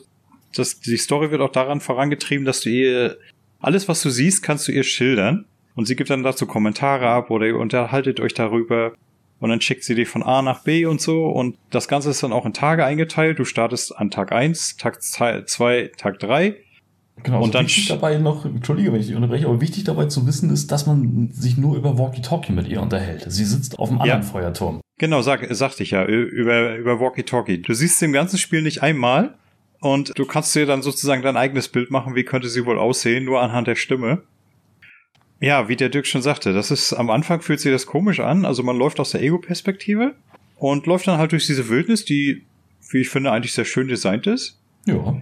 dass 0.52 0.80
die 0.80 0.96
Story 0.96 1.30
wird 1.30 1.42
auch 1.42 1.52
daran 1.52 1.80
vorangetrieben, 1.80 2.44
dass 2.44 2.62
du 2.62 2.70
ihr 2.70 3.18
alles, 3.60 3.86
was 3.86 4.02
du 4.02 4.10
siehst, 4.10 4.42
kannst 4.42 4.66
du 4.66 4.72
ihr 4.72 4.82
schildern. 4.82 5.44
Und 5.76 5.86
sie 5.86 5.94
gibt 5.94 6.10
dann 6.10 6.24
dazu 6.24 6.46
Kommentare 6.46 7.06
ab 7.06 7.30
oder 7.30 7.46
ihr 7.46 7.56
unterhaltet 7.56 8.18
euch 8.18 8.34
darüber. 8.34 8.94
Und 9.38 9.50
dann 9.50 9.60
schickt 9.60 9.84
sie 9.84 9.94
dich 9.94 10.08
von 10.08 10.24
A 10.24 10.42
nach 10.42 10.64
B 10.64 10.86
und 10.86 11.00
so. 11.00 11.26
Und 11.26 11.56
das 11.70 11.86
Ganze 11.86 12.10
ist 12.10 12.24
dann 12.24 12.32
auch 12.32 12.46
in 12.46 12.52
Tage 12.52 12.84
eingeteilt. 12.84 13.38
Du 13.38 13.44
startest 13.44 13.96
an 13.96 14.10
Tag 14.10 14.32
1, 14.32 14.76
Tag 14.76 15.00
2, 15.00 15.92
Tag 15.96 16.18
3. 16.18 16.56
Genau, 17.22 17.38
und 17.38 17.42
also 17.42 17.52
dann 17.52 17.66
wichtig 17.66 17.88
dabei 17.88 18.18
noch, 18.18 18.44
entschuldige, 18.44 18.92
wenn 18.92 19.00
ich 19.00 19.06
dich 19.06 19.16
unterbreche, 19.16 19.46
aber 19.46 19.60
wichtig 19.60 19.84
dabei 19.84 20.06
zu 20.06 20.26
wissen 20.26 20.50
ist, 20.50 20.70
dass 20.72 20.86
man 20.86 21.30
sich 21.32 21.56
nur 21.56 21.76
über 21.76 21.98
Walkie-Talkie 21.98 22.52
mit 22.52 22.68
ihr 22.68 22.80
unterhält. 22.80 23.24
Sie 23.28 23.44
sitzt 23.44 23.78
auf 23.78 23.90
einem 23.90 24.00
anderen 24.00 24.22
ja. 24.22 24.26
Feuerturm. 24.26 24.80
Genau, 24.98 25.22
sag, 25.22 25.46
sagte 25.54 25.82
ich 25.82 25.92
ja, 25.92 26.04
über, 26.04 26.76
über 26.76 27.00
Walkie-Talkie. 27.00 27.62
Du 27.62 27.74
siehst 27.74 27.98
sie 27.98 28.04
im 28.04 28.12
ganzen 28.12 28.38
Spiel 28.38 28.62
nicht 28.62 28.82
einmal 28.82 29.34
und 29.80 30.18
du 30.18 30.24
kannst 30.26 30.54
dir 30.54 30.66
dann 30.66 30.82
sozusagen 30.82 31.22
dein 31.22 31.36
eigenes 31.36 31.68
Bild 31.68 31.90
machen, 31.90 32.14
wie 32.14 32.24
könnte 32.24 32.48
sie 32.48 32.66
wohl 32.66 32.78
aussehen, 32.78 33.24
nur 33.24 33.40
anhand 33.40 33.66
der 33.66 33.76
Stimme. 33.76 34.22
Ja, 35.40 35.68
wie 35.68 35.76
der 35.76 35.88
Dirk 35.88 36.06
schon 36.06 36.20
sagte, 36.20 36.52
das 36.52 36.70
ist, 36.70 36.92
am 36.92 37.08
Anfang 37.08 37.40
fühlt 37.40 37.60
sich 37.60 37.72
das 37.72 37.86
komisch 37.86 38.20
an, 38.20 38.44
also 38.44 38.62
man 38.62 38.76
läuft 38.76 39.00
aus 39.00 39.10
der 39.10 39.22
Ego-Perspektive 39.22 40.14
und 40.56 40.86
läuft 40.86 41.06
dann 41.06 41.16
halt 41.16 41.32
durch 41.32 41.46
diese 41.46 41.70
Wildnis, 41.70 42.04
die, 42.04 42.44
wie 42.90 42.98
ich 42.98 43.08
finde, 43.08 43.32
eigentlich 43.32 43.54
sehr 43.54 43.64
schön 43.64 43.88
designt 43.88 44.26
ist. 44.26 44.60
Ja. 44.84 45.16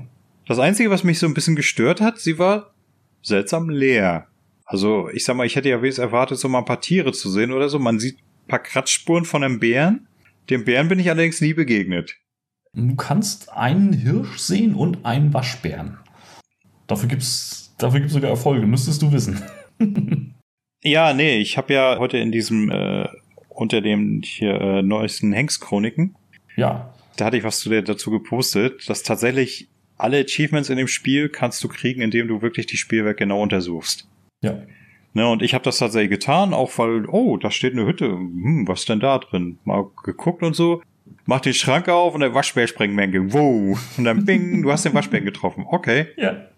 Das 0.48 0.58
Einzige, 0.58 0.88
was 0.88 1.04
mich 1.04 1.18
so 1.18 1.26
ein 1.26 1.34
bisschen 1.34 1.56
gestört 1.56 2.00
hat, 2.00 2.18
sie 2.18 2.38
war 2.38 2.72
seltsam 3.20 3.68
leer. 3.68 4.28
Also, 4.64 5.10
ich 5.10 5.24
sag 5.24 5.36
mal, 5.36 5.46
ich 5.46 5.56
hätte 5.56 5.68
ja 5.68 5.82
wenigstens 5.82 6.02
erwartet, 6.04 6.38
so 6.38 6.48
mal 6.48 6.60
ein 6.60 6.64
paar 6.64 6.80
Tiere 6.80 7.12
zu 7.12 7.30
sehen 7.30 7.52
oder 7.52 7.68
so. 7.68 7.78
Man 7.78 7.98
sieht 7.98 8.16
ein 8.16 8.48
paar 8.48 8.58
Kratzspuren 8.58 9.26
von 9.26 9.44
einem 9.44 9.60
Bären. 9.60 10.08
Dem 10.48 10.64
Bären 10.64 10.88
bin 10.88 10.98
ich 10.98 11.10
allerdings 11.10 11.42
nie 11.42 11.52
begegnet. 11.52 12.16
Du 12.72 12.96
kannst 12.96 13.52
einen 13.52 13.92
Hirsch 13.92 14.38
sehen 14.38 14.74
und 14.74 15.04
einen 15.04 15.34
Waschbären. 15.34 15.98
Dafür 16.86 17.10
gibt's, 17.10 17.74
dafür 17.76 18.00
gibt's 18.00 18.14
sogar 18.14 18.30
Erfolge, 18.30 18.66
müsstest 18.66 19.02
du 19.02 19.12
wissen. 19.12 19.42
ja, 20.82 21.12
nee, 21.12 21.38
ich 21.38 21.58
habe 21.58 21.74
ja 21.74 21.98
heute 21.98 22.16
in 22.16 22.32
diesem, 22.32 22.70
äh, 22.70 23.06
unter 23.50 23.82
dem 23.82 24.22
hier 24.24 24.58
äh, 24.58 24.82
neuesten 24.82 25.34
Hengst-Chroniken. 25.34 26.16
Ja. 26.56 26.94
Da 27.16 27.26
hatte 27.26 27.36
ich 27.36 27.44
was 27.44 27.58
zu 27.58 27.68
der, 27.68 27.82
dazu 27.82 28.10
gepostet, 28.10 28.88
dass 28.88 29.02
tatsächlich 29.02 29.68
alle 29.98 30.18
Achievements 30.20 30.70
in 30.70 30.76
dem 30.76 30.88
Spiel 30.88 31.28
kannst 31.28 31.62
du 31.62 31.68
kriegen, 31.68 32.00
indem 32.00 32.28
du 32.28 32.40
wirklich 32.42 32.66
die 32.66 32.76
Spielwerk 32.76 33.18
genau 33.18 33.42
untersuchst. 33.42 34.08
Ja. 34.40 34.62
Ne, 35.14 35.28
und 35.28 35.42
ich 35.42 35.54
habe 35.54 35.64
das 35.64 35.78
tatsächlich 35.78 36.10
getan, 36.10 36.54
auch 36.54 36.70
weil, 36.78 37.06
oh, 37.06 37.36
da 37.38 37.50
steht 37.50 37.72
eine 37.72 37.86
Hütte. 37.86 38.06
Hm, 38.06 38.68
was 38.68 38.80
ist 38.80 38.88
denn 38.88 39.00
da 39.00 39.18
drin? 39.18 39.58
Mal 39.64 39.86
geguckt 40.04 40.42
und 40.42 40.54
so. 40.54 40.82
Mach 41.24 41.40
den 41.40 41.54
Schrank 41.54 41.88
auf 41.88 42.14
und 42.14 42.20
der 42.20 42.34
Waschbär 42.34 42.66
springt 42.66 42.94
mir 42.94 43.02
entgegen. 43.02 43.32
Wow. 43.32 43.78
Und 43.98 44.04
dann 44.04 44.24
bing, 44.24 44.62
du 44.62 44.70
hast 44.70 44.84
den 44.84 44.94
Waschbären 44.94 45.24
getroffen. 45.24 45.64
Okay. 45.66 46.08
Ja. 46.16 46.48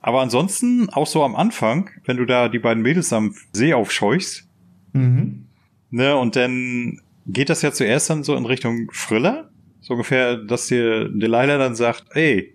Aber 0.00 0.20
ansonsten, 0.20 0.88
auch 0.90 1.06
so 1.06 1.24
am 1.24 1.34
Anfang, 1.34 1.90
wenn 2.04 2.16
du 2.16 2.24
da 2.24 2.48
die 2.48 2.58
beiden 2.58 2.82
Mädels 2.82 3.12
am 3.12 3.34
See 3.52 3.74
aufscheuchst, 3.74 4.48
mhm. 4.92 5.46
ne, 5.90 6.16
und 6.16 6.36
dann 6.36 7.00
geht 7.26 7.50
das 7.50 7.62
ja 7.62 7.72
zuerst 7.72 8.10
dann 8.10 8.22
so 8.22 8.34
in 8.36 8.46
Richtung 8.46 8.90
Friller. 8.92 9.49
So 9.80 9.94
ungefähr, 9.94 10.36
dass 10.36 10.66
dir 10.66 11.08
Delilah 11.08 11.58
dann 11.58 11.74
sagt, 11.74 12.04
ey, 12.14 12.54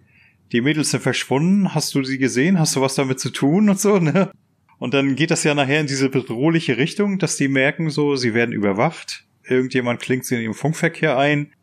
die 0.51 0.61
Mädels 0.61 0.91
sind 0.91 1.01
verschwunden, 1.01 1.73
hast 1.73 1.95
du 1.95 2.03
sie 2.03 2.17
gesehen, 2.17 2.59
hast 2.59 2.75
du 2.75 2.81
was 2.81 2.95
damit 2.95 3.19
zu 3.19 3.29
tun 3.29 3.69
und 3.69 3.79
so, 3.79 3.99
ne? 3.99 4.31
Und 4.77 4.93
dann 4.93 5.15
geht 5.15 5.31
das 5.31 5.43
ja 5.43 5.55
nachher 5.55 5.79
in 5.79 5.88
diese 5.88 6.09
bedrohliche 6.09 6.77
Richtung, 6.77 7.17
dass 7.17 7.38
die 7.38 7.47
merken 7.47 7.89
so, 7.89 8.15
sie 8.15 8.33
werden 8.33 8.53
überwacht. 8.53 9.23
Irgendjemand 9.43 10.01
klingt 10.01 10.25
sie 10.25 10.35
in 10.35 10.41
ihrem 10.41 10.53
Funkverkehr 10.53 11.17
ein. 11.17 11.53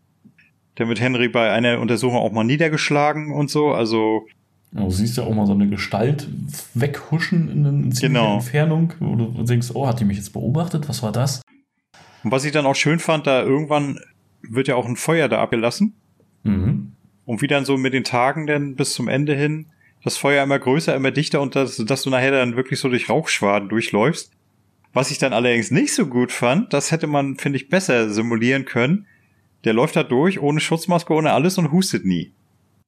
Dann 0.77 0.89
wird 0.89 1.01
Henry 1.01 1.29
bei 1.29 1.51
einer 1.53 1.79
Untersuchung 1.81 2.19
auch 2.19 2.33
mal 2.33 2.45
niedergeschlagen 2.45 3.33
und 3.33 3.51
so. 3.51 3.73
Also 3.73 4.27
Du 4.73 4.91
siehst 4.91 5.19
ja 5.19 5.25
auch 5.25 5.35
mal 5.35 5.47
so 5.47 5.53
eine 5.53 5.69
Gestalt 5.69 6.27
weghuschen 6.73 7.51
in 7.51 7.67
eine 7.67 7.89
genau. 7.91 8.37
Entfernung, 8.37 8.95
wo 9.01 9.17
du 9.17 9.43
denkst, 9.43 9.69
oh, 9.75 9.87
hat 9.87 10.01
die 10.01 10.07
mich 10.07 10.17
jetzt 10.17 10.33
beobachtet? 10.33 10.89
Was 10.89 11.03
war 11.03 11.13
das? 11.13 11.43
Und 12.25 12.31
was 12.31 12.47
ich 12.47 12.53
dann 12.53 12.65
auch 12.65 12.75
schön 12.75 12.99
fand, 12.99 13.27
da 13.27 13.43
irgendwann 13.43 13.99
wird 14.49 14.69
ja 14.69 14.77
auch 14.77 14.87
ein 14.87 14.97
Feuer 14.97 15.29
da 15.29 15.41
abgelassen. 15.41 15.95
Mhm. 16.43 16.93
Und 17.25 17.43
wie 17.43 17.47
dann 17.47 17.65
so 17.65 17.77
mit 17.77 17.95
den 17.95 18.05
Tagen 18.05 18.47
denn 18.47 18.75
bis 18.77 18.95
zum 18.95 19.09
Ende 19.09 19.35
hin 19.35 19.67
das 20.03 20.17
Feuer 20.17 20.43
immer 20.43 20.59
größer, 20.59 20.95
immer 20.95 21.13
dichter 21.13 21.41
und 21.41 21.55
das, 21.55 21.77
dass 21.77 22.03
du 22.03 22.11
nachher 22.11 22.33
dann 22.33 22.57
wirklich 22.57 22.81
so 22.81 22.89
durch 22.89 23.09
Rauchschwaden 23.09 23.69
durchläufst. 23.69 24.33
Was 24.93 25.11
ich 25.11 25.19
dann 25.19 25.33
allerdings 25.33 25.71
nicht 25.71 25.95
so 25.95 26.07
gut 26.07 26.33
fand, 26.33 26.73
das 26.73 26.91
hätte 26.91 27.07
man, 27.07 27.37
finde 27.37 27.57
ich, 27.57 27.69
besser 27.69 28.11
simulieren 28.11 28.65
können. 28.65 29.07
Der 29.65 29.73
läuft 29.73 29.97
da 29.97 30.03
durch, 30.03 30.41
ohne 30.41 30.61
Schutzmaske, 30.61 31.15
ohne 31.15 31.33
alles 31.33 31.57
und 31.57 31.71
hustet 31.71 32.05
nie. 32.05 32.33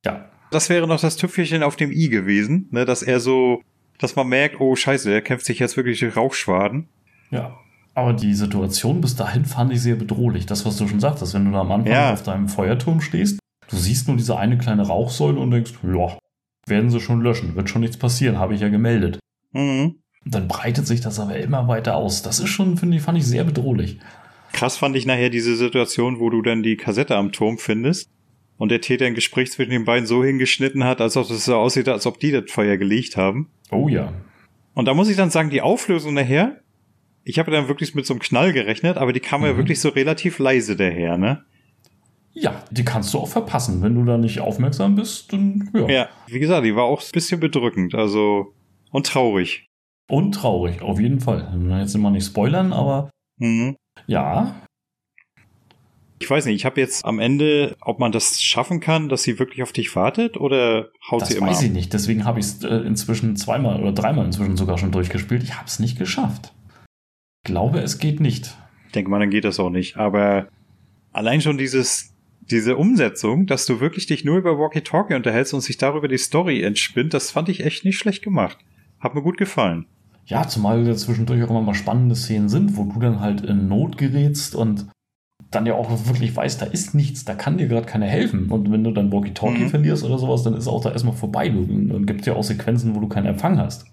Ja. 0.05 0.29
Das 0.51 0.69
wäre 0.69 0.87
noch 0.87 1.01
das 1.01 1.17
Tüpfelchen 1.17 1.63
auf 1.63 1.77
dem 1.77 1.91
i 1.91 2.09
gewesen, 2.09 2.69
ne, 2.71 2.85
dass 2.85 3.03
er 3.03 3.21
so, 3.21 3.63
dass 3.99 4.17
man 4.17 4.29
merkt, 4.29 4.61
oh 4.61 4.77
scheiße, 4.77 5.09
der 5.09 5.23
kämpft 5.23 5.47
sich 5.47 5.61
jetzt 5.61 5.77
wirklich 5.77 6.01
durch 6.01 6.17
Rauchschwaden. 6.17 6.89
Ja. 7.31 7.59
Aber 7.95 8.13
die 8.13 8.35
Situation 8.35 9.01
bis 9.01 9.15
dahin 9.15 9.45
fand 9.45 9.73
ich 9.73 9.81
sehr 9.81 9.97
bedrohlich. 9.97 10.47
Das, 10.47 10.67
was 10.67 10.77
du 10.77 10.89
schon 10.89 11.01
sagtest, 11.01 11.35
wenn 11.35 11.45
du 11.45 11.53
da 11.53 11.61
am 11.61 11.71
Anfang 11.73 11.93
ja. 11.93 12.13
auf 12.13 12.23
deinem 12.23 12.49
Feuerturm 12.49 13.01
stehst, 13.01 13.39
du 13.69 13.77
siehst 13.77 14.09
nur 14.09 14.17
diese 14.17 14.37
eine 14.37 14.59
kleine 14.59 14.87
Rauchsäule 14.87 15.39
und 15.39 15.51
denkst, 15.51 15.75
ja, 15.83 16.19
werden 16.67 16.91
sie 16.91 17.01
schon 17.01 17.21
löschen, 17.21 17.55
wird 17.55 17.71
schon 17.71 17.83
nichts 17.83 17.97
passieren, 17.97 18.39
habe 18.39 18.55
ich 18.55 18.61
ja 18.61 18.69
gemeldet. 18.69 19.19
Mhm. 19.53 20.01
dann 20.25 20.49
breitet 20.49 20.85
sich 20.85 21.01
das 21.01 21.21
aber 21.21 21.37
immer 21.37 21.69
weiter 21.69 21.95
aus. 21.95 22.23
Das 22.23 22.41
ist 22.41 22.49
schon, 22.49 22.77
finde 22.77 22.97
ich, 22.97 23.03
fand 23.05 23.19
ich 23.19 23.27
sehr 23.27 23.45
bedrohlich. 23.45 24.01
Krass 24.53 24.77
fand 24.77 24.97
ich 24.97 25.07
nachher 25.07 25.31
diese 25.31 25.55
Situation, 25.55 26.19
wo 26.19 26.31
du 26.31 26.43
dann 26.43 26.65
die 26.65 26.77
Kassette 26.77 27.15
am 27.15 27.31
Turm 27.31 27.59
findest 27.59 28.09
und 28.57 28.71
der 28.71 28.81
Täter 28.81 29.07
ein 29.07 29.15
Gespräch 29.15 29.53
zwischen 29.53 29.71
den 29.71 29.85
beiden 29.85 30.07
so 30.07 30.25
hingeschnitten 30.25 30.83
hat, 30.83 31.01
als 31.01 31.17
ob 31.17 31.31
es 31.31 31.45
so 31.45 31.55
aussieht, 31.55 31.89
als 31.89 32.07
ob 32.07 32.19
die 32.19 32.33
das 32.33 32.51
Feuer 32.51 32.77
gelegt 32.77 33.17
haben. 33.17 33.49
Oh 33.71 33.89
ja. 33.89 34.13
Und 34.75 34.87
da 34.87 34.95
muss 34.95 35.09
ich 35.09 35.17
dann 35.17 35.31
sagen, 35.31 35.51
die 35.51 35.61
Auflösung 35.61 36.15
nachher, 36.15 36.61
ich 37.25 37.39
habe 37.39 37.51
dann 37.51 37.69
wirklich 37.69 37.95
mit 37.95 38.07
so 38.07 38.15
einem 38.15 38.21
Knall 38.21 38.53
gerechnet, 38.53 38.97
aber 38.97 39.13
die 39.13 39.21
kam 39.21 39.41
mhm. 39.41 39.47
ja 39.47 39.57
wirklich 39.57 39.81
so 39.81 39.89
relativ 39.89 40.39
leise 40.39 40.77
daher, 40.77 41.17
ne? 41.17 41.45
Ja, 42.33 42.65
die 42.71 42.85
kannst 42.85 43.15
du 43.15 43.19
auch 43.19 43.29
verpassen. 43.29 43.81
Wenn 43.81 43.95
du 43.95 44.05
da 44.05 44.19
nicht 44.19 44.41
aufmerksam 44.41 44.97
bist, 44.97 45.33
dann 45.33 45.71
ja. 45.73 45.89
Ja, 45.89 46.09
wie 46.27 46.41
gesagt, 46.41 46.67
die 46.67 46.75
war 46.75 46.85
auch 46.85 47.01
ein 47.01 47.13
bisschen 47.13 47.41
bedrückend, 47.41 47.95
also 47.95 48.55
und 48.91 49.07
traurig. 49.07 49.67
Und 50.09 50.33
traurig, 50.33 50.83
auf 50.83 51.01
jeden 51.01 51.21
Fall. 51.21 51.57
Jetzt 51.81 51.95
immer 51.95 52.11
nicht 52.11 52.27
spoilern, 52.27 52.73
aber 52.73 53.11
mhm. 53.39 53.77
ja. 54.07 54.57
Ich 56.19 56.29
weiß 56.29 56.47
nicht, 56.47 56.57
ich 56.57 56.65
habe 56.65 56.81
jetzt 56.81 57.05
am 57.05 57.19
Ende, 57.19 57.77
ob 57.81 58.01
man 58.01 58.11
das 58.11 58.43
schaffen 58.43 58.81
kann, 58.81 59.09
dass 59.09 59.23
sie 59.23 59.39
wirklich 59.39 59.63
auf 59.63 59.73
dich 59.73 59.95
wartet 59.95 60.37
oder 60.37 60.89
haut 61.11 61.23
das 61.23 61.29
sie 61.29 61.37
immer 61.37 61.49
Das 61.49 61.59
weiß 61.59 61.65
ich 61.65 61.73
nicht, 61.73 61.93
deswegen 61.93 62.25
habe 62.25 62.41
ich 62.41 62.47
es 62.47 62.65
äh, 62.65 62.75
inzwischen 62.77 63.37
zweimal 63.37 63.81
oder 63.81 63.93
dreimal 63.93 64.25
inzwischen 64.25 64.57
sogar 64.57 64.79
schon 64.79 64.91
durchgespielt. 64.91 65.43
Ich 65.43 65.55
habe 65.55 65.67
es 65.67 65.79
nicht 65.79 65.99
geschafft. 65.99 66.53
Glaube, 67.45 67.81
es 67.81 67.99
geht 67.99 68.21
nicht. 68.21 68.57
Ich 68.87 68.93
denke 68.93 69.11
mal, 69.11 69.21
dann 69.21 69.31
geht 69.31 69.45
das 69.45 69.61
auch 69.61 69.71
nicht, 69.71 69.97
aber 69.97 70.49
allein 71.13 71.41
schon 71.41 71.59
dieses 71.59 72.15
diese 72.51 72.77
Umsetzung, 72.77 73.47
dass 73.47 73.67
du 73.67 73.81
wirklich 73.81 74.07
dich 74.07 74.25
nur 74.25 74.37
über 74.37 74.59
Walkie-Talkie 74.59 75.15
unterhältst 75.15 75.55
und 75.55 75.63
sich 75.63 75.79
darüber 75.79 76.09
die 76.09 76.19
Story 76.19 76.63
entspinnt, 76.63 77.15
das 77.15 77.31
fand 77.31 77.49
ich 77.49 77.65
echt 77.65 77.85
nicht 77.85 77.99
schlecht 77.99 78.23
gemacht. 78.23 78.59
Hat 79.01 79.15
mir 79.15 79.23
gut 79.23 79.39
gefallen. 79.39 79.87
Ja, 80.27 80.47
zumal 80.49 80.85
da 80.85 80.95
zwischendurch 80.97 81.43
auch 81.43 81.51
immer 81.51 81.63
mal 81.63 81.75
spannende 81.75 82.17
Szenen 82.17 82.49
sind, 82.49 82.77
wo 82.77 82.85
du 82.85 82.99
dann 82.99 83.21
halt 83.21 83.43
in 83.43 83.69
Not 83.69 83.99
gerätst 83.99 84.55
und 84.55 84.87
dann 85.51 85.67
ja 85.67 85.75
auch 85.75 85.91
wirklich 86.09 86.35
weißt, 86.35 86.61
da 86.61 86.67
ist 86.67 86.95
nichts, 86.95 87.25
da 87.25 87.35
kann 87.35 87.59
dir 87.59 87.69
gerade 87.69 87.87
keiner 87.87 88.07
helfen. 88.07 88.51
Und 88.51 88.71
wenn 88.73 88.83
du 88.83 88.91
dann 88.91 89.13
Walkie-Talkie 89.13 89.65
mhm. 89.65 89.71
verlierst 89.71 90.05
oder 90.05 90.19
sowas, 90.19 90.43
dann 90.43 90.55
ist 90.55 90.67
auch 90.67 90.83
da 90.83 90.91
erstmal 90.91 91.15
vorbei. 91.15 91.49
Dann 91.49 92.07
gibt 92.07 92.23
es 92.23 92.27
ja 92.27 92.35
auch 92.35 92.43
Sequenzen, 92.43 92.95
wo 92.95 93.01
du 93.01 93.09
keinen 93.09 93.27
Empfang 93.27 93.59
hast. 93.59 93.87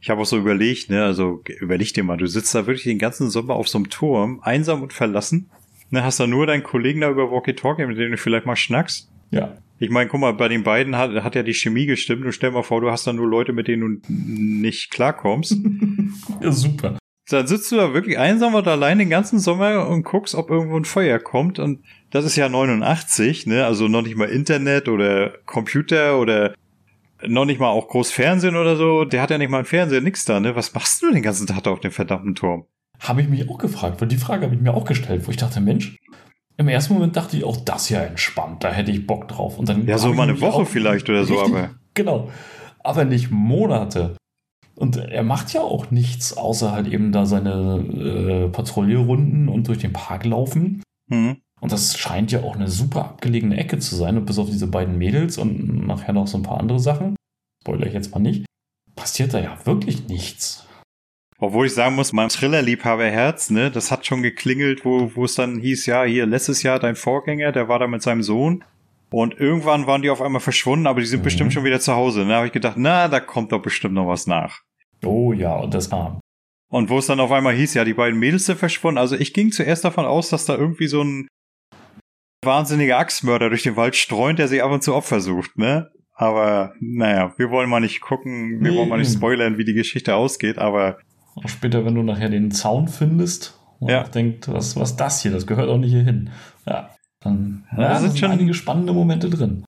Ich 0.00 0.10
habe 0.10 0.20
auch 0.20 0.26
so 0.26 0.38
überlegt, 0.38 0.90
ne, 0.90 1.04
also 1.04 1.42
überleg 1.60 1.92
dir 1.92 2.04
mal, 2.04 2.16
du 2.16 2.26
sitzt 2.26 2.54
da 2.54 2.66
wirklich 2.66 2.84
den 2.84 2.98
ganzen 2.98 3.30
Sommer 3.30 3.54
auf 3.54 3.68
so 3.68 3.78
einem 3.78 3.90
Turm, 3.90 4.40
einsam 4.42 4.82
und 4.82 4.92
verlassen 4.92 5.50
Ne, 5.90 6.04
hast 6.04 6.20
du 6.20 6.26
nur 6.26 6.46
deinen 6.46 6.62
Kollegen 6.62 7.00
da 7.00 7.10
über 7.10 7.30
Walkie-Talkie, 7.30 7.86
mit 7.86 7.98
dem 7.98 8.12
du 8.12 8.16
vielleicht 8.16 8.46
mal 8.46 8.56
schnackst? 8.56 9.10
Ja. 9.30 9.56
Ich 9.80 9.90
meine, 9.90 10.08
guck 10.08 10.20
mal, 10.20 10.32
bei 10.32 10.48
den 10.48 10.62
beiden 10.62 10.96
hat, 10.96 11.10
hat 11.24 11.34
ja 11.34 11.42
die 11.42 11.54
Chemie 11.54 11.86
gestimmt 11.86 12.24
und 12.24 12.32
stell 12.32 12.52
mal 12.52 12.62
vor, 12.62 12.80
du 12.80 12.90
hast 12.90 13.06
da 13.06 13.12
nur 13.12 13.28
Leute, 13.28 13.52
mit 13.52 13.66
denen 13.66 14.02
du 14.02 14.12
nicht 14.12 14.90
klarkommst. 14.90 15.56
ja, 16.40 16.52
super. 16.52 16.98
Dann 17.28 17.46
sitzt 17.46 17.72
du 17.72 17.76
da 17.76 17.94
wirklich 17.94 18.18
einsam 18.18 18.54
und 18.54 18.66
allein 18.68 18.98
den 18.98 19.10
ganzen 19.10 19.38
Sommer 19.38 19.88
und 19.88 20.04
guckst, 20.04 20.34
ob 20.34 20.50
irgendwo 20.50 20.76
ein 20.76 20.84
Feuer 20.84 21.18
kommt 21.18 21.58
und 21.58 21.84
das 22.10 22.24
ist 22.24 22.36
ja 22.36 22.48
89, 22.48 23.46
ne? 23.46 23.64
Also 23.64 23.86
noch 23.86 24.02
nicht 24.02 24.16
mal 24.16 24.28
Internet 24.28 24.88
oder 24.88 25.38
Computer 25.46 26.18
oder 26.18 26.54
noch 27.26 27.44
nicht 27.44 27.60
mal 27.60 27.68
auch 27.68 27.88
groß 27.88 28.10
Fernsehen 28.10 28.56
oder 28.56 28.76
so. 28.76 29.04
Der 29.04 29.22
hat 29.22 29.30
ja 29.30 29.38
nicht 29.38 29.50
mal 29.50 29.60
ein 29.60 29.64
Fernseher, 29.64 30.00
nix 30.00 30.24
da, 30.24 30.40
ne? 30.40 30.56
Was 30.56 30.74
machst 30.74 31.02
du 31.02 31.12
den 31.12 31.22
ganzen 31.22 31.46
Tag 31.46 31.62
da 31.62 31.70
auf 31.70 31.80
dem 31.80 31.92
verdammten 31.92 32.34
Turm? 32.34 32.64
Habe 32.98 33.22
ich 33.22 33.28
mich 33.28 33.48
auch 33.48 33.58
gefragt, 33.58 34.00
weil 34.00 34.08
die 34.08 34.16
Frage 34.16 34.44
habe 34.44 34.54
ich 34.54 34.60
mir 34.60 34.74
auch 34.74 34.84
gestellt, 34.84 35.26
wo 35.26 35.30
ich 35.30 35.36
dachte, 35.36 35.60
Mensch, 35.60 35.96
im 36.56 36.68
ersten 36.68 36.92
Moment 36.92 37.16
dachte 37.16 37.36
ich 37.36 37.44
auch, 37.44 37.56
das 37.56 37.88
ja 37.88 38.02
entspannt, 38.02 38.62
da 38.64 38.70
hätte 38.70 38.90
ich 38.90 39.06
Bock 39.06 39.28
drauf. 39.28 39.58
Und 39.58 39.68
dann 39.68 39.86
ja, 39.86 39.96
so 39.96 40.12
mal 40.12 40.24
eine 40.28 40.40
Woche 40.40 40.66
vielleicht 40.66 41.08
oder 41.08 41.24
so, 41.24 41.40
aber. 41.40 41.70
Genau. 41.94 42.30
Aber 42.82 43.04
nicht 43.04 43.30
Monate. 43.30 44.16
Und 44.74 44.96
er 44.96 45.22
macht 45.22 45.52
ja 45.52 45.60
auch 45.60 45.90
nichts, 45.90 46.36
außer 46.36 46.72
halt 46.72 46.88
eben 46.88 47.12
da 47.12 47.26
seine 47.26 47.84
äh, 48.46 48.48
Patrouillerunden 48.48 49.48
und 49.48 49.68
durch 49.68 49.78
den 49.78 49.92
Park 49.92 50.24
laufen. 50.24 50.82
Mhm. 51.08 51.38
Und 51.60 51.72
das 51.72 51.98
scheint 51.98 52.32
ja 52.32 52.42
auch 52.42 52.54
eine 52.54 52.68
super 52.68 53.04
abgelegene 53.04 53.56
Ecke 53.56 53.78
zu 53.78 53.94
sein. 53.94 54.16
Und 54.16 54.24
bis 54.24 54.38
auf 54.38 54.48
diese 54.48 54.66
beiden 54.66 54.98
Mädels 54.98 55.38
und 55.38 55.86
nachher 55.86 56.12
noch 56.12 56.26
so 56.26 56.38
ein 56.38 56.42
paar 56.42 56.58
andere 56.58 56.80
Sachen, 56.80 57.16
spoiler 57.62 57.86
ich 57.86 57.92
jetzt 57.92 58.12
mal 58.12 58.20
nicht, 58.20 58.46
passiert 58.96 59.34
da 59.34 59.40
ja 59.40 59.58
wirklich 59.64 60.08
nichts. 60.08 60.66
Obwohl 61.38 61.66
ich 61.66 61.74
sagen 61.74 61.94
muss, 61.94 62.12
mein 62.12 62.28
Thriller-Liebhaber-Herz, 62.28 63.50
ne, 63.50 63.70
das 63.70 63.90
hat 63.90 64.04
schon 64.04 64.22
geklingelt, 64.22 64.84
wo, 64.84 65.10
wo 65.14 65.24
es 65.24 65.34
dann 65.34 65.58
hieß, 65.58 65.86
ja, 65.86 66.04
hier 66.04 66.26
letztes 66.26 66.62
Jahr 66.62 66.78
dein 66.78 66.96
Vorgänger, 66.96 67.52
der 67.52 67.68
war 67.68 67.78
da 67.78 67.86
mit 67.86 68.02
seinem 68.02 68.22
Sohn. 68.22 68.62
Und 69.10 69.40
irgendwann 69.40 69.86
waren 69.86 70.02
die 70.02 70.10
auf 70.10 70.20
einmal 70.20 70.40
verschwunden, 70.40 70.86
aber 70.86 71.00
die 71.00 71.06
sind 71.06 71.20
mhm. 71.20 71.24
bestimmt 71.24 71.52
schon 71.52 71.64
wieder 71.64 71.80
zu 71.80 71.94
Hause. 71.94 72.26
Da 72.26 72.36
habe 72.36 72.46
ich 72.46 72.52
gedacht, 72.52 72.76
na, 72.76 73.08
da 73.08 73.20
kommt 73.20 73.52
doch 73.52 73.62
bestimmt 73.62 73.94
noch 73.94 74.06
was 74.06 74.26
nach. 74.26 74.60
Oh 75.04 75.32
ja, 75.32 75.56
und 75.56 75.72
das 75.72 75.90
kam. 75.90 76.20
Und 76.70 76.90
wo 76.90 76.98
es 76.98 77.06
dann 77.06 77.18
auf 77.20 77.32
einmal 77.32 77.54
hieß, 77.54 77.74
ja, 77.74 77.84
die 77.84 77.94
beiden 77.94 78.20
Mädels 78.20 78.46
sind 78.46 78.58
verschwunden. 78.58 78.98
Also 78.98 79.16
ich 79.16 79.32
ging 79.32 79.50
zuerst 79.50 79.84
davon 79.84 80.04
aus, 80.04 80.28
dass 80.28 80.44
da 80.44 80.56
irgendwie 80.56 80.86
so 80.86 81.02
ein 81.02 81.26
wahnsinniger 82.42 82.98
Axtmörder 82.98 83.48
durch 83.48 83.62
den 83.62 83.76
Wald 83.76 83.96
streunt, 83.96 84.38
der 84.38 84.48
sich 84.48 84.62
ab 84.62 84.70
und 84.70 84.82
zu 84.82 84.94
Opfer 84.94 85.20
sucht, 85.20 85.58
ne? 85.58 85.90
Aber 86.14 86.74
naja, 86.80 87.32
wir 87.38 87.50
wollen 87.50 87.70
mal 87.70 87.80
nicht 87.80 88.00
gucken, 88.00 88.60
wir 88.60 88.70
nee. 88.70 88.76
wollen 88.76 88.88
mal 88.88 88.98
nicht 88.98 89.12
spoilern, 89.12 89.56
wie 89.56 89.64
die 89.64 89.74
Geschichte 89.74 90.14
ausgeht, 90.14 90.58
aber 90.58 90.98
auch 91.34 91.48
später, 91.48 91.84
wenn 91.84 91.94
du 91.94 92.02
nachher 92.02 92.28
den 92.28 92.50
Zaun 92.50 92.88
findest 92.88 93.58
und 93.78 93.90
ja. 93.90 94.02
denkt, 94.04 94.48
was, 94.52 94.76
was 94.76 94.96
das 94.96 95.22
hier? 95.22 95.30
Das 95.30 95.46
gehört 95.46 95.68
auch 95.68 95.78
nicht 95.78 95.92
hier 95.92 96.02
hin. 96.02 96.30
Ja, 96.66 96.90
dann 97.20 97.64
ja, 97.76 97.82
ja, 97.82 98.00
sind 98.00 98.18
schon 98.18 98.30
einige 98.30 98.54
spannende 98.54 98.92
Momente 98.92 99.30
drin. 99.30 99.64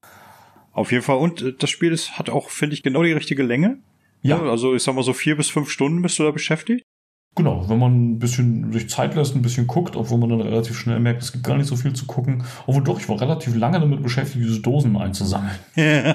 Auf 0.73 0.93
jeden 0.93 1.05
Fall. 1.05 1.19
Und 1.19 1.43
äh, 1.43 1.53
das 1.59 1.71
Spiel 1.71 1.93
ist, 1.93 2.19
hat 2.19 2.31
auch, 2.31 2.51
finde 2.51 2.75
ich, 2.75 2.83
genau 2.83 3.03
die 3.03 3.13
richtige 3.13 3.43
Länge. 3.43 3.79
Ja. 4.23 4.41
Also 4.43 4.75
ich 4.75 4.83
sag 4.83 4.95
mal 4.95 5.03
so 5.03 5.13
vier 5.13 5.37
bis 5.37 5.49
fünf 5.49 5.71
Stunden 5.71 6.03
bist 6.03 6.19
du 6.19 6.25
da 6.25 6.31
beschäftigt. 6.31 6.85
Genau, 7.35 7.67
wenn 7.69 7.79
man 7.79 8.13
ein 8.13 8.19
bisschen 8.19 8.73
sich 8.73 8.91
Zeit 8.91 9.15
lässt, 9.15 9.35
ein 9.35 9.41
bisschen 9.41 9.67
guckt, 9.67 9.97
obwohl 9.97 10.19
man 10.19 10.29
dann 10.29 10.43
relativ 10.43 10.79
schnell 10.79 11.01
merkt, 11.01 11.23
es 11.23 11.33
gibt 11.33 11.45
gar 11.45 11.57
nicht 11.57 11.67
so 11.67 11.77
viel 11.77 11.95
zu 11.95 12.07
gucken. 12.07 12.45
Obwohl 12.67 12.83
doch, 12.83 13.01
ich 13.01 13.09
war 13.09 13.19
relativ 13.21 13.57
lange 13.57 13.81
damit 13.81 14.03
beschäftigt, 14.03 14.45
diese 14.45 14.61
Dosen 14.61 14.97
einzusammeln. 14.99 15.57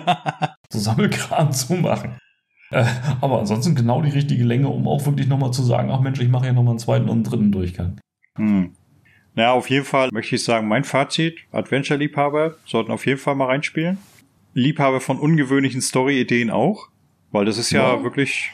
so 0.69 0.79
Sammelkram 0.79 1.51
zu 1.51 1.73
machen. 1.73 2.17
Äh, 2.69 2.85
aber 3.21 3.39
ansonsten 3.39 3.73
genau 3.73 4.01
die 4.01 4.11
richtige 4.11 4.43
Länge, 4.43 4.67
um 4.67 4.87
auch 4.87 5.05
wirklich 5.05 5.27
nochmal 5.27 5.51
zu 5.51 5.63
sagen, 5.63 5.89
ach 5.89 6.01
Mensch, 6.01 6.19
ich 6.19 6.29
mache 6.29 6.45
ja 6.45 6.53
nochmal 6.53 6.73
einen 6.73 6.79
zweiten 6.79 7.05
und 7.05 7.15
einen 7.15 7.23
dritten 7.23 7.51
Durchgang. 7.51 7.99
Hm. 8.35 8.73
Naja, 9.33 9.53
auf 9.53 9.69
jeden 9.69 9.85
Fall 9.85 10.09
möchte 10.11 10.35
ich 10.35 10.43
sagen, 10.43 10.67
mein 10.67 10.83
Fazit, 10.83 11.39
Adventure-Liebhaber 11.51 12.55
sollten 12.65 12.91
auf 12.91 13.05
jeden 13.05 13.19
Fall 13.19 13.35
mal 13.35 13.45
reinspielen. 13.45 13.97
Liebhaber 14.53 14.99
von 14.99 15.19
ungewöhnlichen 15.19 15.81
Story-Ideen 15.81 16.49
auch, 16.49 16.89
weil 17.31 17.45
das 17.45 17.57
ist 17.57 17.71
ja, 17.71 17.95
ja, 17.95 18.03
wirklich 18.03 18.51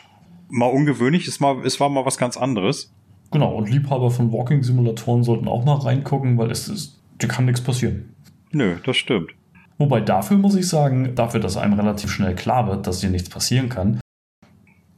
mal 0.53 0.67
ungewöhnlich, 0.67 1.27
es, 1.27 1.39
mal, 1.39 1.65
es 1.65 1.79
war 1.79 1.89
mal 1.89 2.05
was 2.05 2.17
ganz 2.17 2.37
anderes. 2.37 2.93
Genau, 3.31 3.55
und 3.55 3.69
Liebhaber 3.69 4.11
von 4.11 4.31
Walking-Simulatoren 4.31 5.23
sollten 5.23 5.47
auch 5.47 5.65
mal 5.65 5.77
reingucken, 5.77 6.37
weil 6.37 6.51
es 6.51 6.69
ist, 6.69 6.99
dir 7.19 7.27
kann 7.27 7.45
nichts 7.45 7.61
passieren. 7.61 8.13
Nö, 8.51 8.77
das 8.85 8.95
stimmt. 8.95 9.31
Wobei 9.79 9.99
dafür 10.01 10.37
muss 10.37 10.55
ich 10.55 10.67
sagen, 10.67 11.15
dafür, 11.15 11.39
dass 11.39 11.57
einem 11.57 11.73
relativ 11.73 12.11
schnell 12.11 12.35
klar 12.35 12.67
wird, 12.67 12.85
dass 12.85 12.99
dir 12.99 13.09
nichts 13.09 13.29
passieren 13.29 13.69
kann, 13.69 13.99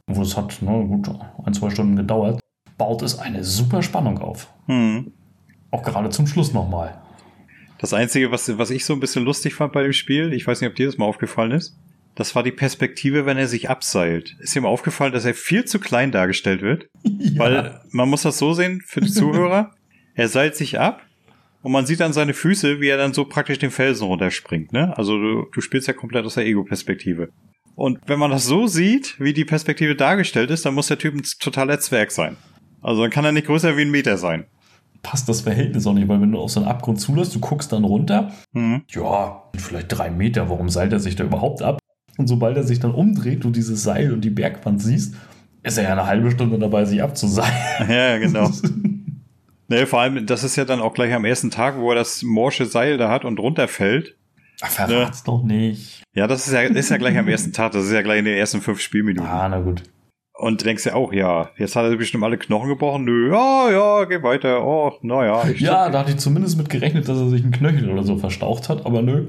wo 0.06 0.20
es 0.20 0.36
hat 0.36 0.60
ne, 0.60 0.86
gut 0.86 1.10
ein, 1.44 1.54
zwei 1.54 1.70
Stunden 1.70 1.96
gedauert, 1.96 2.38
baut 2.76 3.00
es 3.00 3.18
eine 3.18 3.42
super 3.42 3.82
Spannung 3.82 4.18
auf. 4.18 4.52
Hm. 4.66 5.12
Auch 5.70 5.82
gerade 5.82 6.10
zum 6.10 6.26
Schluss 6.26 6.52
nochmal. 6.52 7.00
Das 7.78 7.94
Einzige, 7.94 8.30
was, 8.30 8.58
was 8.58 8.70
ich 8.70 8.84
so 8.84 8.92
ein 8.92 9.00
bisschen 9.00 9.24
lustig 9.24 9.54
fand 9.54 9.72
bei 9.72 9.82
dem 9.82 9.94
Spiel, 9.94 10.34
ich 10.34 10.46
weiß 10.46 10.60
nicht, 10.60 10.68
ob 10.68 10.76
dir 10.76 10.86
das 10.86 10.98
mal 10.98 11.06
aufgefallen 11.06 11.52
ist, 11.52 11.78
das 12.16 12.34
war 12.34 12.42
die 12.42 12.50
Perspektive, 12.50 13.26
wenn 13.26 13.36
er 13.36 13.46
sich 13.46 13.68
abseilt. 13.70 14.34
Ist 14.40 14.56
mal 14.56 14.68
aufgefallen, 14.68 15.12
dass 15.12 15.26
er 15.26 15.34
viel 15.34 15.66
zu 15.66 15.78
klein 15.78 16.10
dargestellt 16.10 16.62
wird? 16.62 16.88
Ja. 17.18 17.38
Weil 17.38 17.80
man 17.90 18.08
muss 18.08 18.22
das 18.22 18.38
so 18.38 18.52
sehen 18.52 18.82
für 18.84 19.00
die 19.00 19.10
Zuhörer. 19.10 19.72
er 20.14 20.28
seilt 20.28 20.56
sich 20.56 20.78
ab 20.78 21.02
und 21.62 21.72
man 21.72 21.86
sieht 21.86 22.00
dann 22.00 22.12
seine 22.12 22.34
Füße, 22.34 22.80
wie 22.80 22.88
er 22.88 22.96
dann 22.96 23.12
so 23.12 23.24
praktisch 23.24 23.58
den 23.58 23.70
Felsen 23.70 24.06
runterspringt, 24.06 24.72
ne? 24.72 24.96
Also 24.96 25.18
du, 25.18 25.46
du 25.52 25.60
spielst 25.60 25.88
ja 25.88 25.94
komplett 25.94 26.24
aus 26.24 26.34
der 26.34 26.46
Ego-Perspektive. 26.46 27.30
Und 27.74 27.98
wenn 28.06 28.18
man 28.18 28.30
das 28.30 28.46
so 28.46 28.66
sieht, 28.66 29.18
wie 29.18 29.32
die 29.32 29.44
Perspektive 29.44 29.94
dargestellt 29.94 30.50
ist, 30.50 30.64
dann 30.64 30.74
muss 30.74 30.88
der 30.88 30.98
Typ 30.98 31.14
ein 31.14 31.22
totaler 31.38 31.78
Zwerg 31.78 32.10
sein. 32.10 32.36
Also 32.80 33.02
dann 33.02 33.10
kann 33.10 33.24
er 33.24 33.32
nicht 33.32 33.46
größer 33.46 33.76
wie 33.76 33.82
ein 33.82 33.90
Meter 33.90 34.16
sein. 34.18 34.46
Passt 35.02 35.28
das 35.28 35.42
Verhältnis 35.42 35.86
auch 35.86 35.94
nicht, 35.94 36.08
weil 36.08 36.20
wenn 36.20 36.32
du 36.32 36.38
auf 36.38 36.50
so 36.50 36.60
einen 36.60 36.68
Abgrund 36.68 37.00
zulässt, 37.00 37.34
du 37.34 37.40
guckst 37.40 37.72
dann 37.72 37.84
runter, 37.84 38.32
mhm. 38.52 38.82
ja, 38.88 39.42
vielleicht 39.56 39.88
drei 39.88 40.10
Meter, 40.10 40.48
warum 40.48 40.68
seilt 40.68 40.92
er 40.92 41.00
sich 41.00 41.16
da 41.16 41.24
überhaupt 41.24 41.62
ab? 41.62 41.78
Und 42.16 42.28
sobald 42.28 42.56
er 42.56 42.62
sich 42.62 42.80
dann 42.80 42.92
umdreht, 42.92 43.44
du 43.44 43.50
dieses 43.50 43.82
Seil 43.82 44.12
und 44.12 44.22
die 44.22 44.30
Bergwand 44.30 44.80
siehst, 44.82 45.14
ist 45.62 45.78
er 45.78 45.84
ja 45.84 45.92
eine 45.92 46.06
halbe 46.06 46.30
Stunde 46.30 46.58
dabei, 46.58 46.84
sich 46.84 47.02
abzuseilen. 47.02 47.52
Ja, 47.88 48.18
genau. 48.18 48.50
nee, 49.68 49.86
vor 49.86 50.00
allem, 50.00 50.26
das 50.26 50.44
ist 50.44 50.56
ja 50.56 50.64
dann 50.64 50.80
auch 50.80 50.94
gleich 50.94 51.12
am 51.12 51.24
ersten 51.24 51.50
Tag, 51.50 51.78
wo 51.78 51.90
er 51.90 51.96
das 51.96 52.22
morsche 52.22 52.66
Seil 52.66 52.96
da 52.96 53.10
hat 53.10 53.24
und 53.24 53.38
runterfällt. 53.38 54.16
Ach, 54.62 54.70
verrat's 54.70 55.18
ne? 55.18 55.24
doch 55.26 55.42
nicht. 55.42 56.02
Ja, 56.14 56.26
das 56.26 56.46
ist 56.46 56.52
ja, 56.52 56.62
ist 56.62 56.90
ja 56.90 56.96
gleich 56.96 57.18
am 57.18 57.28
ersten 57.28 57.52
Tag. 57.52 57.72
Das 57.72 57.84
ist 57.84 57.92
ja 57.92 58.02
gleich 58.02 58.20
in 58.20 58.24
den 58.24 58.36
ersten 58.36 58.62
fünf 58.62 58.80
Spielminuten. 58.80 59.28
Ah, 59.28 59.48
na 59.48 59.60
gut. 59.60 59.82
Und 60.38 60.64
denkst 60.64 60.84
ja 60.84 60.94
auch, 60.94 61.12
ja, 61.12 61.50
jetzt 61.56 61.76
hat 61.76 61.84
er 61.84 61.96
bestimmt 61.96 62.24
alle 62.24 62.36
Knochen 62.36 62.68
gebrochen. 62.68 63.04
Nö, 63.04 63.32
ja, 63.32 63.70
ja, 63.70 64.04
geh 64.04 64.22
weiter. 64.22 64.64
Oh, 64.64 64.92
naja. 65.02 65.46
Ja, 65.56 65.88
da 65.88 66.00
hatte 66.00 66.12
ich 66.12 66.18
zumindest 66.18 66.58
mit 66.58 66.68
gerechnet, 66.68 67.08
dass 67.08 67.18
er 67.18 67.28
sich 67.28 67.42
einen 67.42 67.52
Knöchel 67.52 67.90
oder 67.90 68.02
so 68.02 68.18
verstaucht 68.18 68.68
hat, 68.68 68.84
aber 68.84 69.02
nö. 69.02 69.28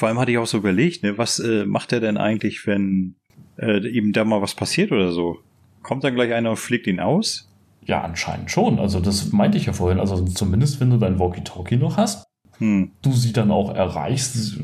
Vor 0.00 0.08
allem 0.08 0.18
hatte 0.18 0.32
ich 0.32 0.38
auch 0.38 0.46
so 0.46 0.56
überlegt, 0.56 1.02
ne, 1.02 1.18
was 1.18 1.40
äh, 1.40 1.66
macht 1.66 1.92
er 1.92 2.00
denn 2.00 2.16
eigentlich, 2.16 2.66
wenn 2.66 3.16
äh, 3.58 3.86
ihm 3.86 4.14
da 4.14 4.24
mal 4.24 4.40
was 4.40 4.54
passiert 4.54 4.92
oder 4.92 5.12
so? 5.12 5.40
Kommt 5.82 6.04
dann 6.04 6.14
gleich 6.14 6.32
einer 6.32 6.48
und 6.48 6.56
fliegt 6.56 6.86
ihn 6.86 7.00
aus? 7.00 7.52
Ja, 7.84 8.00
anscheinend 8.00 8.50
schon. 8.50 8.78
Also 8.78 9.00
das 9.00 9.30
meinte 9.30 9.58
ich 9.58 9.66
ja 9.66 9.74
vorhin. 9.74 10.00
Also 10.00 10.24
zumindest, 10.24 10.80
wenn 10.80 10.88
du 10.88 10.96
dein 10.96 11.18
Walkie-Talkie 11.18 11.76
noch 11.76 11.98
hast, 11.98 12.24
hm. 12.56 12.92
du 13.02 13.12
sie 13.12 13.34
dann 13.34 13.50
auch 13.50 13.74
erreichst, 13.74 14.58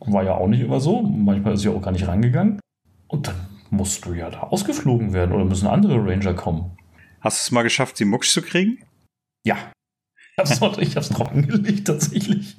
war 0.00 0.24
ja 0.24 0.36
auch 0.36 0.48
nicht 0.48 0.62
immer 0.62 0.80
so. 0.80 1.02
Manchmal 1.02 1.52
ist 1.52 1.60
sie 1.60 1.68
auch 1.68 1.82
gar 1.82 1.92
nicht 1.92 2.08
rangegangen. 2.08 2.58
Und 3.08 3.28
dann 3.28 3.36
musst 3.68 4.06
du 4.06 4.14
ja 4.14 4.30
da 4.30 4.40
ausgeflogen 4.40 5.12
werden 5.12 5.32
oder 5.32 5.44
müssen 5.44 5.66
andere 5.66 5.96
Ranger 5.96 6.32
kommen. 6.32 6.78
Hast 7.20 7.40
du 7.40 7.48
es 7.48 7.50
mal 7.50 7.62
geschafft, 7.62 7.98
sie 7.98 8.06
mucksch 8.06 8.32
zu 8.32 8.40
kriegen? 8.40 8.78
Ja. 9.44 9.58
Ich 10.42 10.60
hab's, 10.60 10.78
ich 10.78 10.96
hab's 10.96 11.10
drauf 11.10 11.30
angelegt, 11.30 11.86
tatsächlich. 11.86 12.56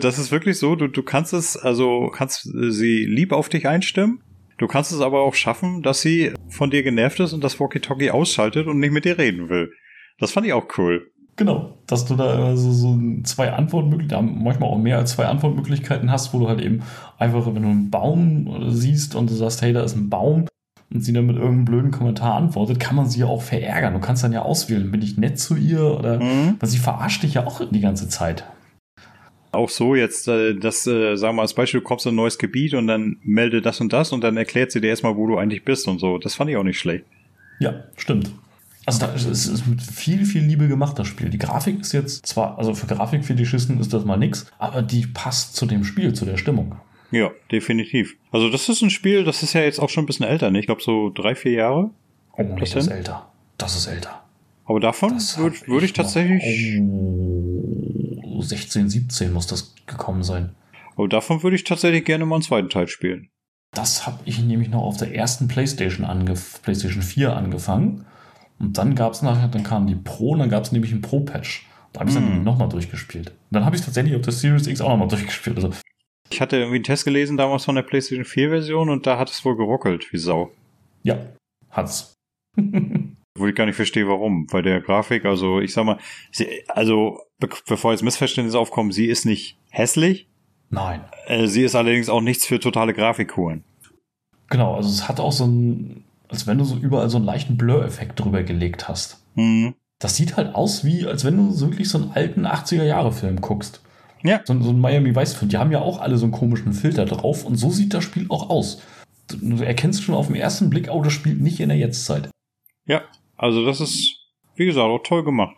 Das 0.00 0.18
ist 0.18 0.30
wirklich 0.30 0.58
so, 0.58 0.76
du, 0.76 0.86
du 0.86 1.02
kannst 1.02 1.32
es, 1.32 1.56
also 1.56 2.10
kannst 2.14 2.42
sie 2.44 3.04
lieb 3.04 3.32
auf 3.32 3.48
dich 3.48 3.66
einstimmen. 3.66 4.20
Du 4.56 4.68
kannst 4.68 4.92
es 4.92 5.00
aber 5.00 5.20
auch 5.20 5.34
schaffen, 5.34 5.82
dass 5.82 6.00
sie 6.00 6.32
von 6.48 6.70
dir 6.70 6.82
genervt 6.82 7.18
ist 7.20 7.32
und 7.32 7.42
das 7.42 7.58
Walkie-Talkie 7.58 8.10
ausschaltet 8.10 8.66
und 8.68 8.78
nicht 8.78 8.92
mit 8.92 9.04
dir 9.04 9.18
reden 9.18 9.48
will. 9.48 9.72
Das 10.18 10.32
fand 10.32 10.46
ich 10.46 10.52
auch 10.52 10.66
cool. 10.78 11.10
Genau, 11.36 11.78
dass 11.86 12.04
du 12.04 12.16
da 12.16 12.46
also 12.46 12.72
so 12.72 12.98
zwei 13.22 13.52
Antwortmöglichkeiten, 13.52 14.42
manchmal 14.42 14.70
auch 14.70 14.78
mehr 14.78 14.98
als 14.98 15.12
zwei 15.12 15.26
Antwortmöglichkeiten 15.26 16.10
hast, 16.10 16.32
wo 16.32 16.40
du 16.40 16.48
halt 16.48 16.60
eben 16.60 16.82
einfach, 17.16 17.46
wenn 17.46 17.62
du 17.62 17.68
einen 17.68 17.90
Baum 17.90 18.70
siehst 18.70 19.14
und 19.14 19.30
du 19.30 19.34
sagst, 19.34 19.62
hey, 19.62 19.72
da 19.72 19.82
ist 19.82 19.96
ein 19.96 20.10
Baum 20.10 20.46
und 20.92 21.00
sie 21.00 21.12
dann 21.12 21.26
mit 21.26 21.36
irgendeinem 21.36 21.64
blöden 21.64 21.90
Kommentar 21.92 22.34
antwortet, 22.34 22.80
kann 22.80 22.96
man 22.96 23.08
sie 23.08 23.20
ja 23.20 23.26
auch 23.26 23.42
verärgern. 23.42 23.94
Du 23.94 24.00
kannst 24.00 24.24
dann 24.24 24.32
ja 24.32 24.42
auswählen, 24.42 24.90
bin 24.90 25.02
ich 25.02 25.16
nett 25.16 25.38
zu 25.38 25.54
ihr 25.54 25.84
oder, 25.84 26.18
mhm. 26.18 26.56
weil 26.58 26.68
sie 26.68 26.78
verarscht 26.78 27.22
dich 27.22 27.34
ja 27.34 27.46
auch 27.46 27.60
die 27.70 27.80
ganze 27.80 28.08
Zeit. 28.08 28.44
Auch 29.50 29.68
so 29.70 29.94
jetzt, 29.94 30.28
äh, 30.28 30.54
das, 30.54 30.86
äh, 30.86 31.16
sagen 31.16 31.30
wir 31.30 31.36
mal 31.38 31.42
als 31.42 31.54
Beispiel, 31.54 31.80
du 31.80 31.84
kommst 31.84 32.06
in 32.06 32.12
ein 32.12 32.16
neues 32.16 32.38
Gebiet 32.38 32.74
und 32.74 32.86
dann 32.86 33.16
melde 33.22 33.62
das 33.62 33.80
und 33.80 33.92
das 33.92 34.12
und 34.12 34.22
dann 34.22 34.36
erklärt 34.36 34.72
sie 34.72 34.80
dir 34.80 34.88
erstmal, 34.88 35.16
wo 35.16 35.26
du 35.26 35.38
eigentlich 35.38 35.64
bist 35.64 35.88
und 35.88 35.98
so. 35.98 36.18
Das 36.18 36.34
fand 36.34 36.50
ich 36.50 36.56
auch 36.56 36.64
nicht 36.64 36.78
schlecht. 36.78 37.04
Ja, 37.58 37.84
stimmt. 37.96 38.30
Also 38.84 39.00
da 39.00 39.12
ist 39.12 39.26
es 39.26 39.66
mit 39.66 39.82
viel, 39.82 40.24
viel 40.24 40.42
Liebe 40.42 40.66
gemacht, 40.66 40.98
das 40.98 41.08
Spiel. 41.08 41.28
Die 41.28 41.38
Grafik 41.38 41.80
ist 41.80 41.92
jetzt 41.92 42.24
zwar, 42.24 42.58
also 42.58 42.74
für 42.74 42.86
Grafikfetischisten 42.86 43.78
ist 43.80 43.92
das 43.92 44.04
mal 44.06 44.16
nix, 44.16 44.46
aber 44.58 44.80
die 44.80 45.06
passt 45.06 45.56
zu 45.56 45.66
dem 45.66 45.84
Spiel, 45.84 46.14
zu 46.14 46.24
der 46.24 46.38
Stimmung. 46.38 46.76
Ja, 47.10 47.30
definitiv. 47.52 48.16
Also 48.32 48.50
das 48.50 48.68
ist 48.68 48.82
ein 48.82 48.90
Spiel, 48.90 49.24
das 49.24 49.42
ist 49.42 49.52
ja 49.52 49.62
jetzt 49.62 49.78
auch 49.78 49.90
schon 49.90 50.04
ein 50.04 50.06
bisschen 50.06 50.26
älter, 50.26 50.50
ne? 50.50 50.60
Ich 50.60 50.66
glaube 50.66 50.82
so 50.82 51.10
drei, 51.10 51.34
vier 51.34 51.52
Jahre. 51.52 51.90
Oh, 52.32 52.42
nee, 52.42 52.60
das, 52.60 52.70
das 52.70 52.86
ist 52.86 52.92
älter. 52.92 53.28
Das 53.58 53.76
ist 53.76 53.86
älter. 53.88 54.22
Aber 54.64 54.80
davon 54.80 55.12
würde 55.36 55.56
würd 55.66 55.82
ich 55.82 55.92
tatsächlich. 55.94 56.42
Oh, 56.80 57.57
16, 58.42 58.88
17 58.88 59.32
muss 59.32 59.46
das 59.46 59.74
gekommen 59.86 60.22
sein. 60.22 60.54
Aber 60.96 61.08
davon 61.08 61.42
würde 61.42 61.56
ich 61.56 61.64
tatsächlich 61.64 62.04
gerne 62.04 62.26
mal 62.26 62.36
einen 62.36 62.42
zweiten 62.42 62.68
Teil 62.68 62.88
spielen. 62.88 63.30
Das 63.72 64.06
habe 64.06 64.18
ich 64.24 64.40
nämlich 64.40 64.70
noch 64.70 64.82
auf 64.82 64.96
der 64.96 65.14
ersten 65.14 65.46
PlayStation, 65.46 66.04
angef 66.04 66.60
PlayStation 66.62 67.02
4 67.02 67.36
angefangen. 67.36 68.06
Und 68.58 68.76
dann 68.76 68.94
gab 68.94 69.12
es 69.12 69.22
nachher, 69.22 69.48
dann 69.48 69.62
kam 69.62 69.86
die 69.86 69.94
Pro 69.94 70.30
und 70.30 70.40
dann 70.40 70.50
gab 70.50 70.64
es 70.64 70.72
nämlich 70.72 70.92
ein 70.92 71.00
Pro-Patch. 71.00 71.66
Da 71.92 72.00
habe 72.00 72.10
ich 72.10 72.16
es 72.16 72.20
mm. 72.20 72.24
dann 72.24 72.44
nochmal 72.44 72.68
durchgespielt. 72.68 73.30
Und 73.30 73.36
dann 73.50 73.64
habe 73.64 73.76
ich 73.76 73.82
tatsächlich 73.82 74.16
auf 74.16 74.22
der 74.22 74.32
Series 74.32 74.66
X 74.66 74.80
auch 74.80 74.88
nochmal 74.88 75.08
durchgespielt. 75.08 75.56
Also 75.56 75.70
ich 76.30 76.40
hatte 76.40 76.56
irgendwie 76.56 76.76
einen 76.76 76.84
Test 76.84 77.04
gelesen 77.04 77.36
damals 77.36 77.64
von 77.64 77.74
der 77.74 77.82
PlayStation 77.82 78.24
4 78.24 78.50
Version 78.50 78.90
und 78.90 79.06
da 79.06 79.18
hat 79.18 79.30
es 79.30 79.44
wohl 79.44 79.56
geruckelt, 79.56 80.12
wie 80.12 80.18
Sau. 80.18 80.50
Ja, 81.02 81.18
hat's. 81.70 82.14
Wo 83.38 83.46
ich 83.46 83.54
gar 83.54 83.66
nicht 83.66 83.76
verstehe, 83.76 84.08
warum. 84.08 84.46
Bei 84.46 84.62
der 84.62 84.80
Grafik, 84.80 85.24
also 85.24 85.60
ich 85.60 85.72
sag 85.72 85.84
mal, 85.84 85.98
also 86.68 87.20
be 87.38 87.48
bevor 87.66 87.92
jetzt 87.92 88.02
Missverständnisse 88.02 88.58
aufkommen, 88.58 88.92
sie 88.92 89.06
ist 89.06 89.24
nicht 89.24 89.58
hässlich. 89.70 90.28
Nein. 90.70 91.04
Äh, 91.26 91.46
sie 91.46 91.62
ist 91.62 91.74
allerdings 91.74 92.08
auch 92.08 92.20
nichts 92.20 92.46
für 92.46 92.60
totale 92.60 92.92
Grafikkuren. 92.92 93.64
Genau, 94.50 94.74
also 94.74 94.88
es 94.88 95.08
hat 95.08 95.20
auch 95.20 95.32
so 95.32 95.46
ein 95.46 96.04
als 96.28 96.46
wenn 96.46 96.58
du 96.58 96.64
so 96.64 96.76
überall 96.76 97.08
so 97.08 97.16
einen 97.16 97.26
leichten 97.26 97.56
Blur-Effekt 97.56 98.20
drüber 98.20 98.42
gelegt 98.42 98.88
hast. 98.88 99.24
Mhm. 99.34 99.74
Das 99.98 100.14
sieht 100.14 100.36
halt 100.36 100.54
aus 100.54 100.84
wie, 100.84 101.06
als 101.06 101.24
wenn 101.24 101.36
du 101.36 101.50
so 101.50 101.70
wirklich 101.70 101.88
so 101.88 101.98
einen 101.98 102.12
alten 102.12 102.46
80er-Jahre-Film 102.46 103.40
guckst. 103.40 103.82
Ja. 104.22 104.40
So, 104.44 104.60
so 104.60 104.70
ein 104.70 104.80
Miami 104.80 105.14
Vice-Film. 105.14 105.48
Die 105.48 105.56
haben 105.56 105.72
ja 105.72 105.80
auch 105.80 106.00
alle 106.00 106.18
so 106.18 106.26
einen 106.26 106.32
komischen 106.32 106.72
Filter 106.72 107.04
drauf 107.04 107.44
und 107.44 107.56
so 107.56 107.70
sieht 107.70 107.94
das 107.94 108.04
Spiel 108.04 108.26
auch 108.28 108.50
aus. 108.50 108.82
Du, 109.28 109.36
du 109.56 109.64
erkennst 109.64 110.02
schon 110.02 110.14
auf 110.14 110.26
den 110.28 110.36
ersten 110.36 110.70
Blick, 110.70 110.88
oh, 110.90 111.02
das 111.02 111.12
spielt 111.12 111.40
nicht 111.40 111.60
in 111.60 111.68
der 111.68 111.78
Jetztzeit. 111.78 112.30
Ja, 112.86 113.02
also 113.36 113.64
das 113.64 113.80
ist, 113.80 114.16
wie 114.54 114.66
gesagt, 114.66 114.86
auch 114.86 115.02
toll 115.02 115.24
gemacht. 115.24 115.56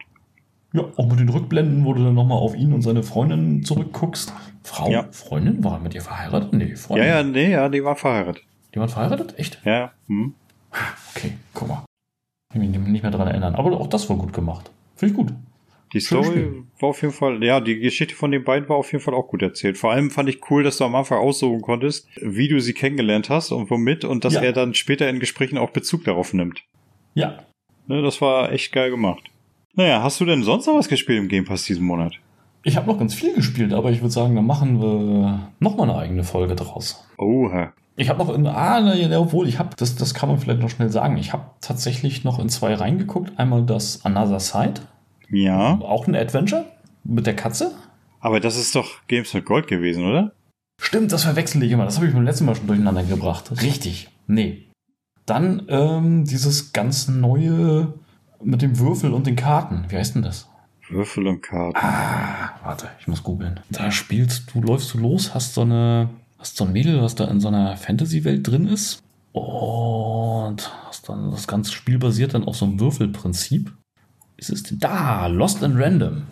Ja, 0.72 0.84
auch 0.96 1.06
mit 1.08 1.18
den 1.18 1.28
Rückblenden, 1.28 1.84
wo 1.84 1.94
du 1.94 2.04
dann 2.04 2.14
nochmal 2.14 2.38
auf 2.38 2.54
ihn 2.54 2.72
und 2.72 2.82
seine 2.82 3.02
Freundin 3.02 3.64
zurückguckst. 3.64 4.32
Frau, 4.62 4.90
ja. 4.90 5.08
Freundin, 5.10 5.64
war 5.64 5.80
mit 5.80 5.94
ihr 5.94 6.02
verheiratet? 6.02 6.52
Nee, 6.52 6.76
Freundin. 6.76 7.08
Ja, 7.08 7.16
ja, 7.16 7.22
nee, 7.24 7.50
ja, 7.50 7.68
die 7.68 7.82
war 7.82 7.96
verheiratet. 7.96 8.44
Die 8.74 8.78
waren 8.78 8.88
verheiratet? 8.88 9.36
Echt? 9.36 9.60
Ja. 9.64 9.92
Hm. 10.06 10.34
Okay, 11.14 11.32
guck 11.54 11.68
mal. 11.68 11.84
Ich 12.52 12.60
kann 12.60 12.70
mich 12.70 12.88
nicht 12.88 13.02
mehr 13.02 13.10
daran 13.10 13.28
erinnern. 13.28 13.56
Aber 13.56 13.72
auch 13.80 13.88
das 13.88 14.08
war 14.08 14.16
gut 14.16 14.32
gemacht. 14.32 14.70
Finde 14.94 15.12
ich 15.12 15.18
gut. 15.18 15.32
Die 15.92 16.00
Story 16.00 16.62
war 16.78 16.90
auf 16.90 17.02
jeden 17.02 17.12
Fall, 17.12 17.42
ja, 17.42 17.60
die 17.60 17.80
Geschichte 17.80 18.14
von 18.14 18.30
den 18.30 18.44
beiden 18.44 18.68
war 18.68 18.76
auf 18.76 18.92
jeden 18.92 19.02
Fall 19.02 19.14
auch 19.14 19.26
gut 19.26 19.42
erzählt. 19.42 19.76
Vor 19.76 19.90
allem 19.90 20.10
fand 20.10 20.28
ich 20.28 20.48
cool, 20.50 20.62
dass 20.62 20.76
du 20.76 20.84
am 20.84 20.94
Anfang 20.94 21.18
aussuchen 21.18 21.62
konntest, 21.62 22.06
wie 22.22 22.46
du 22.46 22.60
sie 22.60 22.74
kennengelernt 22.74 23.28
hast 23.28 23.50
und 23.50 23.70
womit 23.70 24.04
und 24.04 24.24
dass 24.24 24.34
ja. 24.34 24.42
er 24.42 24.52
dann 24.52 24.74
später 24.74 25.08
in 25.08 25.18
Gesprächen 25.18 25.58
auch 25.58 25.70
Bezug 25.70 26.04
darauf 26.04 26.32
nimmt. 26.32 26.62
Ja. 27.14 27.38
Ne, 27.88 28.02
das 28.02 28.20
war 28.20 28.52
echt 28.52 28.72
geil 28.72 28.90
gemacht. 28.90 29.29
Naja, 29.74 30.02
hast 30.02 30.20
du 30.20 30.24
denn 30.24 30.42
sonst 30.42 30.66
noch 30.66 30.74
was 30.74 30.88
gespielt 30.88 31.18
im 31.18 31.28
Game 31.28 31.44
Pass 31.44 31.64
diesen 31.64 31.84
Monat? 31.84 32.14
Ich 32.62 32.76
habe 32.76 32.86
noch 32.86 32.98
ganz 32.98 33.14
viel 33.14 33.34
gespielt, 33.34 33.72
aber 33.72 33.90
ich 33.90 34.00
würde 34.00 34.12
sagen, 34.12 34.34
dann 34.34 34.46
machen 34.46 34.80
wir 34.80 35.52
nochmal 35.60 35.88
eine 35.88 35.98
eigene 35.98 36.24
Folge 36.24 36.54
draus. 36.54 37.06
Oha. 37.16 37.72
Ich 37.96 38.08
habe 38.08 38.18
noch 38.18 38.34
in, 38.34 38.46
ah, 38.46 38.80
ne, 38.80 39.18
obwohl, 39.18 39.48
ich 39.48 39.58
habe, 39.58 39.70
das, 39.76 39.96
das 39.96 40.14
kann 40.14 40.28
man 40.28 40.38
vielleicht 40.38 40.60
noch 40.60 40.70
schnell 40.70 40.90
sagen, 40.90 41.16
ich 41.16 41.32
habe 41.32 41.44
tatsächlich 41.60 42.24
noch 42.24 42.38
in 42.38 42.48
zwei 42.48 42.74
reingeguckt. 42.74 43.38
Einmal 43.38 43.64
das 43.64 44.04
Another 44.04 44.40
Side. 44.40 44.82
Ja. 45.30 45.78
Auch 45.80 46.06
ein 46.06 46.14
Adventure 46.14 46.66
mit 47.04 47.26
der 47.26 47.36
Katze. 47.36 47.72
Aber 48.20 48.40
das 48.40 48.56
ist 48.56 48.74
doch 48.74 49.06
Games 49.06 49.32
with 49.34 49.44
Gold 49.44 49.66
gewesen, 49.66 50.04
oder? 50.04 50.32
Stimmt, 50.80 51.12
das 51.12 51.24
verwechsel 51.24 51.62
ich 51.62 51.72
immer. 51.72 51.84
Das 51.84 51.96
habe 51.96 52.06
ich 52.06 52.14
beim 52.14 52.24
letzten 52.24 52.46
Mal 52.46 52.56
schon 52.56 52.66
durcheinander 52.66 53.02
gebracht. 53.02 53.50
Richtig. 53.62 54.08
Nee. 54.26 54.66
Dann 55.26 55.66
ähm, 55.68 56.24
dieses 56.24 56.72
ganz 56.72 57.08
neue 57.08 57.94
mit 58.42 58.62
dem 58.62 58.78
Würfel 58.78 59.12
und 59.12 59.26
den 59.26 59.36
Karten. 59.36 59.84
Wie 59.88 59.96
heißt 59.96 60.14
denn 60.14 60.22
das? 60.22 60.48
Würfel 60.88 61.26
und 61.26 61.42
Karten. 61.42 61.76
Ah, 61.76 62.58
warte, 62.62 62.88
ich 62.98 63.06
muss 63.06 63.22
googeln. 63.22 63.60
Da 63.70 63.90
spielst 63.90 64.52
du, 64.52 64.60
läufst 64.60 64.92
du 64.94 64.98
los, 64.98 65.34
hast 65.34 65.54
so 65.54 65.62
eine 65.62 66.10
hast 66.40 66.56
so 66.56 66.64
ein 66.64 66.72
Mädel, 66.72 67.00
was 67.02 67.14
da 67.14 67.26
in 67.26 67.40
so 67.40 67.48
einer 67.48 67.76
Fantasy-Welt 67.76 68.46
drin 68.46 68.66
ist. 68.66 69.02
Und 69.32 70.72
hast 70.86 71.08
dann 71.08 71.30
das 71.30 71.46
ganze 71.46 71.72
Spiel 71.72 71.98
basiert 71.98 72.34
dann 72.34 72.44
auf 72.44 72.56
so 72.56 72.64
einem 72.64 72.80
Würfelprinzip. 72.80 73.72
Ist 74.36 74.50
es 74.50 74.62
da? 74.78 75.26
Lost 75.26 75.62
in 75.62 75.76
Random. 75.76 76.22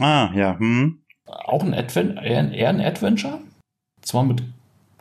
Ah, 0.00 0.32
ja. 0.34 0.58
Hm. 0.58 1.02
Auch 1.26 1.62
ein 1.62 1.74
Advent 1.74 2.16
eher, 2.16 2.50
eher 2.50 2.70
ein 2.70 2.80
Adventure. 2.80 3.40
Zwar 4.00 4.24
mit 4.24 4.42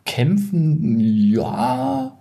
Kämpfen, 0.05 0.99
ja. 0.99 2.19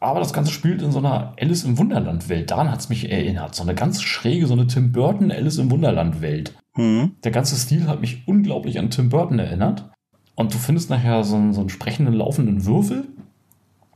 Aber 0.00 0.20
das 0.20 0.32
Ganze 0.32 0.52
spielt 0.52 0.80
in 0.80 0.92
so 0.92 0.98
einer 0.98 1.34
Alice 1.40 1.64
im 1.64 1.76
Wunderland-Welt. 1.76 2.50
Daran 2.50 2.70
hat 2.70 2.80
es 2.80 2.88
mich 2.88 3.10
erinnert. 3.10 3.54
So 3.54 3.62
eine 3.64 3.74
ganz 3.74 4.02
schräge, 4.02 4.46
so 4.46 4.54
eine 4.54 4.66
Tim 4.66 4.92
Burton 4.92 5.32
Alice 5.32 5.58
im 5.58 5.70
Wunderland-Welt. 5.70 6.54
Hm. 6.74 7.16
Der 7.24 7.32
ganze 7.32 7.56
Stil 7.56 7.88
hat 7.88 8.00
mich 8.00 8.22
unglaublich 8.26 8.78
an 8.78 8.90
Tim 8.90 9.08
Burton 9.08 9.38
erinnert. 9.38 9.90
Und 10.36 10.54
du 10.54 10.58
findest 10.58 10.88
nachher 10.88 11.24
so 11.24 11.34
einen, 11.34 11.52
so 11.52 11.60
einen 11.60 11.68
sprechenden 11.68 12.14
laufenden 12.14 12.64
Würfel. 12.64 13.08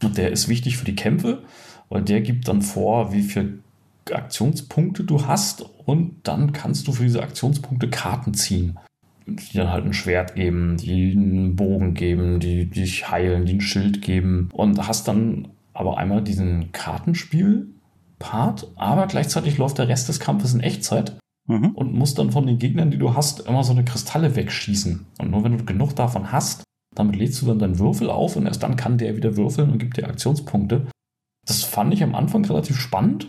Und 0.03 0.19
der 0.19 0.33
ist 0.33 0.49
wichtig 0.49 0.77
für 0.77 0.85
die 0.85 0.97
Kämpfe, 0.97 1.43
weil 1.89 2.03
der 2.03 2.21
gibt 2.21 2.49
dann 2.49 2.63
vor, 2.63 3.13
wie 3.13 3.23
viele 3.23 3.59
Aktionspunkte 4.11 5.05
du 5.05 5.25
hast. 5.27 5.65
Und 5.87 6.17
dann 6.25 6.53
kannst 6.53 6.89
du 6.89 6.93
für 6.93 7.05
diese 7.05 7.23
Aktionspunkte 7.23 7.89
Karten 7.89 8.35
ziehen. 8.35 8.77
die 9.25 9.57
dann 9.57 9.71
halt 9.71 9.85
ein 9.85 9.93
Schwert 9.93 10.35
geben, 10.35 10.77
die 10.79 11.13
einen 11.13 11.55
Bogen 11.55 11.95
geben, 11.95 12.41
die 12.41 12.67
dich 12.67 13.09
heilen, 13.09 13.47
die 13.47 13.55
ein 13.55 13.61
Schild 13.61 14.03
geben. 14.03 14.49
Und 14.53 14.85
hast 14.89 15.07
dann 15.07 15.47
aber 15.75 15.99
einmal 15.99 16.23
diesen 16.23 16.73
Kartenspiel-Part, 16.73 18.73
aber 18.77 19.07
gleichzeitig 19.07 19.59
läuft 19.59 19.79
der 19.79 19.89
Rest 19.89 20.09
des 20.09 20.21
Kampfes 20.21 20.55
in 20.55 20.61
Echtzeit 20.61 21.19
mhm. 21.47 21.71
und 21.71 21.95
musst 21.95 22.19
dann 22.19 22.33
von 22.33 22.47
den 22.47 22.59
Gegnern, 22.59 22.91
die 22.91 22.99
du 22.99 23.15
hast, 23.15 23.41
immer 23.41 23.65
so 23.65 23.73
eine 23.73 23.85
Kristalle 23.85 24.37
wegschießen. 24.37 25.07
Und 25.19 25.31
nur 25.31 25.45
wenn 25.45 25.57
du 25.57 25.65
genug 25.65 25.97
davon 25.97 26.33
hast, 26.33 26.65
damit 26.95 27.17
lädst 27.17 27.41
du 27.41 27.47
dann 27.47 27.59
deinen 27.59 27.79
Würfel 27.79 28.11
auf 28.11 28.37
und 28.37 28.47
erst 28.47 28.63
dann 28.63 28.77
kann 28.77 28.99
der 28.99 29.17
wieder 29.17 29.37
würfeln 29.37 29.71
und 29.71 29.79
gibt 29.79 29.97
dir 29.97 30.09
Aktionspunkte. 30.09 30.87
Das 31.47 31.65
fand 31.65 31.93
ich 31.95 32.03
am 32.03 32.15
Anfang 32.15 32.45
relativ 32.45 32.79
spannend. 32.79 33.29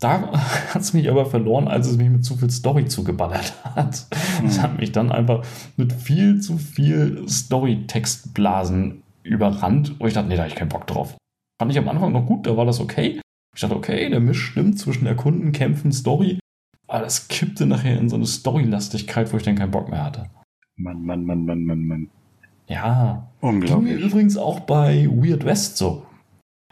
Da 0.00 0.32
hat 0.74 0.82
es 0.82 0.94
mich 0.94 1.10
aber 1.10 1.26
verloren, 1.26 1.68
als 1.68 1.86
es 1.86 1.96
mich 1.96 2.08
mit 2.08 2.24
zu 2.24 2.36
viel 2.36 2.50
Story 2.50 2.86
zugeballert 2.86 3.52
hat. 3.64 4.06
Es 4.44 4.58
mhm. 4.58 4.62
hat 4.62 4.78
mich 4.78 4.92
dann 4.92 5.12
einfach 5.12 5.44
mit 5.76 5.92
viel 5.92 6.40
zu 6.40 6.58
viel 6.58 7.28
Story-Textblasen 7.28 9.02
überrannt, 9.22 9.94
wo 10.00 10.06
ich 10.06 10.14
dachte, 10.14 10.28
nee, 10.28 10.36
da 10.36 10.42
habe 10.42 10.50
ich 10.50 10.56
keinen 10.56 10.70
Bock 10.70 10.86
drauf. 10.86 11.16
Fand 11.62 11.70
ich 11.70 11.78
am 11.78 11.88
Anfang 11.88 12.10
noch 12.10 12.26
gut, 12.26 12.48
da 12.48 12.56
war 12.56 12.66
das 12.66 12.80
okay. 12.80 13.20
Ich 13.54 13.60
dachte, 13.60 13.76
okay, 13.76 14.10
der 14.10 14.18
Misch 14.18 14.46
stimmt 14.46 14.80
zwischen 14.80 15.06
Erkunden, 15.06 15.52
Kämpfen, 15.52 15.92
Story. 15.92 16.40
Aber 16.88 17.04
das 17.04 17.28
kippte 17.28 17.66
nachher 17.66 18.00
in 18.00 18.08
so 18.08 18.16
eine 18.16 18.26
Storylastigkeit, 18.26 19.32
wo 19.32 19.36
ich 19.36 19.44
dann 19.44 19.54
keinen 19.54 19.70
Bock 19.70 19.88
mehr 19.88 20.04
hatte. 20.04 20.24
Mann, 20.74 21.04
Mann, 21.04 21.24
Mann, 21.24 21.44
Mann, 21.44 21.62
Mann, 21.62 21.86
Mann. 21.86 22.10
Ja. 22.66 23.30
Unglaublich. 23.40 23.92
Ging 23.92 24.00
mir 24.00 24.04
übrigens 24.04 24.36
auch 24.36 24.58
bei 24.58 25.06
Weird 25.06 25.44
West 25.44 25.76
so. 25.76 26.04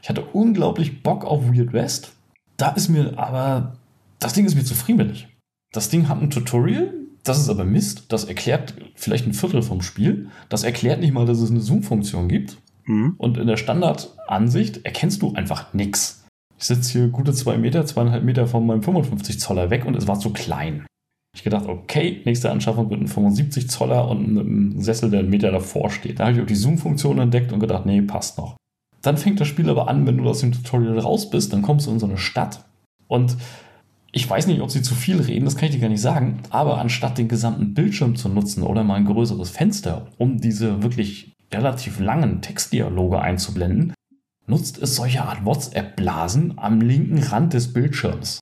Ich 0.03 0.09
hatte 0.09 0.25
unglaublich 0.25 1.05
Bock 1.05 1.25
auf 1.25 1.45
Weird 1.45 1.73
West. 1.73 2.17
Da 2.57 2.71
ist 2.71 2.89
mir 2.89 3.17
aber, 3.17 3.77
das 4.19 4.33
Ding 4.33 4.45
ist 4.45 4.57
mir 4.57 4.65
zu 4.65 4.75
friemelig. 4.75 5.29
Das 5.71 5.89
Ding 5.89 6.09
hat 6.09 6.21
ein 6.21 6.31
Tutorial, 6.31 6.93
das 7.23 7.39
ist 7.39 7.49
aber 7.49 7.65
Mist. 7.65 8.07
Das 8.09 8.25
erklärt 8.25 8.75
vielleicht 8.97 9.29
ein 9.29 9.35
Viertel 9.35 9.63
vom 9.63 9.83
Spiel. 9.83 10.31
Das 10.49 10.65
erklärt 10.65 10.99
nicht 10.99 11.13
mal, 11.13 11.27
dass 11.27 11.39
es 11.39 11.53
eine 11.53 11.61
Zoom-Funktion 11.61 12.27
gibt. 12.27 12.59
Mhm. 12.91 13.15
Und 13.19 13.39
in 13.39 13.47
der 13.47 13.57
Standardansicht 13.57 14.85
erkennst 14.85 15.23
du 15.23 15.33
einfach 15.35 15.73
nichts. 15.73 16.27
Ich 16.59 16.65
sitze 16.65 16.93
hier 16.93 17.09
gute 17.09 17.33
zwei 17.33 17.57
Meter, 17.57 17.87
zweieinhalb 17.87 18.25
Meter 18.25 18.47
von 18.47 18.67
meinem 18.67 18.83
55 18.83 19.39
Zoller 19.41 19.71
weg 19.71 19.87
und 19.87 19.97
es 19.97 20.09
war 20.09 20.19
zu 20.19 20.31
klein. 20.31 20.85
Ich 21.35 21.45
gedacht, 21.45 21.67
okay, 21.67 22.21
nächste 22.25 22.51
Anschaffung 22.51 22.91
wird 22.91 23.01
ein 23.01 23.07
75 23.07 23.71
Zoller 23.71 24.09
und 24.09 24.37
ein 24.37 24.81
Sessel, 24.81 25.11
der 25.11 25.21
einen 25.21 25.31
Meter 25.31 25.53
davor 25.53 25.91
steht. 25.91 26.19
Da 26.19 26.25
habe 26.27 26.37
ich 26.37 26.43
auch 26.43 26.47
die 26.47 26.57
Zoom-Funktion 26.57 27.19
entdeckt 27.21 27.53
und 27.53 27.61
gedacht, 27.61 27.87
nee, 27.87 28.03
passt 28.03 28.37
noch. 28.37 28.57
Dann 29.01 29.17
fängt 29.17 29.41
das 29.41 29.49
Spiel 29.49 29.71
aber 29.71 29.89
an, 29.89 30.07
wenn 30.07 30.19
du 30.19 30.29
aus 30.29 30.41
dem 30.41 30.53
Tutorial 30.53 30.99
raus 30.99 31.31
bist, 31.31 31.53
dann 31.53 31.63
kommst 31.63 31.87
du 31.87 31.93
in 31.93 32.01
so 32.01 32.07
eine 32.07 32.19
Stadt. 32.19 32.65
Und 33.07 33.37
ich 34.13 34.29
weiß 34.29 34.49
nicht, 34.49 34.61
ob 34.61 34.71
sie 34.71 34.83
zu 34.83 34.97
viel 34.97 35.21
reden, 35.21 35.45
das 35.45 35.57
kann 35.57 35.69
ich 35.69 35.77
dir 35.77 35.81
gar 35.81 35.89
nicht 35.89 36.01
sagen, 36.01 36.41
aber 36.51 36.79
anstatt 36.79 37.17
den 37.17 37.29
gesamten 37.29 37.75
Bildschirm 37.75 38.17
zu 38.17 38.29
nutzen 38.29 38.65
oder 38.65 38.83
mal 38.83 38.97
ein 38.97 39.05
größeres 39.05 39.51
Fenster, 39.51 40.09
um 40.19 40.41
diese 40.41 40.83
wirklich 40.83 41.30
relativ 41.53 42.01
langen 42.01 42.43
Textdialoge 42.43 43.21
einzublenden, 43.21 43.95
nutzt 44.47 44.79
es 44.79 44.97
solche 44.97 45.23
Art 45.23 45.45
WhatsApp-Blasen 45.45 46.59
am 46.59 46.81
linken 46.81 47.23
Rand 47.23 47.55
des 47.55 47.73
Bildschirms. 47.73 48.41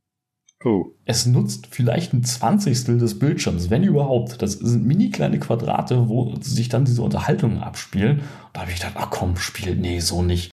Oh. 0.65 0.87
Es 1.05 1.25
nutzt 1.27 1.69
vielleicht 1.71 2.13
ein 2.13 2.25
Zwanzigstel 2.25 2.99
des 2.99 3.19
Bildschirms, 3.19 3.71
wenn 3.71 3.85
überhaupt. 3.85 4.43
Das 4.43 4.55
sind 4.55 4.85
mini 4.85 5.11
kleine 5.11 5.39
Quadrate, 5.39 6.09
wo 6.09 6.35
sich 6.41 6.69
dann 6.69 6.85
diese 6.85 7.03
Unterhaltungen 7.03 7.59
abspielen. 7.59 8.23
Da 8.53 8.63
habe 8.63 8.73
ich 8.73 8.79
gedacht, 8.79 8.97
ach 8.97 9.11
komm, 9.11 9.37
spiel, 9.37 9.77
nee, 9.77 10.01
so 10.01 10.23
nicht. 10.23 10.51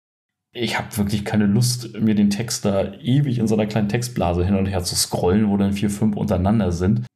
Ich 0.53 0.79
habe 0.79 0.97
wirklich 0.97 1.25
keine 1.25 1.47
Lust, 1.47 2.01
mir 2.01 2.15
den 2.15 2.31
Text 2.31 2.65
da 2.65 2.95
ewig 2.95 3.39
in 3.39 3.47
so 3.47 3.55
einer 3.55 3.67
kleinen 3.67 3.89
Textblase 3.89 4.45
hin 4.45 4.57
und 4.57 4.67
her 4.67 4.83
zu 4.83 4.97
scrollen, 4.97 5.49
wo 5.49 5.57
dann 5.57 5.75
vier, 5.75 5.91
fünf 5.91 6.17
untereinander 6.17 6.73
sind. 6.73 7.07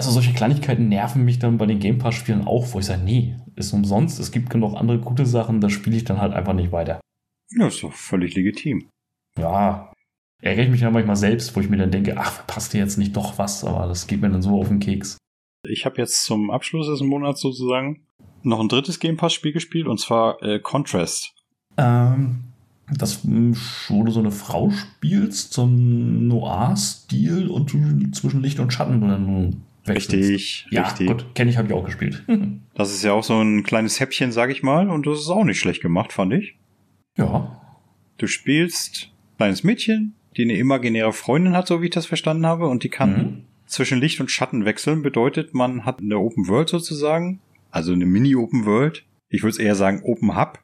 Also 0.00 0.12
solche 0.12 0.32
Kleinigkeiten 0.32 0.88
nerven 0.88 1.26
mich 1.26 1.40
dann 1.40 1.58
bei 1.58 1.66
den 1.66 1.78
Game 1.78 1.98
Pass-Spielen 1.98 2.46
auch, 2.46 2.72
wo 2.72 2.78
ich 2.78 2.86
sage, 2.86 3.02
nee, 3.04 3.36
ist 3.54 3.74
umsonst, 3.74 4.18
es 4.18 4.32
gibt 4.32 4.48
genug 4.48 4.74
andere 4.74 4.98
gute 4.98 5.26
Sachen, 5.26 5.60
da 5.60 5.68
spiele 5.68 5.94
ich 5.94 6.04
dann 6.04 6.22
halt 6.22 6.32
einfach 6.32 6.54
nicht 6.54 6.72
weiter. 6.72 7.02
Ja, 7.50 7.66
ist 7.66 7.82
doch 7.82 7.92
völlig 7.92 8.34
legitim. 8.34 8.88
Ja, 9.36 9.92
ärgere 10.40 10.64
ich 10.64 10.70
mich 10.70 10.80
dann 10.80 10.94
manchmal 10.94 11.16
selbst, 11.16 11.54
wo 11.54 11.60
ich 11.60 11.68
mir 11.68 11.76
dann 11.76 11.90
denke, 11.90 12.16
ach, 12.16 12.32
verpasst 12.32 12.72
dir 12.72 12.78
jetzt 12.78 12.96
nicht 12.96 13.14
doch 13.14 13.36
was, 13.36 13.62
aber 13.62 13.88
das 13.88 14.06
geht 14.06 14.22
mir 14.22 14.30
dann 14.30 14.40
so 14.40 14.58
auf 14.58 14.68
den 14.68 14.80
Keks. 14.80 15.18
Ich 15.68 15.84
habe 15.84 15.98
jetzt 15.98 16.24
zum 16.24 16.50
Abschluss 16.50 16.86
des 16.86 17.02
Monats 17.02 17.42
sozusagen 17.42 18.06
noch 18.42 18.60
ein 18.60 18.70
drittes 18.70 19.00
Game 19.00 19.18
Pass 19.18 19.34
Spiel 19.34 19.52
gespielt 19.52 19.86
und 19.86 20.00
zwar 20.00 20.42
äh, 20.42 20.60
Contrast. 20.60 21.34
Ähm, 21.76 22.44
das, 22.90 23.20
wo 23.22 24.02
du 24.02 24.12
so 24.12 24.20
eine 24.20 24.30
Frau 24.30 24.70
spielst, 24.70 25.58
ein 25.58 26.26
Noir-Stil 26.26 27.48
und 27.48 27.74
du 27.74 28.10
zwischen 28.12 28.40
Licht 28.40 28.60
und 28.60 28.72
Schatten 28.72 29.02
dann 29.02 29.62
wechselst. 29.94 30.30
Richtig, 30.30 30.66
ja, 30.70 30.82
richtig. 30.82 31.06
gut, 31.06 31.34
kenne 31.34 31.50
ich, 31.50 31.56
habe 31.56 31.68
ich 31.68 31.74
auch 31.74 31.84
gespielt. 31.84 32.24
das 32.74 32.92
ist 32.92 33.04
ja 33.04 33.12
auch 33.12 33.24
so 33.24 33.40
ein 33.40 33.62
kleines 33.62 34.00
Häppchen, 34.00 34.32
sag 34.32 34.50
ich 34.50 34.62
mal, 34.62 34.88
und 34.88 35.06
das 35.06 35.20
ist 35.20 35.28
auch 35.28 35.44
nicht 35.44 35.58
schlecht 35.58 35.82
gemacht, 35.82 36.12
fand 36.12 36.32
ich. 36.32 36.56
Ja. 37.16 37.60
Du 38.18 38.26
spielst 38.26 39.12
kleines 39.36 39.64
Mädchen, 39.64 40.14
die 40.36 40.42
eine 40.42 40.56
imaginäre 40.56 41.12
Freundin 41.12 41.56
hat, 41.56 41.66
so 41.66 41.80
wie 41.80 41.86
ich 41.86 41.92
das 41.92 42.06
verstanden 42.06 42.46
habe, 42.46 42.68
und 42.68 42.84
die 42.84 42.88
kann 42.88 43.10
mhm. 43.10 43.44
zwischen 43.66 44.00
Licht 44.00 44.20
und 44.20 44.30
Schatten 44.30 44.64
wechseln. 44.64 45.02
Bedeutet, 45.02 45.54
man 45.54 45.84
hat 45.84 46.00
eine 46.00 46.18
Open 46.18 46.48
World 46.48 46.68
sozusagen, 46.68 47.40
also 47.70 47.92
eine 47.92 48.06
Mini-Open 48.06 48.66
World. 48.66 49.04
Ich 49.28 49.42
würde 49.42 49.50
es 49.50 49.58
eher 49.58 49.74
sagen 49.74 50.02
Open 50.04 50.36
Hub, 50.36 50.58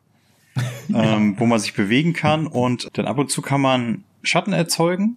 ja. 0.88 1.16
ähm, 1.16 1.36
wo 1.38 1.46
man 1.46 1.58
sich 1.58 1.74
bewegen 1.74 2.12
kann 2.12 2.46
und 2.46 2.88
dann 2.92 3.06
ab 3.06 3.18
und 3.18 3.30
zu 3.30 3.42
kann 3.42 3.60
man 3.60 4.04
Schatten 4.22 4.52
erzeugen 4.52 5.16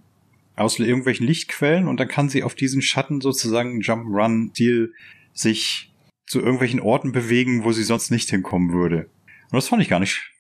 aus 0.60 0.80
irgendwelchen 0.80 1.26
Lichtquellen 1.26 1.88
und 1.88 2.00
dann 2.00 2.08
kann 2.08 2.30
sie 2.30 2.44
auf 2.44 2.56
diesen 2.56 2.82
Schatten 2.82 3.22
sozusagen 3.22 3.82
Jump-Run-Stil 3.82 4.94
sich 5.34 5.94
zu 6.28 6.40
irgendwelchen 6.40 6.80
Orten 6.80 7.12
bewegen, 7.12 7.64
wo 7.64 7.72
sie 7.72 7.84
sonst 7.84 8.12
nicht 8.12 8.30
hinkommen 8.30 8.72
würde. 8.72 9.10
Und 9.52 9.56
das 9.56 9.68
fand 9.68 9.82
ich 9.82 9.90
gar 9.90 10.00
nicht 10.00 10.32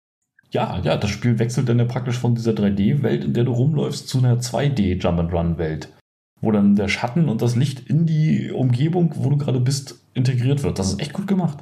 ja, 0.51 0.79
ja, 0.79 0.97
das 0.97 1.11
Spiel 1.11 1.37
wechselt 1.37 1.69
dann 1.69 1.79
ja 1.79 1.85
praktisch 1.85 2.17
von 2.17 2.33
dieser 2.33 2.51
3D-Welt, 2.51 3.23
in 3.23 3.33
der 3.33 3.43
du 3.43 3.51
rumläufst, 3.51 4.07
zu 4.07 4.17
einer 4.17 4.39
2D-Jump-and-Run-Welt. 4.39 5.93
Wo 6.41 6.51
dann 6.51 6.75
der 6.75 6.87
Schatten 6.87 7.29
und 7.29 7.41
das 7.41 7.55
Licht 7.55 7.87
in 7.87 8.05
die 8.05 8.49
Umgebung, 8.51 9.13
wo 9.15 9.29
du 9.29 9.37
gerade 9.37 9.59
bist, 9.59 10.03
integriert 10.13 10.63
wird. 10.63 10.79
Das 10.79 10.91
ist 10.91 11.01
echt 11.01 11.13
gut 11.13 11.27
gemacht. 11.27 11.59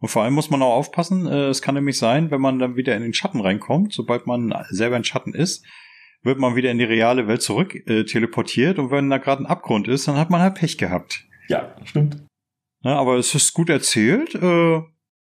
Und 0.00 0.08
vor 0.08 0.22
allem 0.22 0.34
muss 0.34 0.50
man 0.50 0.62
auch 0.62 0.74
aufpassen, 0.74 1.26
äh, 1.26 1.48
es 1.48 1.60
kann 1.60 1.74
nämlich 1.74 1.98
sein, 1.98 2.30
wenn 2.30 2.40
man 2.40 2.58
dann 2.58 2.76
wieder 2.76 2.96
in 2.96 3.02
den 3.02 3.14
Schatten 3.14 3.40
reinkommt, 3.40 3.92
sobald 3.92 4.26
man 4.26 4.54
selber 4.70 4.96
in 4.96 5.04
Schatten 5.04 5.34
ist, 5.34 5.64
wird 6.22 6.38
man 6.38 6.56
wieder 6.56 6.70
in 6.70 6.78
die 6.78 6.84
reale 6.84 7.26
Welt 7.26 7.42
zurück 7.42 7.74
äh, 7.88 8.04
teleportiert 8.04 8.78
und 8.78 8.90
wenn 8.90 9.10
da 9.10 9.18
gerade 9.18 9.42
ein 9.42 9.46
Abgrund 9.46 9.88
ist, 9.88 10.08
dann 10.08 10.16
hat 10.16 10.30
man 10.30 10.40
halt 10.40 10.54
Pech 10.54 10.78
gehabt. 10.78 11.24
Ja, 11.48 11.74
stimmt. 11.84 12.22
Ja, 12.84 12.96
aber 12.96 13.16
es 13.16 13.34
ist 13.34 13.52
gut 13.52 13.70
erzählt, 13.70 14.34
äh, 14.34 14.80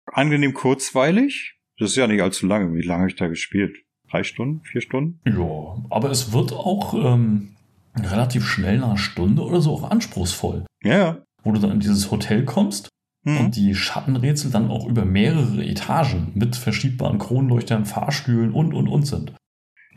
angenehm 0.06 0.54
kurzweilig, 0.54 1.56
das 1.78 1.92
ist 1.92 1.98
ja 1.98 2.08
nicht 2.08 2.22
allzu 2.22 2.46
lange. 2.48 2.74
Wie 2.74 2.82
lange 2.82 3.02
habe 3.02 3.10
ich 3.10 3.16
da 3.16 3.28
gespielt? 3.28 3.78
Drei 4.10 4.24
Stunden? 4.24 4.62
Vier 4.64 4.82
Stunden? 4.82 5.20
Ja, 5.26 5.84
aber 5.90 6.12
es 6.12 6.32
wird 6.32 6.54
auch 6.54 6.94
ähm, 6.94 7.56
relativ 7.98 8.46
schnell 8.46 8.80
nach 8.80 8.90
einer 8.90 8.98
Stunde 8.98 9.42
oder 9.42 9.62
so 9.62 9.74
auch 9.74 9.90
anspruchsvoll. 9.90 10.66
Ja, 10.84 10.98
ja. 10.98 11.24
Wo 11.44 11.52
du 11.52 11.60
dann 11.60 11.72
in 11.72 11.80
dieses 11.80 12.12
Hotel 12.12 12.46
kommst 12.46 12.90
mhm. 13.24 13.38
und 13.38 13.56
die 13.56 13.76
Schattenrätsel 13.76 14.52
dann 14.52 14.70
auch 14.70 14.88
über 14.88 15.06
mehrere 15.06 15.66
Etagen 15.66 16.32
mit 16.34 16.56
verschiebbaren 16.56 17.20
Kronleuchtern, 17.20 17.86
Fahrstühlen 17.86 18.52
und 18.52 18.74
und 18.74 18.88
und 18.88 19.04
sind. 19.04 19.34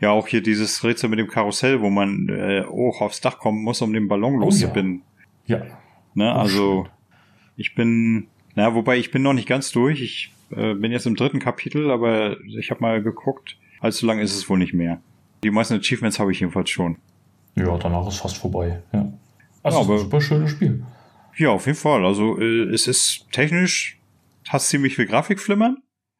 Ja, 0.01 0.11
auch 0.11 0.27
hier 0.27 0.41
dieses 0.41 0.83
Rätsel 0.83 1.09
mit 1.09 1.19
dem 1.19 1.27
Karussell, 1.27 1.81
wo 1.81 1.89
man 1.89 2.29
äh, 2.29 2.63
hoch 2.65 3.01
aufs 3.01 3.21
Dach 3.21 3.37
kommen 3.37 3.63
muss, 3.63 3.81
um 3.81 3.91
den 3.91 4.07
Ballon 4.07 4.35
oh, 4.35 4.45
loszubinden. 4.45 5.03
Ja. 5.45 5.57
ja. 5.57 5.65
Ne, 6.13 6.33
also, 6.33 6.87
ich 7.57 7.75
bin, 7.75 8.27
na, 8.55 8.73
wobei 8.73 8.97
ich 8.97 9.11
bin 9.11 9.21
noch 9.21 9.33
nicht 9.33 9.47
ganz 9.47 9.71
durch. 9.71 10.01
Ich 10.01 10.31
äh, 10.51 10.73
bin 10.73 10.91
jetzt 10.91 11.05
im 11.05 11.15
dritten 11.15 11.39
Kapitel, 11.39 11.91
aber 11.91 12.37
ich 12.45 12.71
habe 12.71 12.81
mal 12.81 13.03
geguckt, 13.03 13.57
allzu 13.81 14.05
lang 14.05 14.19
ist 14.19 14.35
es 14.35 14.49
wohl 14.49 14.57
nicht 14.57 14.73
mehr. 14.73 15.01
Die 15.43 15.51
meisten 15.51 15.75
Achievements 15.75 16.19
habe 16.19 16.31
ich 16.31 16.39
jedenfalls 16.39 16.69
schon. 16.69 16.97
Ja, 17.55 17.77
danach 17.77 18.07
ist 18.07 18.17
fast 18.17 18.37
vorbei, 18.37 18.81
ja. 18.93 19.11
Also 19.63 19.79
ja, 19.79 19.83
aber, 19.83 19.97
super 19.97 20.21
schönes 20.21 20.51
Spiel. 20.51 20.83
Ja, 21.37 21.49
auf 21.49 21.65
jeden 21.65 21.77
Fall. 21.77 22.05
Also 22.05 22.39
äh, 22.39 22.73
es 22.73 22.87
ist 22.87 23.27
technisch, 23.31 23.99
hast 24.47 24.69
ziemlich 24.69 24.95
viel 24.95 25.05
Grafikflimmern. 25.05 25.77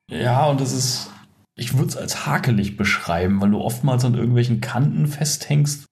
Ja, 0.10 0.48
und 0.48 0.60
es 0.62 0.74
ist, 0.74 1.12
ich 1.60 1.74
würde 1.74 1.90
es 1.90 1.98
als 1.98 2.26
hakelig 2.26 2.78
beschreiben, 2.78 3.42
weil 3.42 3.52
du 3.52 3.60
oftmals 3.60 4.06
an 4.06 4.16
irgendwelchen 4.16 4.62
Kanten 4.62 5.08
festhängst 5.08 5.86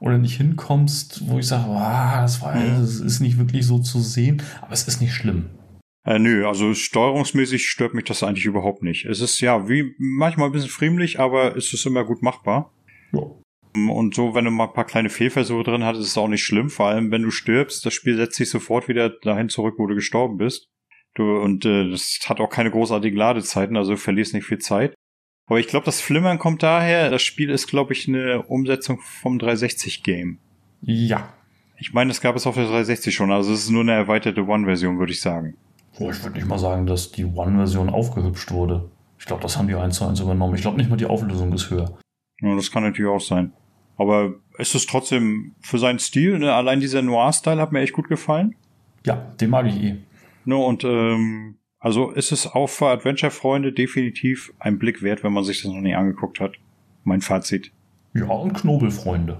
oder 0.00 0.18
nicht 0.18 0.36
hinkommst, 0.36 1.28
wo 1.28 1.38
ich 1.38 1.46
sage, 1.46 1.70
ah, 1.70 2.22
das, 2.22 2.42
war, 2.42 2.54
mhm. 2.54 2.80
das 2.80 3.00
ist 3.00 3.20
nicht 3.20 3.38
wirklich 3.38 3.66
so 3.66 3.78
zu 3.78 4.00
sehen, 4.00 4.42
aber 4.60 4.72
es 4.72 4.86
ist 4.86 5.00
nicht 5.00 5.14
schlimm. 5.14 5.50
Äh, 6.06 6.18
nö, 6.18 6.46
also 6.46 6.74
steuerungsmäßig 6.74 7.66
stört 7.66 7.94
mich 7.94 8.04
das 8.04 8.22
eigentlich 8.22 8.44
überhaupt 8.44 8.82
nicht. 8.82 9.06
Es 9.06 9.20
ist 9.20 9.40
ja 9.40 9.68
wie 9.68 9.94
manchmal 9.98 10.48
ein 10.48 10.52
bisschen 10.52 10.68
friemlich, 10.68 11.18
aber 11.18 11.56
es 11.56 11.72
ist 11.72 11.86
immer 11.86 12.04
gut 12.04 12.22
machbar. 12.22 12.72
Ja. 13.12 13.22
Und 13.74 14.14
so, 14.14 14.34
wenn 14.34 14.44
du 14.44 14.50
mal 14.50 14.66
ein 14.66 14.72
paar 14.72 14.84
kleine 14.84 15.08
Fehlversuche 15.08 15.64
drin 15.64 15.82
hattest, 15.82 16.04
ist 16.04 16.10
es 16.10 16.18
auch 16.18 16.28
nicht 16.28 16.44
schlimm. 16.44 16.70
Vor 16.70 16.86
allem, 16.86 17.10
wenn 17.10 17.22
du 17.22 17.30
stirbst, 17.30 17.84
das 17.84 17.94
Spiel 17.94 18.16
setzt 18.16 18.36
sich 18.36 18.50
sofort 18.50 18.86
wieder 18.86 19.08
dahin 19.08 19.48
zurück, 19.48 19.76
wo 19.78 19.86
du 19.86 19.94
gestorben 19.94 20.36
bist. 20.36 20.68
Du, 21.14 21.38
und 21.38 21.64
äh, 21.64 21.90
das 21.90 22.20
hat 22.26 22.40
auch 22.40 22.50
keine 22.50 22.70
großartigen 22.70 23.18
Ladezeiten, 23.18 23.76
also 23.76 23.96
verlierst 23.96 24.34
nicht 24.34 24.46
viel 24.46 24.58
Zeit. 24.58 24.94
Aber 25.46 25.60
ich 25.60 25.68
glaube, 25.68 25.84
das 25.84 26.00
Flimmern 26.00 26.38
kommt 26.38 26.62
daher, 26.62 27.10
das 27.10 27.22
Spiel 27.22 27.50
ist, 27.50 27.66
glaube 27.66 27.92
ich, 27.92 28.08
eine 28.08 28.42
Umsetzung 28.42 28.98
vom 29.00 29.38
360-Game. 29.38 30.38
Ja. 30.80 31.28
Ich 31.78 31.92
meine, 31.92 32.08
das 32.08 32.20
gab 32.20 32.34
es 32.36 32.46
auf 32.46 32.54
der 32.54 32.64
360 32.64 33.14
schon, 33.14 33.30
also 33.32 33.52
es 33.52 33.64
ist 33.64 33.70
nur 33.70 33.82
eine 33.82 33.92
erweiterte 33.92 34.46
One-Version, 34.46 34.98
würde 34.98 35.12
ich 35.12 35.20
sagen. 35.20 35.56
Oh, 35.98 36.10
ich 36.10 36.22
würde 36.22 36.36
nicht 36.36 36.48
mal 36.48 36.58
sagen, 36.58 36.86
dass 36.86 37.12
die 37.12 37.24
One-Version 37.24 37.90
aufgehübscht 37.90 38.50
wurde. 38.52 38.90
Ich 39.18 39.26
glaube, 39.26 39.42
das 39.42 39.56
haben 39.56 39.68
die 39.68 39.74
1 39.74 39.96
zu 39.96 40.06
1 40.06 40.20
übernommen. 40.20 40.54
Ich 40.54 40.62
glaube 40.62 40.78
nicht 40.78 40.90
mal 40.90 40.96
die 40.96 41.06
Auflösung 41.06 41.52
ist 41.52 41.70
höher. 41.70 41.98
Ja, 42.40 42.54
das 42.54 42.70
kann 42.70 42.82
natürlich 42.82 43.10
auch 43.10 43.20
sein. 43.20 43.52
Aber 43.96 44.34
ist 44.58 44.74
es 44.74 44.86
trotzdem 44.86 45.54
für 45.60 45.78
seinen 45.78 45.98
Stil, 45.98 46.38
ne? 46.38 46.52
allein 46.52 46.80
dieser 46.80 47.02
Noir-Style 47.02 47.60
hat 47.60 47.72
mir 47.72 47.80
echt 47.80 47.92
gut 47.92 48.08
gefallen. 48.08 48.56
Ja, 49.06 49.16
den 49.40 49.50
mag 49.50 49.66
ich 49.66 49.82
eh. 49.82 49.96
Ne, 50.44 50.56
und 50.56 50.84
ähm, 50.84 51.56
also 51.84 52.12
ist 52.12 52.32
es 52.32 52.46
auch 52.46 52.68
für 52.68 52.88
Adventure-Freunde 52.88 53.70
definitiv 53.70 54.54
ein 54.58 54.78
Blick 54.78 55.02
wert, 55.02 55.22
wenn 55.22 55.34
man 55.34 55.44
sich 55.44 55.60
das 55.60 55.70
noch 55.70 55.82
nie 55.82 55.94
angeguckt 55.94 56.40
hat. 56.40 56.52
Mein 57.02 57.20
Fazit. 57.20 57.72
Ja, 58.14 58.24
und 58.24 58.54
Knobelfreunde. 58.54 59.38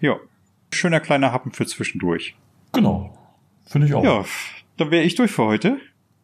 Ja. 0.00 0.16
Schöner 0.72 1.00
kleiner 1.00 1.32
Happen 1.32 1.52
für 1.52 1.66
zwischendurch. 1.66 2.34
Genau. 2.72 3.12
Finde 3.66 3.88
ich 3.88 3.92
auch. 3.92 4.02
Ja, 4.02 4.24
dann 4.78 4.90
wäre 4.90 5.02
ich 5.04 5.16
durch 5.16 5.32
für 5.32 5.44
heute. 5.44 5.76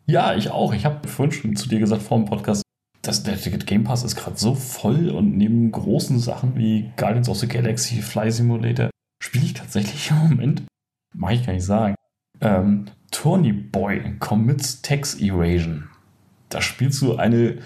Ja, 0.07 0.35
ich 0.35 0.51
auch. 0.51 0.73
Ich 0.73 0.87
habe 0.87 1.07
vorhin 1.07 1.33
schon 1.33 1.55
zu 1.55 1.69
dir 1.69 1.81
gesagt 1.81 2.01
vor 2.01 2.17
dem 2.17 2.25
Podcast, 2.25 2.63
dass 3.03 3.23
der 3.25 3.37
Game 3.37 3.85
Pass 3.85 4.05
ist 4.05 4.17
gerade 4.17 4.39
so 4.39 4.55
voll 4.55 5.11
und 5.11 5.37
neben 5.37 5.71
großen 5.71 6.19
Sachen 6.19 6.57
wie 6.57 6.91
Guardians 6.97 7.29
of 7.29 7.37
the 7.37 7.47
Galaxy, 7.47 8.01
Fly 8.01 8.33
Simulator, 8.33 8.89
spiele 9.23 9.45
ich 9.45 9.53
tatsächlich 9.53 10.11
im 10.13 10.17
Moment, 10.31 10.63
mag 11.15 11.35
ich 11.35 11.45
gar 11.45 11.53
nicht 11.53 11.67
sagen, 11.67 11.95
ähm, 12.41 12.87
Tony 13.11 13.53
Boy 13.53 14.17
Commits 14.19 14.83
Tax 14.83 15.21
Evasion. 15.21 15.89
Da 16.49 16.61
spielst 16.61 17.03
du 17.03 17.17
eine 17.17 17.59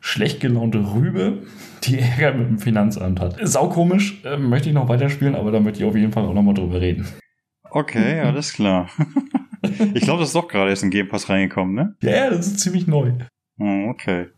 schlecht 0.00 0.40
gelaunte 0.40 0.78
Rübe, 0.78 1.44
die 1.84 1.98
Ärger 1.98 2.34
mit 2.34 2.48
dem 2.48 2.58
Finanzamt 2.58 3.20
hat. 3.20 3.36
Sau 3.42 3.68
komisch, 3.68 4.22
äh, 4.24 4.36
möchte 4.36 4.68
ich 4.68 4.74
noch 4.74 4.88
weiterspielen, 4.88 5.34
aber 5.34 5.50
da 5.50 5.60
möchte 5.60 5.80
ich 5.80 5.84
auf 5.84 5.96
jeden 5.96 6.12
Fall 6.12 6.24
auch 6.24 6.34
nochmal 6.34 6.54
drüber 6.54 6.80
reden. 6.80 7.06
Okay, 7.70 8.20
alles 8.20 8.52
klar. 8.52 8.88
ich 9.94 10.02
glaube, 10.02 10.20
das 10.20 10.28
ist 10.28 10.36
doch 10.36 10.46
gerade 10.46 10.70
erst 10.70 10.82
in 10.82 10.90
Game 10.90 11.08
Pass 11.08 11.28
reingekommen, 11.28 11.74
ne? 11.74 11.96
Ja, 12.02 12.10
yeah, 12.10 12.30
das 12.30 12.46
ist 12.46 12.60
ziemlich 12.60 12.86
neu. 12.86 13.12
Oh, 13.58 13.88
okay. 13.88 14.28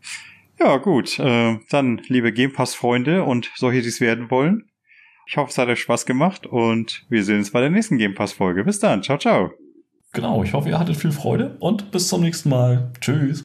Ja, 0.59 0.78
gut. 0.78 1.18
Äh, 1.18 1.59
dann, 1.68 2.00
liebe 2.07 2.32
Game 2.32 2.52
Pass-Freunde 2.52 3.24
und 3.24 3.50
solche, 3.57 3.82
die 3.82 3.88
es 3.88 4.00
werden 4.00 4.30
wollen. 4.30 4.70
Ich 5.26 5.36
hoffe, 5.36 5.50
es 5.50 5.59
hat 5.59 5.68
euch 5.68 5.80
Spaß 5.80 6.07
gemacht 6.07 6.46
und 6.46 7.04
wir 7.11 7.24
sehen 7.24 7.38
uns 7.38 7.50
bei 7.50 7.61
der 7.61 7.70
nächsten 7.70 7.98
Game 7.98 8.14
Pass-Folge. 8.14 8.64
Bis 8.64 8.78
dann. 8.78 9.02
Ciao, 9.02 9.18
ciao. 9.18 9.50
Genau, 10.16 10.42
ich 10.42 10.54
hoffe, 10.54 10.70
ihr 10.70 10.78
hattet 10.78 10.96
viel 10.96 11.12
Freude 11.12 11.58
und 11.60 11.90
bis 11.90 12.08
zum 12.08 12.22
nächsten 12.22 12.48
Mal. 12.48 12.90
Tschüss. 13.02 13.42